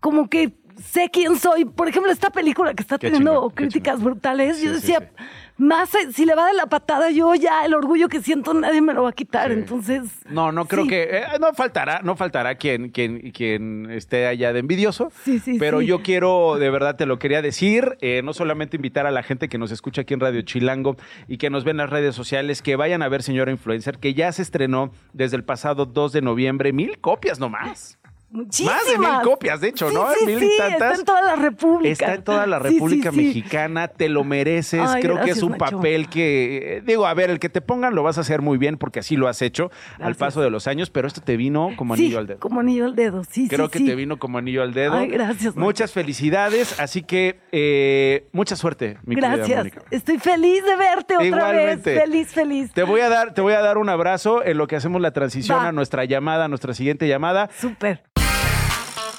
como 0.00 0.28
que 0.28 0.56
sé 0.82 1.10
quién 1.10 1.38
soy. 1.38 1.64
Por 1.64 1.88
ejemplo, 1.88 2.10
esta 2.10 2.30
película 2.30 2.74
que 2.74 2.82
está 2.82 2.98
Qué 2.98 3.08
teniendo 3.08 3.50
críticas 3.50 4.02
brutales, 4.02 4.60
yo 4.60 4.74
Sí, 4.74 4.80
sí, 4.80 4.92
decía, 4.92 5.12
más 5.56 5.94
eh, 5.94 6.12
si 6.12 6.24
le 6.26 6.34
va 6.34 6.46
de 6.48 6.54
la 6.54 6.66
patada, 6.66 7.10
yo 7.10 7.34
ya 7.34 7.64
el 7.64 7.74
orgullo 7.74 8.08
que 8.08 8.20
siento 8.20 8.52
nadie 8.54 8.80
me 8.80 8.92
lo 8.92 9.04
va 9.04 9.10
a 9.10 9.12
quitar, 9.12 9.52
entonces... 9.52 10.02
No, 10.28 10.50
no 10.52 10.66
creo 10.66 10.84
Sí. 10.84 10.88
que 10.90 11.02
eh, 11.18 11.24
no 11.40 11.52
faltará, 11.54 12.00
no 12.02 12.16
faltará 12.16 12.56
quien, 12.56 12.90
quien, 12.90 13.30
quien 13.30 13.90
esté 13.90 14.26
allá 14.26 14.52
de 14.52 14.58
envidioso. 14.60 15.12
Sí, 15.24 15.38
sí, 15.38 15.56
pero 15.58 15.80
sí. 15.80 15.86
yo 15.86 16.02
quiero, 16.02 16.56
de 16.58 16.70
verdad 16.70 16.96
te 16.96 17.06
lo 17.06 17.18
quería 17.18 17.40
decir, 17.42 17.96
eh, 18.00 18.22
no 18.24 18.32
solamente 18.32 18.76
invitar 18.76 19.06
a 19.06 19.10
la 19.10 19.22
gente 19.22 19.48
que 19.48 19.58
nos 19.58 19.70
escucha 19.70 20.02
aquí 20.02 20.14
en 20.14 20.20
Radio 20.20 20.42
Chilango 20.42 20.96
y 21.28 21.38
que 21.38 21.50
nos 21.50 21.64
ve 21.64 21.70
en 21.70 21.76
las 21.78 21.90
redes 21.90 22.14
sociales, 22.14 22.60
que 22.62 22.76
vayan 22.76 23.02
a 23.02 23.08
ver 23.08 23.22
Señora 23.22 23.50
Influencer, 23.50 23.98
que 23.98 24.14
ya 24.14 24.32
se 24.32 24.42
estrenó 24.42 24.90
desde 25.12 25.36
el 25.36 25.44
pasado 25.44 25.86
2 25.86 26.12
de 26.12 26.22
noviembre, 26.22 26.72
mil 26.72 26.98
copias 26.98 27.38
nomás. 27.38 27.98
Muchísimas. 28.34 28.74
Más 28.74 28.86
de 28.92 28.98
mil 28.98 29.20
copias, 29.22 29.60
de 29.60 29.68
hecho, 29.68 29.88
Sí, 29.88 29.94
¿no? 29.94 30.06
Sí, 30.18 30.26
Mil 30.26 30.42
y 30.42 30.56
tantas. 30.58 30.72
está 30.72 30.94
en 30.94 31.04
toda 31.04 31.22
la 31.22 31.36
República. 31.36 31.92
Está 31.92 32.14
en 32.14 32.22
toda 32.24 32.46
la 32.48 32.58
República. 32.58 33.12
Mexicana, 33.12 33.86
te 33.88 34.08
lo 34.08 34.24
mereces. 34.24 34.80
Ay, 34.84 35.02
Creo 35.02 35.20
que 35.20 35.30
es 35.30 35.42
un 35.42 35.54
papel 35.54 36.08
que, 36.08 36.78
eh, 36.78 36.82
digo, 36.84 37.06
a 37.06 37.14
ver, 37.14 37.30
el 37.30 37.38
que 37.38 37.48
te 37.48 37.60
pongan 37.60 37.94
lo 37.94 38.02
vas 38.02 38.18
a 38.18 38.22
hacer 38.22 38.42
muy 38.42 38.58
bien 38.58 38.76
porque 38.76 38.98
así 38.98 39.16
lo 39.16 39.28
has 39.28 39.40
hecho 39.40 39.70
al 40.00 40.16
paso 40.16 40.40
de 40.42 40.50
los 40.50 40.66
años, 40.66 40.90
pero 40.90 41.06
esto 41.06 41.20
te 41.20 41.36
vino 41.36 41.70
como 41.76 41.94
anillo 41.94 42.18
al 42.18 42.26
dedo. 42.26 42.40
como 42.40 42.58
anillo 42.60 42.84
al 42.86 42.96
dedo, 42.96 43.22
sí, 43.22 43.46
Creo 43.48 43.70
que 43.70 43.78
te 43.80 43.94
vino 43.94 44.18
como 44.18 44.38
anillo 44.38 44.62
al 44.62 44.74
dedo. 44.74 44.94
Ay, 44.94 45.08
gracias. 45.08 45.54
Muchas 45.54 45.92
felicidades, 45.92 46.80
así 46.80 47.02
que 47.02 47.38
eh, 47.52 48.26
mucha 48.32 48.56
suerte, 48.56 48.98
mi 49.04 49.14
Gracias. 49.14 49.68
Estoy 49.92 50.18
feliz 50.18 50.64
de 50.64 50.74
verte 50.76 51.14
otra 51.14 51.26
Igualmente. 51.26 51.92
vez. 51.94 52.02
Feliz, 52.02 52.28
feliz. 52.32 52.72
Te 52.72 52.82
voy 52.82 53.00
a 53.00 53.08
dar, 53.08 53.32
te 53.32 53.40
voy 53.40 53.52
a 53.52 53.60
dar 53.60 53.78
un 53.78 53.88
abrazo 53.88 54.44
en 54.44 54.58
lo 54.58 54.66
que 54.66 54.74
hacemos 54.76 55.00
la 55.00 55.12
transición 55.12 55.58
Va. 55.58 55.68
a 55.68 55.72
nuestra 55.72 56.04
llamada, 56.04 56.46
a 56.46 56.48
nuestra 56.48 56.74
siguiente 56.74 57.06
llamada. 57.06 57.48
Súper. 57.56 58.02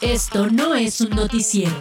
Esto 0.05 0.51
no 0.51 0.75
es 0.75 1.01
un 1.01 1.09
noticiero. 1.09 1.73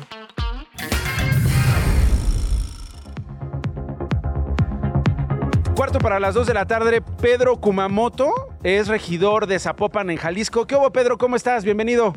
Cuarto 5.76 5.98
para 5.98 6.18
las 6.18 6.32
dos 6.32 6.46
de 6.46 6.54
la 6.54 6.64
tarde, 6.64 7.02
Pedro 7.20 7.60
Kumamoto 7.60 8.32
es 8.62 8.88
regidor 8.88 9.46
de 9.46 9.58
Zapopan 9.58 10.08
en 10.08 10.16
Jalisco. 10.16 10.66
¿Qué 10.66 10.74
hubo, 10.74 10.90
Pedro? 10.90 11.18
¿Cómo 11.18 11.36
estás? 11.36 11.64
Bienvenido. 11.64 12.14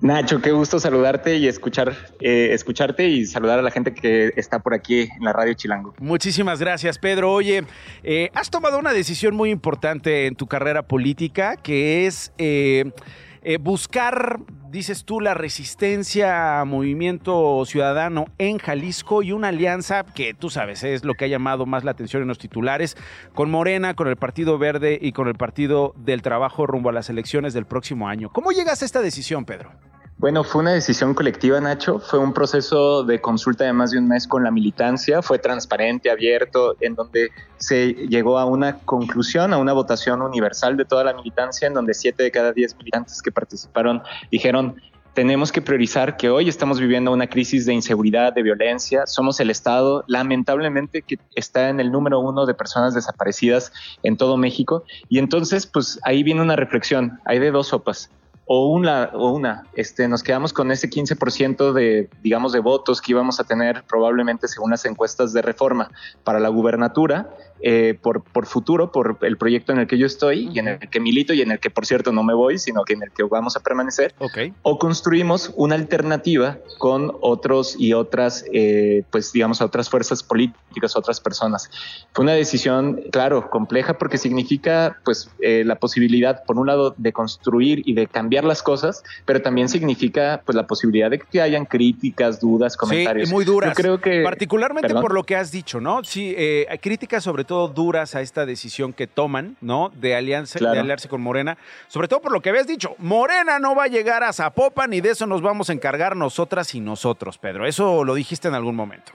Nacho, 0.00 0.42
qué 0.42 0.50
gusto 0.50 0.80
saludarte 0.80 1.36
y 1.36 1.46
escuchar, 1.46 1.94
eh, 2.20 2.48
escucharte 2.52 3.06
y 3.06 3.24
saludar 3.24 3.60
a 3.60 3.62
la 3.62 3.70
gente 3.70 3.94
que 3.94 4.32
está 4.36 4.58
por 4.58 4.74
aquí 4.74 5.02
en 5.02 5.24
la 5.24 5.32
radio 5.32 5.54
Chilango. 5.54 5.94
Muchísimas 6.00 6.58
gracias, 6.58 6.98
Pedro. 6.98 7.32
Oye, 7.32 7.64
eh, 8.02 8.30
has 8.34 8.50
tomado 8.50 8.80
una 8.80 8.92
decisión 8.92 9.36
muy 9.36 9.50
importante 9.50 10.26
en 10.26 10.34
tu 10.34 10.48
carrera 10.48 10.82
política, 10.82 11.56
que 11.56 12.06
es 12.06 12.32
eh, 12.36 12.90
eh, 13.48 13.58
buscar, 13.58 14.40
dices 14.70 15.04
tú, 15.04 15.20
la 15.20 15.32
resistencia 15.32 16.60
a 16.60 16.64
Movimiento 16.64 17.64
Ciudadano 17.64 18.24
en 18.38 18.58
Jalisco 18.58 19.22
y 19.22 19.30
una 19.30 19.48
alianza 19.48 20.04
que 20.04 20.34
tú 20.34 20.50
sabes 20.50 20.82
es 20.82 21.04
lo 21.04 21.14
que 21.14 21.26
ha 21.26 21.28
llamado 21.28 21.64
más 21.64 21.84
la 21.84 21.92
atención 21.92 22.22
en 22.22 22.28
los 22.28 22.40
titulares, 22.40 22.96
con 23.34 23.48
Morena, 23.48 23.94
con 23.94 24.08
el 24.08 24.16
Partido 24.16 24.58
Verde 24.58 24.98
y 25.00 25.12
con 25.12 25.28
el 25.28 25.36
Partido 25.36 25.94
del 25.96 26.22
Trabajo 26.22 26.66
rumbo 26.66 26.88
a 26.88 26.92
las 26.92 27.08
elecciones 27.08 27.54
del 27.54 27.66
próximo 27.66 28.08
año. 28.08 28.30
¿Cómo 28.32 28.50
llegas 28.50 28.82
a 28.82 28.84
esta 28.84 29.00
decisión, 29.00 29.44
Pedro? 29.44 29.70
Bueno, 30.18 30.44
fue 30.44 30.62
una 30.62 30.72
decisión 30.72 31.12
colectiva, 31.12 31.60
Nacho. 31.60 31.98
Fue 31.98 32.18
un 32.18 32.32
proceso 32.32 33.04
de 33.04 33.20
consulta 33.20 33.64
de 33.64 33.74
más 33.74 33.90
de 33.90 33.98
un 33.98 34.08
mes 34.08 34.26
con 34.26 34.44
la 34.44 34.50
militancia. 34.50 35.20
Fue 35.20 35.38
transparente, 35.38 36.10
abierto, 36.10 36.74
en 36.80 36.94
donde 36.94 37.30
se 37.58 37.92
llegó 37.92 38.38
a 38.38 38.46
una 38.46 38.78
conclusión, 38.78 39.52
a 39.52 39.58
una 39.58 39.74
votación 39.74 40.22
universal 40.22 40.78
de 40.78 40.86
toda 40.86 41.04
la 41.04 41.12
militancia, 41.12 41.68
en 41.68 41.74
donde 41.74 41.92
siete 41.92 42.22
de 42.22 42.30
cada 42.30 42.52
diez 42.52 42.74
militantes 42.78 43.20
que 43.20 43.30
participaron 43.30 44.02
dijeron 44.30 44.76
tenemos 45.12 45.50
que 45.50 45.62
priorizar 45.62 46.18
que 46.18 46.28
hoy 46.28 46.46
estamos 46.46 46.78
viviendo 46.78 47.10
una 47.10 47.26
crisis 47.26 47.64
de 47.64 47.72
inseguridad, 47.72 48.34
de 48.34 48.42
violencia. 48.42 49.06
Somos 49.06 49.40
el 49.40 49.48
Estado, 49.48 50.04
lamentablemente, 50.08 51.00
que 51.00 51.18
está 51.34 51.70
en 51.70 51.80
el 51.80 51.90
número 51.90 52.20
uno 52.20 52.44
de 52.44 52.52
personas 52.52 52.94
desaparecidas 52.94 53.72
en 54.02 54.18
todo 54.18 54.36
México. 54.36 54.84
Y 55.08 55.18
entonces, 55.18 55.66
pues 55.66 55.98
ahí 56.04 56.22
viene 56.22 56.42
una 56.42 56.54
reflexión. 56.54 57.18
Hay 57.24 57.38
de 57.38 57.50
dos 57.50 57.68
sopas 57.68 58.10
o 58.48 58.68
una, 58.68 59.10
o 59.12 59.30
una, 59.30 59.64
este, 59.74 60.06
nos 60.06 60.22
quedamos 60.22 60.52
con 60.52 60.70
ese 60.70 60.88
15% 60.88 61.72
de, 61.72 62.08
digamos, 62.22 62.52
de 62.52 62.60
votos 62.60 63.00
que 63.00 63.10
íbamos 63.10 63.40
a 63.40 63.44
tener 63.44 63.82
probablemente 63.88 64.46
según 64.46 64.70
las 64.70 64.84
encuestas 64.84 65.32
de 65.32 65.42
reforma 65.42 65.90
para 66.22 66.38
la 66.38 66.48
gubernatura, 66.48 67.28
eh, 67.60 67.98
por, 68.00 68.22
por 68.22 68.46
futuro, 68.46 68.92
por 68.92 69.18
el 69.22 69.36
proyecto 69.36 69.72
en 69.72 69.78
el 69.78 69.86
que 69.86 69.98
yo 69.98 70.06
estoy 70.06 70.50
y 70.52 70.58
en 70.58 70.68
el 70.68 70.78
que 70.78 71.00
milito 71.00 71.32
y 71.32 71.42
en 71.42 71.50
el 71.50 71.58
que, 71.58 71.70
por 71.70 71.86
cierto, 71.86 72.12
no 72.12 72.22
me 72.22 72.34
voy, 72.34 72.58
sino 72.58 72.84
que 72.84 72.92
en 72.92 73.02
el 73.02 73.10
que 73.10 73.22
vamos 73.22 73.56
a 73.56 73.60
permanecer. 73.60 74.14
Ok. 74.18 74.52
O 74.62 74.78
construimos 74.78 75.52
una 75.56 75.74
alternativa 75.74 76.58
con 76.78 77.12
otros 77.20 77.76
y 77.78 77.94
otras, 77.94 78.44
eh, 78.52 79.04
pues 79.10 79.32
digamos, 79.32 79.60
otras 79.60 79.88
fuerzas 79.88 80.22
políticas, 80.22 80.96
otras 80.96 81.20
personas. 81.20 81.70
Fue 82.12 82.24
una 82.24 82.32
decisión, 82.32 83.02
claro, 83.10 83.48
compleja 83.48 83.96
porque 83.98 84.18
significa, 84.18 84.98
pues, 85.04 85.30
eh, 85.40 85.64
la 85.64 85.76
posibilidad, 85.76 86.44
por 86.44 86.58
un 86.58 86.66
lado, 86.66 86.94
de 86.96 87.12
construir 87.12 87.82
y 87.86 87.94
de 87.94 88.06
cambiar 88.06 88.44
las 88.44 88.62
cosas, 88.62 89.02
pero 89.24 89.40
también 89.40 89.68
significa, 89.68 90.42
pues, 90.44 90.54
la 90.54 90.66
posibilidad 90.66 91.10
de 91.10 91.18
que 91.18 91.40
hayan 91.40 91.64
críticas, 91.64 92.40
dudas, 92.40 92.76
comentarios. 92.76 93.28
Sí, 93.28 93.34
muy 93.34 93.44
duras. 93.44 93.70
Yo 93.70 93.74
creo 93.74 94.00
que... 94.00 94.22
Particularmente 94.22 94.88
Perdón. 94.88 95.02
por 95.02 95.14
lo 95.14 95.24
que 95.24 95.36
has 95.36 95.50
dicho, 95.50 95.80
¿no? 95.80 96.04
Sí, 96.04 96.34
eh, 96.36 96.66
hay 96.68 96.78
críticas 96.78 97.24
sobre 97.24 97.45
todo 97.46 97.68
duras 97.68 98.14
a 98.14 98.20
esta 98.20 98.44
decisión 98.44 98.92
que 98.92 99.06
toman, 99.06 99.56
¿no? 99.60 99.90
De, 99.94 100.14
alianza, 100.14 100.58
Claro. 100.58 100.74
de 100.74 100.80
aliarse 100.80 101.08
con 101.08 101.20
Morena. 101.22 101.56
Sobre 101.88 102.08
todo 102.08 102.20
por 102.20 102.32
lo 102.32 102.42
que 102.42 102.50
habías 102.50 102.66
dicho. 102.66 102.94
Morena 102.98 103.58
no 103.58 103.74
va 103.74 103.84
a 103.84 103.88
llegar 103.88 104.22
a 104.22 104.32
Zapopan 104.32 104.92
y 104.92 105.00
de 105.00 105.10
eso 105.10 105.26
nos 105.26 105.40
vamos 105.42 105.70
a 105.70 105.72
encargar 105.72 106.16
nosotras 106.16 106.74
y 106.74 106.80
nosotros, 106.80 107.38
Pedro. 107.38 107.66
Eso 107.66 108.04
lo 108.04 108.14
dijiste 108.14 108.48
en 108.48 108.54
algún 108.54 108.76
momento. 108.76 109.12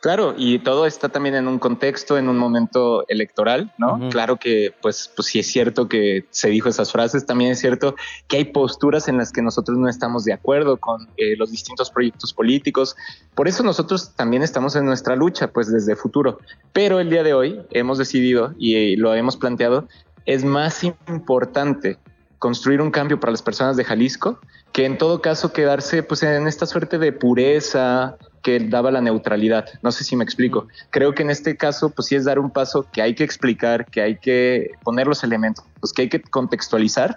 Claro, 0.00 0.34
y 0.36 0.60
todo 0.60 0.86
está 0.86 1.08
también 1.08 1.34
en 1.34 1.48
un 1.48 1.58
contexto, 1.58 2.18
en 2.18 2.28
un 2.28 2.38
momento 2.38 3.04
electoral, 3.08 3.72
¿no? 3.78 4.08
Claro 4.10 4.36
que, 4.36 4.72
pues, 4.80 5.10
pues 5.14 5.26
sí 5.26 5.40
es 5.40 5.48
cierto 5.48 5.88
que 5.88 6.24
se 6.30 6.50
dijo 6.50 6.68
esas 6.68 6.92
frases, 6.92 7.26
también 7.26 7.50
es 7.50 7.58
cierto 7.58 7.96
que 8.28 8.36
hay 8.36 8.44
posturas 8.44 9.08
en 9.08 9.16
las 9.16 9.32
que 9.32 9.42
nosotros 9.42 9.76
no 9.76 9.88
estamos 9.88 10.24
de 10.24 10.32
acuerdo 10.32 10.76
con 10.76 11.08
eh, 11.16 11.36
los 11.36 11.50
distintos 11.50 11.90
proyectos 11.90 12.32
políticos. 12.32 12.94
Por 13.34 13.48
eso 13.48 13.64
nosotros 13.64 14.14
también 14.14 14.44
estamos 14.44 14.76
en 14.76 14.84
nuestra 14.84 15.16
lucha, 15.16 15.48
pues 15.48 15.72
desde 15.72 15.96
futuro. 15.96 16.38
Pero 16.72 17.00
el 17.00 17.10
día 17.10 17.24
de 17.24 17.34
hoy 17.34 17.60
hemos 17.70 17.98
decidido 17.98 18.54
y 18.56 18.76
eh, 18.76 18.96
lo 18.96 19.14
hemos 19.14 19.36
planteado, 19.36 19.88
es 20.26 20.44
más 20.44 20.84
importante 20.84 21.98
construir 22.38 22.80
un 22.80 22.92
cambio 22.92 23.18
para 23.18 23.32
las 23.32 23.42
personas 23.42 23.76
de 23.76 23.82
Jalisco 23.82 24.38
que 24.72 24.84
en 24.84 24.96
todo 24.96 25.20
caso 25.20 25.52
quedarse 25.52 26.02
pues 26.04 26.22
en 26.22 26.46
esta 26.46 26.66
suerte 26.66 26.98
de 26.98 27.10
pureza 27.10 28.16
que 28.42 28.60
daba 28.60 28.90
la 28.90 29.00
neutralidad. 29.00 29.66
No 29.82 29.92
sé 29.92 30.04
si 30.04 30.16
me 30.16 30.24
explico. 30.24 30.68
Creo 30.90 31.14
que 31.14 31.22
en 31.22 31.30
este 31.30 31.56
caso 31.56 31.90
pues 31.90 32.08
sí 32.08 32.14
es 32.14 32.24
dar 32.24 32.38
un 32.38 32.50
paso 32.50 32.86
que 32.92 33.02
hay 33.02 33.14
que 33.14 33.24
explicar, 33.24 33.86
que 33.86 34.02
hay 34.02 34.16
que 34.18 34.70
poner 34.82 35.06
los 35.06 35.24
elementos, 35.24 35.64
pues 35.80 35.92
que 35.92 36.02
hay 36.02 36.08
que 36.08 36.20
contextualizar 36.20 37.16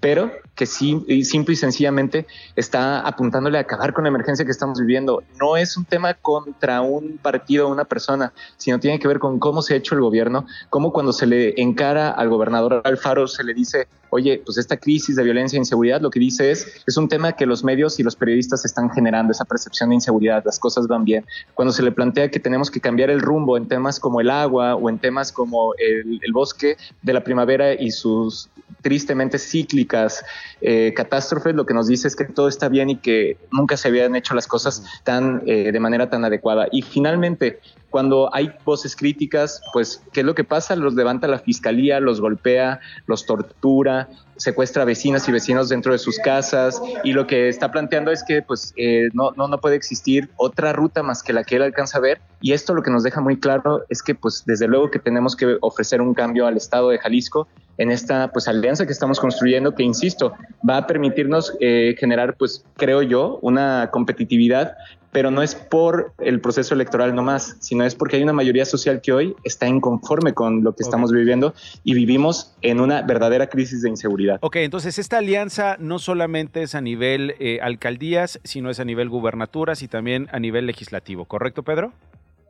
pero 0.00 0.32
que 0.54 0.66
sí, 0.66 1.04
simple 1.24 1.54
y 1.54 1.56
sencillamente 1.56 2.26
está 2.56 3.00
apuntándole 3.00 3.58
a 3.58 3.62
acabar 3.62 3.92
con 3.92 4.04
la 4.04 4.08
emergencia 4.08 4.44
que 4.44 4.50
estamos 4.50 4.80
viviendo. 4.80 5.22
No 5.38 5.56
es 5.56 5.76
un 5.76 5.84
tema 5.84 6.14
contra 6.14 6.80
un 6.80 7.18
partido 7.18 7.68
o 7.68 7.70
una 7.72 7.84
persona, 7.84 8.32
sino 8.56 8.80
tiene 8.80 8.98
que 8.98 9.06
ver 9.06 9.18
con 9.18 9.38
cómo 9.38 9.62
se 9.62 9.74
ha 9.74 9.76
hecho 9.76 9.94
el 9.94 10.00
gobierno, 10.00 10.46
cómo 10.70 10.92
cuando 10.92 11.12
se 11.12 11.26
le 11.26 11.60
encara 11.60 12.10
al 12.10 12.30
gobernador 12.30 12.80
Alfaro 12.84 13.28
se 13.28 13.44
le 13.44 13.54
dice, 13.54 13.88
oye, 14.10 14.42
pues 14.44 14.58
esta 14.58 14.76
crisis 14.76 15.16
de 15.16 15.22
violencia 15.22 15.56
e 15.56 15.60
inseguridad, 15.60 16.00
lo 16.00 16.10
que 16.10 16.20
dice 16.20 16.50
es, 16.50 16.82
es 16.86 16.96
un 16.96 17.08
tema 17.08 17.32
que 17.32 17.46
los 17.46 17.64
medios 17.64 17.98
y 17.98 18.02
los 18.02 18.16
periodistas 18.16 18.64
están 18.64 18.90
generando, 18.90 19.32
esa 19.32 19.44
percepción 19.44 19.90
de 19.90 19.96
inseguridad, 19.96 20.42
las 20.44 20.58
cosas 20.58 20.86
van 20.86 21.04
bien. 21.04 21.24
Cuando 21.54 21.72
se 21.72 21.82
le 21.82 21.92
plantea 21.92 22.30
que 22.30 22.40
tenemos 22.40 22.70
que 22.70 22.80
cambiar 22.80 23.10
el 23.10 23.20
rumbo 23.20 23.56
en 23.56 23.68
temas 23.68 23.98
como 23.98 24.20
el 24.20 24.30
agua 24.30 24.74
o 24.74 24.88
en 24.88 24.98
temas 24.98 25.32
como 25.32 25.74
el, 25.78 26.20
el 26.22 26.32
bosque 26.32 26.76
de 27.02 27.12
la 27.12 27.24
primavera 27.24 27.74
y 27.74 27.90
sus 27.90 28.50
tristemente 28.82 29.38
cíclicas 29.38 30.24
eh, 30.60 30.92
catástrofes, 30.94 31.54
lo 31.54 31.66
que 31.66 31.74
nos 31.74 31.86
dice 31.86 32.08
es 32.08 32.16
que 32.16 32.24
todo 32.24 32.48
está 32.48 32.68
bien 32.68 32.90
y 32.90 32.96
que 32.96 33.36
nunca 33.52 33.76
se 33.76 33.88
habían 33.88 34.16
hecho 34.16 34.34
las 34.34 34.46
cosas 34.46 34.82
tan 35.04 35.42
eh, 35.46 35.72
de 35.72 35.80
manera 35.80 36.10
tan 36.10 36.24
adecuada. 36.24 36.66
Y 36.70 36.82
finalmente, 36.82 37.60
cuando 37.90 38.30
hay 38.32 38.52
voces 38.64 38.96
críticas, 38.96 39.60
pues, 39.72 40.02
¿qué 40.12 40.20
es 40.20 40.26
lo 40.26 40.34
que 40.34 40.44
pasa? 40.44 40.76
Los 40.76 40.94
levanta 40.94 41.26
la 41.28 41.38
fiscalía, 41.38 42.00
los 42.00 42.20
golpea, 42.20 42.80
los 43.06 43.26
tortura, 43.26 44.08
secuestra 44.40 44.86
vecinas 44.86 45.28
y 45.28 45.32
vecinos 45.32 45.68
dentro 45.68 45.92
de 45.92 45.98
sus 45.98 46.18
casas 46.18 46.80
y 47.04 47.12
lo 47.12 47.26
que 47.26 47.50
está 47.50 47.70
planteando 47.70 48.10
es 48.10 48.24
que 48.24 48.40
pues 48.40 48.72
eh, 48.76 49.10
no, 49.12 49.32
no, 49.36 49.48
no 49.48 49.60
puede 49.60 49.76
existir 49.76 50.30
otra 50.36 50.72
ruta 50.72 51.02
más 51.02 51.22
que 51.22 51.34
la 51.34 51.44
que 51.44 51.56
él 51.56 51.62
alcanza 51.62 51.98
a 51.98 52.00
ver 52.00 52.22
y 52.40 52.52
esto 52.52 52.72
lo 52.72 52.82
que 52.82 52.90
nos 52.90 53.02
deja 53.02 53.20
muy 53.20 53.38
claro 53.38 53.84
es 53.90 54.02
que 54.02 54.14
pues 54.14 54.44
desde 54.46 54.66
luego 54.66 54.90
que 54.90 54.98
tenemos 54.98 55.36
que 55.36 55.58
ofrecer 55.60 56.00
un 56.00 56.14
cambio 56.14 56.46
al 56.46 56.56
estado 56.56 56.88
de 56.88 56.98
Jalisco 56.98 57.48
en 57.76 57.90
esta 57.90 58.32
pues 58.32 58.48
alianza 58.48 58.86
que 58.86 58.92
estamos 58.92 59.20
construyendo 59.20 59.74
que 59.74 59.82
insisto 59.82 60.32
va 60.66 60.78
a 60.78 60.86
permitirnos 60.86 61.54
eh, 61.60 61.94
generar 61.98 62.34
pues 62.38 62.64
creo 62.78 63.02
yo 63.02 63.38
una 63.42 63.90
competitividad 63.92 64.74
pero 65.12 65.30
no 65.30 65.42
es 65.42 65.54
por 65.54 66.12
el 66.18 66.40
proceso 66.40 66.74
electoral 66.74 67.14
nomás, 67.14 67.56
sino 67.60 67.84
es 67.84 67.94
porque 67.94 68.16
hay 68.16 68.22
una 68.22 68.32
mayoría 68.32 68.64
social 68.64 69.00
que 69.00 69.12
hoy 69.12 69.36
está 69.44 69.66
inconforme 69.66 70.34
con 70.34 70.62
lo 70.62 70.74
que 70.74 70.82
estamos 70.82 71.12
viviendo 71.12 71.54
y 71.84 71.94
vivimos 71.94 72.54
en 72.62 72.80
una 72.80 73.02
verdadera 73.02 73.48
crisis 73.48 73.82
de 73.82 73.88
inseguridad. 73.88 74.38
Ok, 74.40 74.56
entonces 74.56 74.98
esta 74.98 75.18
alianza 75.18 75.76
no 75.78 75.98
solamente 75.98 76.62
es 76.62 76.74
a 76.74 76.80
nivel 76.80 77.34
eh, 77.38 77.58
alcaldías, 77.62 78.40
sino 78.44 78.70
es 78.70 78.80
a 78.80 78.84
nivel 78.84 79.08
gubernaturas 79.08 79.82
y 79.82 79.88
también 79.88 80.28
a 80.32 80.38
nivel 80.38 80.66
legislativo, 80.66 81.24
¿correcto, 81.24 81.62
Pedro? 81.62 81.92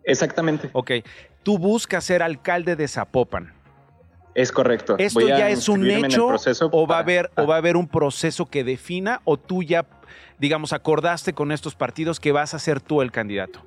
Exactamente. 0.05 0.71
Ok, 0.73 0.91
tú 1.43 1.59
buscas 1.59 2.05
ser 2.05 2.23
alcalde 2.23 2.77
de 2.77 2.89
Zapopan. 2.89 3.60
Es 4.35 4.53
correcto. 4.53 4.97
¿Esto 4.99 5.21
ya 5.21 5.51
es 5.51 5.69
un 5.69 5.85
hecho 5.91 6.37
o 6.71 6.87
va 6.87 6.97
a 6.97 7.01
haber 7.01 7.31
o 7.37 7.47
va 7.47 7.57
a 7.57 7.59
haber 7.59 7.77
un 7.77 7.89
proceso 7.89 8.47
que 8.47 8.65
defina 8.65 9.21
o 9.25 9.37
tú 9.37 9.63
ya 9.63 9.87
digamos, 10.41 10.73
acordaste 10.73 11.35
con 11.35 11.53
estos 11.53 11.75
partidos 11.77 12.19
que 12.19 12.33
vas 12.33 12.55
a 12.55 12.59
ser 12.59 12.81
tú 12.81 13.03
el 13.03 13.13
candidato? 13.13 13.61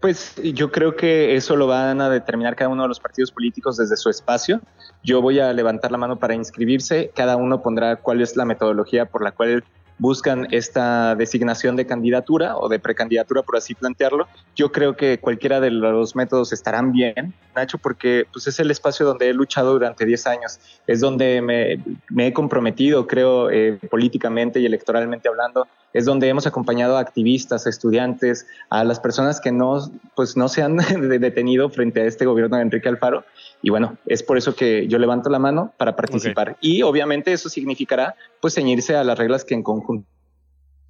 Pues 0.00 0.34
yo 0.42 0.72
creo 0.72 0.96
que 0.96 1.36
eso 1.36 1.54
lo 1.56 1.66
van 1.66 2.00
a 2.00 2.08
determinar 2.08 2.56
cada 2.56 2.70
uno 2.70 2.82
de 2.82 2.88
los 2.88 2.98
partidos 2.98 3.30
políticos 3.30 3.76
desde 3.76 3.96
su 3.96 4.08
espacio. 4.08 4.60
Yo 5.04 5.20
voy 5.20 5.38
a 5.38 5.52
levantar 5.52 5.92
la 5.92 5.98
mano 5.98 6.18
para 6.18 6.34
inscribirse, 6.34 7.12
cada 7.14 7.36
uno 7.36 7.62
pondrá 7.62 7.96
cuál 7.96 8.20
es 8.20 8.36
la 8.36 8.44
metodología 8.44 9.06
por 9.06 9.22
la 9.22 9.32
cual 9.32 9.64
buscan 9.98 10.48
esta 10.50 11.14
designación 11.14 11.76
de 11.76 11.86
candidatura 11.86 12.56
o 12.56 12.68
de 12.68 12.78
precandidatura, 12.78 13.42
por 13.42 13.56
así 13.56 13.74
plantearlo. 13.74 14.26
Yo 14.56 14.72
creo 14.72 14.96
que 14.96 15.18
cualquiera 15.18 15.60
de 15.60 15.70
los 15.70 16.16
métodos 16.16 16.52
estarán 16.52 16.92
bien, 16.92 17.34
Nacho, 17.54 17.78
porque 17.78 18.26
pues, 18.32 18.46
es 18.46 18.58
el 18.60 18.70
espacio 18.70 19.06
donde 19.06 19.28
he 19.28 19.34
luchado 19.34 19.72
durante 19.72 20.04
10 20.04 20.26
años, 20.26 20.60
es 20.86 21.00
donde 21.00 21.42
me, 21.42 22.26
he 22.26 22.32
comprometido, 22.32 23.06
creo, 23.06 23.50
eh, 23.50 23.78
políticamente 23.90 24.60
y 24.60 24.66
electoralmente 24.66 25.28
hablando, 25.28 25.66
es 25.92 26.04
donde 26.04 26.28
hemos 26.28 26.46
acompañado 26.46 26.96
a 26.96 27.00
activistas, 27.00 27.66
a 27.66 27.70
estudiantes, 27.70 28.46
a 28.70 28.84
las 28.84 29.00
personas 29.00 29.40
que 29.40 29.52
no, 29.52 29.90
pues, 30.14 30.36
no 30.36 30.48
se 30.48 30.62
han 30.62 30.76
detenido 31.20 31.70
frente 31.70 32.02
a 32.02 32.04
este 32.04 32.26
gobierno 32.26 32.56
de 32.56 32.62
Enrique 32.62 32.88
Alfaro. 32.88 33.24
Y 33.62 33.70
bueno, 33.70 33.96
es 34.06 34.22
por 34.22 34.36
eso 34.36 34.54
que 34.54 34.88
yo 34.88 34.98
levanto 34.98 35.30
la 35.30 35.38
mano 35.38 35.72
para 35.76 35.94
participar. 35.94 36.56
Y 36.60 36.82
obviamente 36.82 37.32
eso 37.32 37.48
significará 37.48 38.16
pues 38.40 38.54
ceñirse 38.54 38.96
a 38.96 39.04
las 39.04 39.18
reglas 39.18 39.44
que 39.44 39.54
en 39.54 39.62
conjunto 39.62 40.11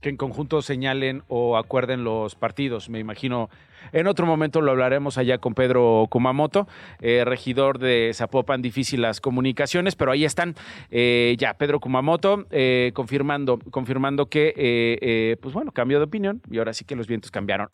que 0.03 0.11
en 0.11 0.19
conjunto 0.19 0.61
señalen 0.61 1.23
o 1.29 1.57
acuerden 1.57 2.05
los 2.05 2.35
partidos. 2.35 2.91
Me 2.91 2.99
imagino, 2.99 3.49
en 3.93 4.07
otro 4.07 4.27
momento 4.27 4.61
lo 4.61 4.73
hablaremos 4.73 5.17
allá 5.17 5.39
con 5.39 5.55
Pedro 5.55 6.07
Kumamoto, 6.11 6.69
eh, 7.01 7.25
regidor 7.25 7.79
de 7.79 8.11
Zapopan, 8.13 8.61
difícil 8.61 9.01
las 9.01 9.21
comunicaciones, 9.21 9.95
pero 9.95 10.13
ahí 10.13 10.25
están 10.25 10.57
eh, 10.91 11.37
ya 11.39 11.55
Pedro 11.55 11.81
Kumamoto 11.81 12.45
eh, 12.51 12.91
confirmando, 12.95 13.59
confirmando 13.71 14.27
que, 14.27 15.39
pues 15.41 15.55
bueno, 15.55 15.73
cambió 15.73 15.99
de 15.99 16.05
opinión 16.05 16.43
y 16.51 16.59
ahora 16.59 16.75
sí 16.75 16.85
que 16.85 16.97
los 16.97 17.07
vientos 17.07 17.31
cambiaron. 17.31 17.69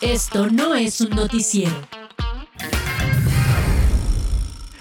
Esto 0.00 0.48
no 0.48 0.74
es 0.74 1.00
un 1.00 1.10
noticiero. 1.10 1.74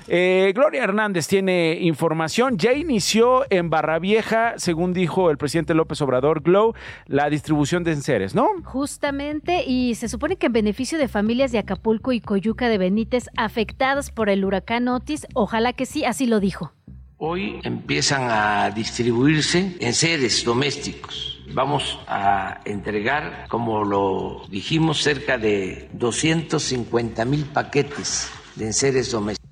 Eh, 0.08 0.52
Gloria 0.54 0.84
Hernández 0.84 1.28
tiene 1.28 1.80
información. 1.82 2.58
Ya 2.58 2.74
inició 2.74 3.46
en 3.50 3.70
Barra 3.70 4.00
Vieja, 4.00 4.54
según 4.58 4.94
dijo 4.94 5.32
el 5.32 5.38
presidente 5.38 5.74
López 5.74 6.02
Obrador, 6.02 6.42
Glow, 6.42 6.74
la 7.08 7.30
distribución 7.30 7.84
de 7.84 7.94
enseres, 7.94 8.36
¿no? 8.36 8.48
Justamente, 8.64 9.64
y 9.66 9.96
se 9.96 10.08
supone 10.08 10.36
que 10.36 10.46
en 10.48 10.54
beneficio 10.54 10.98
de 10.98 11.08
familias 11.08 11.52
de 11.52 11.60
Acapulco 11.60 12.12
y 12.12 12.22
Coyuca 12.22 12.70
de 12.70 12.78
Benítez 12.78 13.30
afectadas 13.36 14.12
por 14.12 14.30
el 14.30 14.46
huracán 14.46 14.88
Otis, 14.88 15.26
ojalá 15.34 15.74
que 15.74 15.86
sí, 15.86 16.06
así 16.06 16.28
lo 16.28 16.40
dijo. 16.40 16.72
Hoy 17.18 17.60
empiezan 17.64 18.30
a 18.30 18.70
distribuirse 18.72 19.78
enseres 19.80 20.44
domésticos. 20.44 21.42
Vamos 21.54 22.00
a 22.08 22.60
entregar, 22.66 23.46
como 23.48 23.86
lo 23.86 24.42
dijimos, 24.50 25.02
cerca 25.02 25.38
de 25.38 25.90
250 25.94 27.24
mil 27.26 27.46
paquetes 27.46 28.30
de 28.56 28.66
enseres 28.66 29.12
domésticos. 29.12 29.45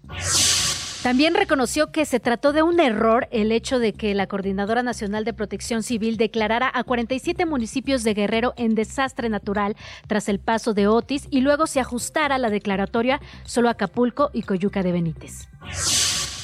También 1.03 1.33
reconoció 1.33 1.91
que 1.91 2.05
se 2.05 2.21
trató 2.21 2.53
de 2.53 2.63
un 2.63 2.79
error 2.79 3.27
el 3.31 3.51
hecho 3.51 3.77
de 3.77 3.91
que 3.91 4.15
la 4.15 4.27
Coordinadora 4.27 4.83
Nacional 4.83 5.25
de 5.25 5.33
Protección 5.33 5.83
Civil 5.83 6.15
declarara 6.15 6.71
a 6.73 6.85
47 6.85 7.45
municipios 7.45 8.05
de 8.05 8.13
Guerrero 8.13 8.53
en 8.55 8.73
desastre 8.73 9.27
natural 9.27 9.75
tras 10.07 10.29
el 10.29 10.39
paso 10.39 10.73
de 10.73 10.87
Otis 10.87 11.27
y 11.29 11.41
luego 11.41 11.67
se 11.67 11.81
ajustara 11.81 12.37
la 12.37 12.49
declaratoria 12.49 13.19
solo 13.43 13.67
a 13.67 13.71
Acapulco 13.71 14.29
y 14.31 14.43
Coyuca 14.43 14.81
de 14.81 14.93
Benítez. 14.93 15.49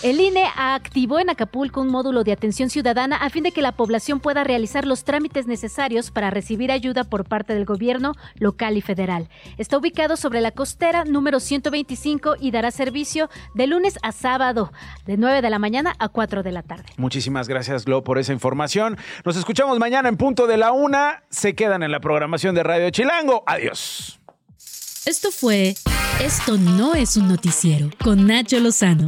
El 0.02 0.22
INE 0.22 0.46
activó 0.56 1.20
en 1.20 1.30
Acapulco 1.30 1.82
un 1.82 1.90
módulo 1.90 2.24
de 2.24 2.32
atención 2.32 2.70
ciudadana 2.70 3.18
a 3.18 3.30
fin 3.30 3.44
de 3.44 3.52
que 3.52 3.62
la 3.62 3.74
población 3.74 4.22
pueda 4.22 4.46
realizar 4.46 4.88
los 4.88 5.04
trámites 5.04 5.46
necesarios 5.46 6.10
para 6.10 6.30
recibir 6.30 6.72
ayuda 6.72 7.04
por 7.04 7.26
parte 7.26 7.54
del 7.54 7.66
gobierno 7.66 8.14
local 8.36 8.78
y 8.78 8.82
federal. 8.82 9.28
Está 9.58 9.78
ubicado 9.78 10.16
sobre 10.16 10.40
la 10.40 10.52
costera 10.52 11.04
número 11.04 11.42
125 11.42 12.36
y 12.40 12.52
dará 12.52 12.72
servicio 12.72 13.30
de 13.56 13.68
lunes 13.68 14.00
a 14.02 14.14
sábado, 14.14 14.72
de 15.06 15.18
9 15.18 15.42
de 15.42 15.50
la 15.50 15.60
mañana 15.60 15.94
a 16.00 16.08
4 16.08 16.44
de 16.44 16.52
la 16.54 16.64
tarde. 16.64 16.86
Muchísimas 16.96 17.50
gracias, 17.50 17.84
Glo, 17.84 18.02
por 18.02 18.20
esa 18.20 18.32
información. 18.32 18.98
Nos 19.26 19.36
escuchamos 19.36 19.80
mañana 19.80 20.08
en 20.08 20.16
punto 20.16 20.48
de 20.48 20.56
la 20.56 20.72
una. 20.72 21.24
Se 21.30 21.56
quedan 21.56 21.84
en 21.84 21.92
la 21.92 22.00
programación 22.00 22.56
de 22.56 22.64
Radio 22.64 22.90
Chilango. 22.90 23.44
Adiós. 23.46 24.18
Esto 25.06 25.32
fue 25.32 25.76
Esto 26.22 26.58
no 26.58 26.94
es 26.94 27.18
un 27.18 27.28
noticiero 27.28 27.90
con 28.04 28.28
Nacho 28.28 28.60
Lozano, 28.60 29.08